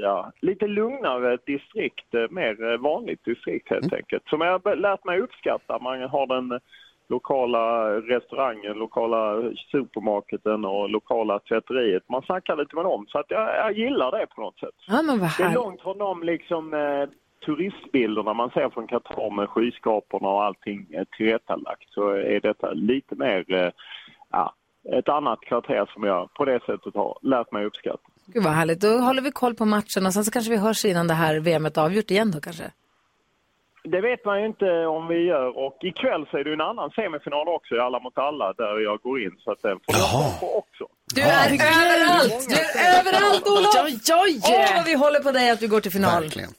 [0.02, 4.22] ja, lite lugnare distrikt, eh, mer vanligt distrikt helt enkelt.
[4.28, 5.78] Som jag har lärt mig uppskatta.
[5.78, 6.60] Man har den
[7.08, 12.08] lokala restaurangen, lokala supermarketen och lokala tvätteriet.
[12.08, 14.76] Man snackar lite med dem så att jag, jag gillar det på något sätt.
[14.86, 17.08] Ja, men vad Det är långt från de liksom, eh,
[17.46, 23.14] turistbilderna man ser från Qatar med skyskraporna och allting eh, tillrättalagt så är detta lite
[23.14, 23.70] mer eh,
[24.30, 24.54] ja,
[24.98, 28.08] ett annat kvarter som jag på det sättet har lärt mig uppskatta.
[28.26, 28.80] Gud vad härligt.
[28.80, 31.40] Då håller vi koll på matchen och sen så kanske vi hörs innan det här
[31.40, 32.64] VMet är avgjort igen då kanske.
[33.84, 36.90] Det vet man ju inte om vi gör och ikväll så är det en annan
[36.90, 40.40] semifinal också i Alla mot alla där jag går in så att den får jag
[40.40, 40.84] på också.
[41.14, 41.48] Du är
[41.84, 42.46] överallt!
[42.48, 43.74] Du är överallt Olof!
[43.84, 44.40] Oj, oj, oj.
[44.44, 46.22] Åh, vad vi håller på dig att du går till final.
[46.22, 46.50] Verkligen.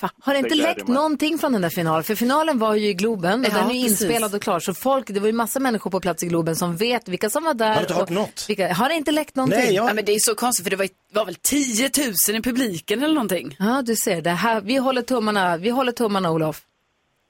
[0.00, 2.04] Fan, har det inte Det läckt någonting från den där finalen?
[2.04, 4.60] För finalen var ju i Globen och Ja, den är ju inspelad och klar.
[4.60, 7.44] Så folk, det var ju massa människor på plats i Globen som vet vilka som
[7.44, 7.68] var där.
[7.68, 8.44] Har du inte hört och något?
[8.48, 9.58] Vilka, har det inte läckt någonting?
[9.58, 11.90] Nej, jag- Ja, men det är så konstigt för det var, var väl 10
[12.28, 13.56] 000 i publiken eller någonting?
[13.58, 14.22] Ja, du ser.
[14.22, 16.62] Det här, vi håller tummarna, vi håller tummarna Olof.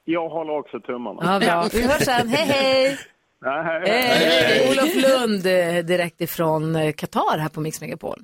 [0.05, 1.33] Jag håller också tummarna.
[1.33, 1.69] Ja, bra.
[1.73, 2.29] Vi hörs sen.
[2.29, 2.99] Hej, hej!
[3.41, 4.71] Ja, hej, Hej!
[4.71, 8.23] Olof Lund eh, direkt ifrån eh, Qatar här på Mix Megapol.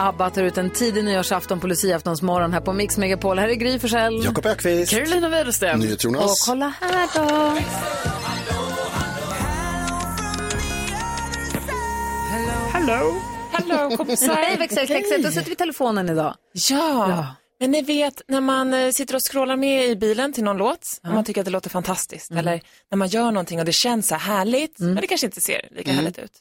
[0.00, 3.38] ABBA tar ut en tidig nyårsafton på luciaftons morgon här på Mix Megapol.
[3.38, 4.24] Här är Gry Forssell.
[4.24, 4.90] Jakob Ökvist.
[4.92, 5.80] Carolina Widerström.
[5.80, 6.46] Och NyhetsJonas.
[6.46, 7.58] kolla här då.
[12.72, 13.20] Hallå.
[13.52, 14.34] Hallå kompisar.
[14.34, 16.34] Hej växelkexet, då sätter vi telefonen idag.
[16.52, 17.08] Ja.
[17.10, 17.26] Ja.
[17.60, 20.86] men ni vet när man eh, sitter och scrollar med i bilen till någon låt
[21.02, 22.30] och man tycker att det låter fantastiskt.
[22.30, 25.40] Eller när man gör någonting och det känns så här härligt, men det kanske inte
[25.40, 26.32] ser lika härligt ut.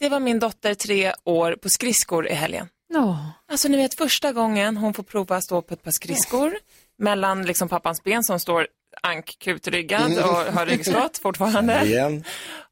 [0.00, 2.68] Det var min dotter tre år på skridskor i helgen.
[2.92, 3.32] Ja.
[3.52, 6.54] Alltså ni vet första gången hon får prova att stå på ett par skridskor
[6.98, 8.66] mellan liksom pappans ben som står
[9.02, 11.84] ankkutryggad och har ryggskott fortfarande.
[11.84, 12.24] Igen.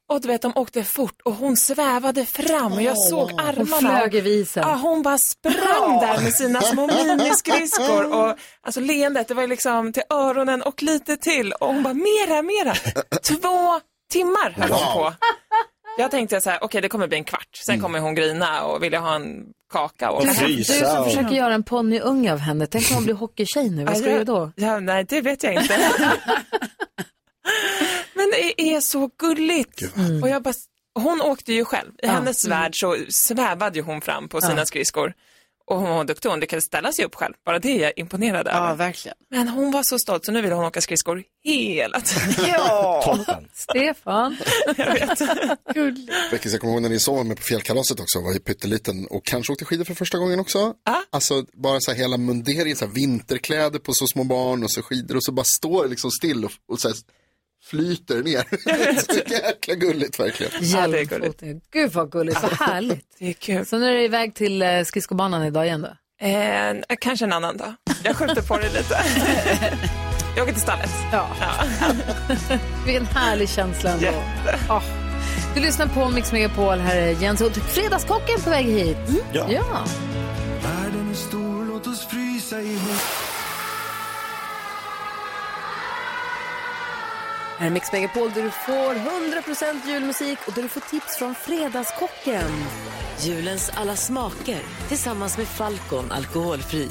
[0.09, 3.89] Och du vet, de åkte fort och hon svävade fram och jag såg armarna.
[3.89, 4.63] Hon flög i visen.
[4.67, 9.47] Ja, hon bara sprang där med sina små miniskridskor och alltså leendet, det var ju
[9.47, 12.73] liksom till öronen och lite till och hon bara mera, mera.
[13.23, 13.79] Två
[14.11, 15.13] timmar höll hon på.
[15.99, 18.83] Jag tänkte så här, okej det kommer bli en kvart, sen kommer hon grina och
[18.83, 20.11] vilja ha en kaka.
[20.11, 20.73] Och Du frysa.
[20.89, 23.97] som och- försöker göra en ponnyunge av henne, tänk om hon blir hockeytjej nu, vad
[23.97, 24.51] ska du Ja, göra då?
[24.55, 25.79] Ja, nej, det vet jag inte.
[28.13, 29.81] Men det är så gulligt.
[30.23, 30.53] Och jag bara,
[30.95, 31.91] hon åkte ju själv.
[32.03, 35.13] I hennes värld så svävade ju hon fram på sina skridskor.
[35.69, 37.33] Och hon var duktig, hon lyckades ställa sig upp själv.
[37.45, 38.67] Bara det är jag imponerad över.
[38.67, 39.17] Ja, verkligen.
[39.31, 42.45] Men hon var så stolt, så nu vill hon åka skridskor hela tiden.
[42.47, 43.17] Ja.
[43.53, 44.37] Stefan.
[46.31, 49.25] Beckis, jag kommer ihåg när ni sov med på fjällkalaset också, var ju pytteliten och
[49.25, 50.73] kanske åkte skidor för första gången också.
[51.11, 54.81] Alltså bara så här hela mundering, så här vinterkläder på så små barn och så
[54.81, 56.97] skidor och så bara står liksom still och, och så här
[57.69, 58.43] flyter ner.
[59.13, 60.51] så jäkla gulligt verkligen.
[60.61, 61.61] Hjälmfoten.
[61.71, 63.05] Gud vad gulligt, vad härligt.
[63.19, 63.65] Det är kul.
[63.65, 66.25] Så nu är det iväg till eh, skridskobanan idag igen då?
[66.27, 67.73] Eh, kanske en annan dag.
[68.03, 68.99] Jag skjuter på det lite.
[70.35, 70.89] jag åker till stallet.
[71.11, 71.29] Ja.
[72.85, 74.23] Vilken härlig känsla ändå.
[74.69, 74.81] Ah.
[75.55, 77.57] Du lyssnar på Mix Megapol, här är Jens Hult.
[77.57, 78.97] Fredagskocken på väg hit.
[79.33, 79.45] Ja.
[79.51, 79.85] ja.
[80.63, 83.38] Världen är stor, låt oss frysa ihop.
[87.59, 91.35] Här är Mix Megapol där du får 100% julmusik och där du får tips från
[91.35, 92.51] Fredagskocken.
[93.19, 96.89] Julens alla smaker tillsammans med Falcon alkoholfri.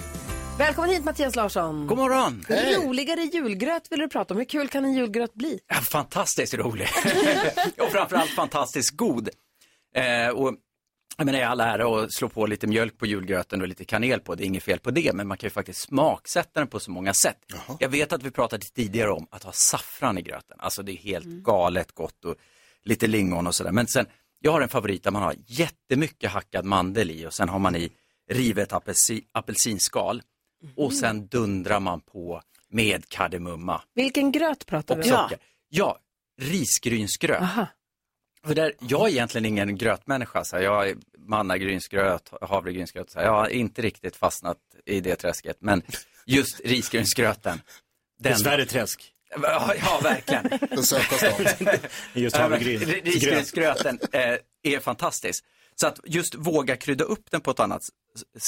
[0.58, 1.86] Välkommen hit Mattias Larsson.
[1.86, 2.44] God morgon.
[2.48, 2.76] Hej.
[2.76, 4.38] Roligare julgröt vill du prata om.
[4.38, 5.60] Hur kul kan en julgröt bli?
[5.68, 6.88] Ja, fantastiskt rolig.
[7.78, 9.28] och framförallt fantastiskt god.
[9.94, 10.54] Eh, och
[11.18, 14.34] jag menar, all ära att slå på lite mjölk på julgröten och lite kanel på,
[14.34, 16.90] det är inget fel på det, men man kan ju faktiskt smaksätta den på så
[16.90, 17.38] många sätt.
[17.78, 20.96] Jag vet att vi pratade tidigare om att ha saffran i gröten, alltså det är
[20.96, 22.34] helt galet gott och
[22.84, 23.72] lite lingon och sådär.
[23.72, 24.06] Men sen,
[24.40, 27.76] jag har en favorit där man har jättemycket hackad mandel i och sen har man
[27.76, 27.92] i
[28.30, 30.22] rivet apelsi, apelsinskal
[30.76, 35.18] och sen dundrar man på med kardemumma Vilken gröt pratar och vi om?
[35.18, 35.38] socker.
[35.68, 35.98] Ja,
[36.40, 37.42] risgrynsgröt.
[38.48, 43.26] För där, jag är egentligen ingen grötmänniska, så här, jag är mannagrynsgröt, havregrynsgröt, så här,
[43.26, 44.56] jag har inte riktigt fastnat
[44.86, 45.82] i det träsket, men
[46.26, 47.60] just risgrynsgröten.
[48.18, 49.12] Dessvärre träsk.
[49.42, 50.48] Ja, ja, verkligen.
[50.70, 51.80] Den sötaste
[52.14, 52.80] Just havregryn.
[52.80, 55.44] ri- Risgrynsgröten eh, är fantastisk.
[55.74, 57.82] Så att just våga krydda upp den på ett annat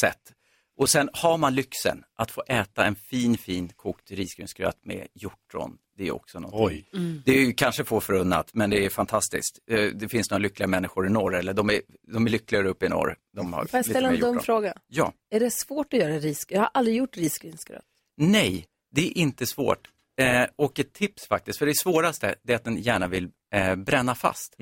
[0.00, 0.32] sätt.
[0.76, 5.78] Och sen har man lyxen att få äta en fin, fin kokt risgrynsgröt med hjortron.
[6.00, 6.50] Det är också något.
[6.54, 6.84] Oj.
[6.92, 7.22] Mm.
[7.24, 9.58] Det är ju kanske få förunnat, men det är fantastiskt.
[9.70, 11.82] Eh, Det finns några lyckliga människor i norr, eller de är,
[12.12, 13.16] de är lyckligare uppe i norr.
[13.36, 14.74] De har Får jag ställa en dum fråga?
[14.86, 15.12] Ja.
[15.30, 16.56] Är det svårt att göra risgrynsgröt?
[16.56, 17.84] Jag har aldrig gjort risgrynsgröt.
[18.16, 19.88] Nej, det är inte svårt.
[20.20, 23.76] Eh, och ett tips faktiskt, för det svåraste det är att den gärna vill eh,
[23.76, 24.56] bränna fast.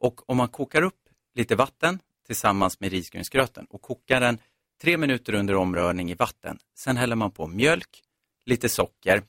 [0.00, 1.00] Och om man kokar upp
[1.34, 4.38] lite vatten tillsammans med risgrynsgröten och kokar den
[4.82, 6.58] tre minuter under omrörning i vatten.
[6.78, 8.02] Sen häller man på mjölk,
[8.46, 9.22] lite socker,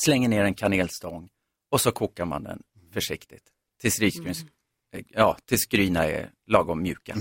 [0.00, 1.28] slänger ner en kanelstång
[1.70, 2.62] och så kokar man den
[2.92, 3.44] försiktigt
[3.80, 4.44] tills risgryns,
[4.92, 7.16] eh, ja, tills gryna är lagom mjuka.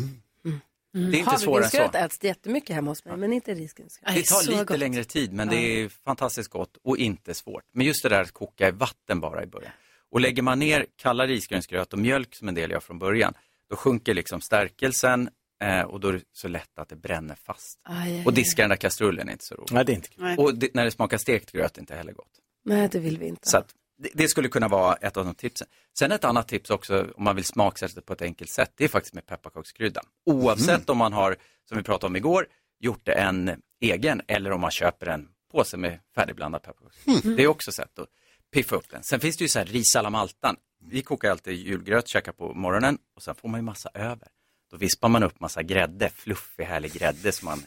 [0.94, 1.78] Det är inte svårare än så.
[1.78, 4.16] Havregrynsgröt äts det jättemycket hemma hos mig, men inte risgrynsgröt.
[4.16, 7.64] Det tar lite längre tid men det är fantastiskt gott och inte svårt.
[7.72, 9.72] Men just det där att koka i vatten bara i början.
[10.12, 13.34] Och lägger man ner kalla risgrynsgröt och mjölk som en del gör från början,
[13.70, 15.30] då sjunker liksom stärkelsen
[15.64, 17.80] eh, och då är det så lätt att det bränner fast.
[17.84, 19.72] Aj, aj, Och diska den där kastrullen är inte så roligt.
[19.72, 20.38] Nej, det är inte Nej.
[20.38, 22.40] Och det, när det smakar stekt gröt är inte heller gott.
[22.66, 23.50] Nej, det vill vi inte.
[23.50, 25.68] Så att det, det skulle kunna vara ett av de tipsen.
[25.98, 28.88] Sen ett annat tips också om man vill smaksätta på ett enkelt sätt, det är
[28.88, 30.04] faktiskt med pepparkakskryddan.
[30.26, 31.36] Oavsett om man har,
[31.70, 32.48] som vi pratade om igår,
[32.80, 37.36] gjort det en egen eller om man köper en påse med färdigblandad pepparkakskrydda.
[37.36, 38.10] Det är också sätt att
[38.54, 39.04] piffa upp den.
[39.04, 40.56] Sen finns det ju så här ris alla maltan.
[40.80, 44.28] Vi kokar alltid julgröt, käkar på morgonen och sen får man ju massa över.
[44.72, 47.64] Då vispar man upp massa grädde, fluffig härlig grädde som man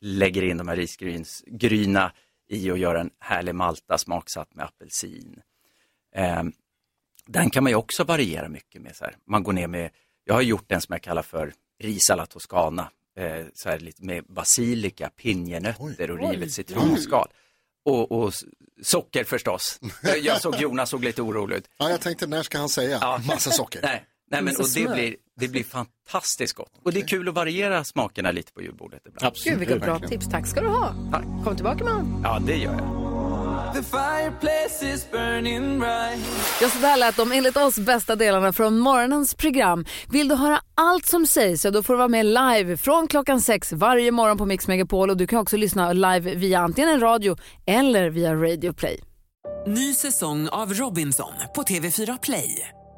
[0.00, 2.12] lägger in de här risgryna
[2.48, 5.40] i och gör en härlig malta smaksatt med apelsin.
[6.14, 6.42] Eh,
[7.26, 8.96] den kan man ju också variera mycket med.
[8.96, 9.16] Så här.
[9.26, 9.90] Man går ner med,
[10.24, 11.52] jag har gjort en som jag kallar för
[11.82, 12.90] ris alla toscana.
[13.16, 17.28] Eh, så här, lite med basilika, pinjenötter och rivet citronskal.
[17.84, 18.32] Och, och
[18.82, 19.80] socker förstås.
[20.22, 21.70] Jag såg Jonas såg lite orolig ut.
[21.78, 23.22] Ja, jag tänkte när ska han säga?
[23.26, 23.80] Massa socker.
[23.82, 26.72] Nej, nej men och det blir, det blir fantastiskt gott.
[26.84, 29.36] Och det är kul att variera smakerna lite på julbordet ibland.
[29.44, 30.28] Gud, vilka bra tips.
[30.28, 30.94] Tack ska du ha.
[31.44, 32.20] Kom tillbaka imorgon.
[32.24, 33.06] Ja, det gör jag.
[33.74, 36.18] The fireplace is burning bright.
[36.60, 39.84] Ja, så där lät de enligt oss bästa delarna från morgonens program.
[40.08, 43.40] Vill du höra allt som sägs så då får du vara med live från klockan
[43.40, 47.00] sex varje morgon på Mix Megapol och du kan också lyssna live via antingen en
[47.00, 47.36] radio
[47.66, 49.00] eller via Radio Play.
[49.66, 52.68] Ny säsong av Robinson på TV4 Play.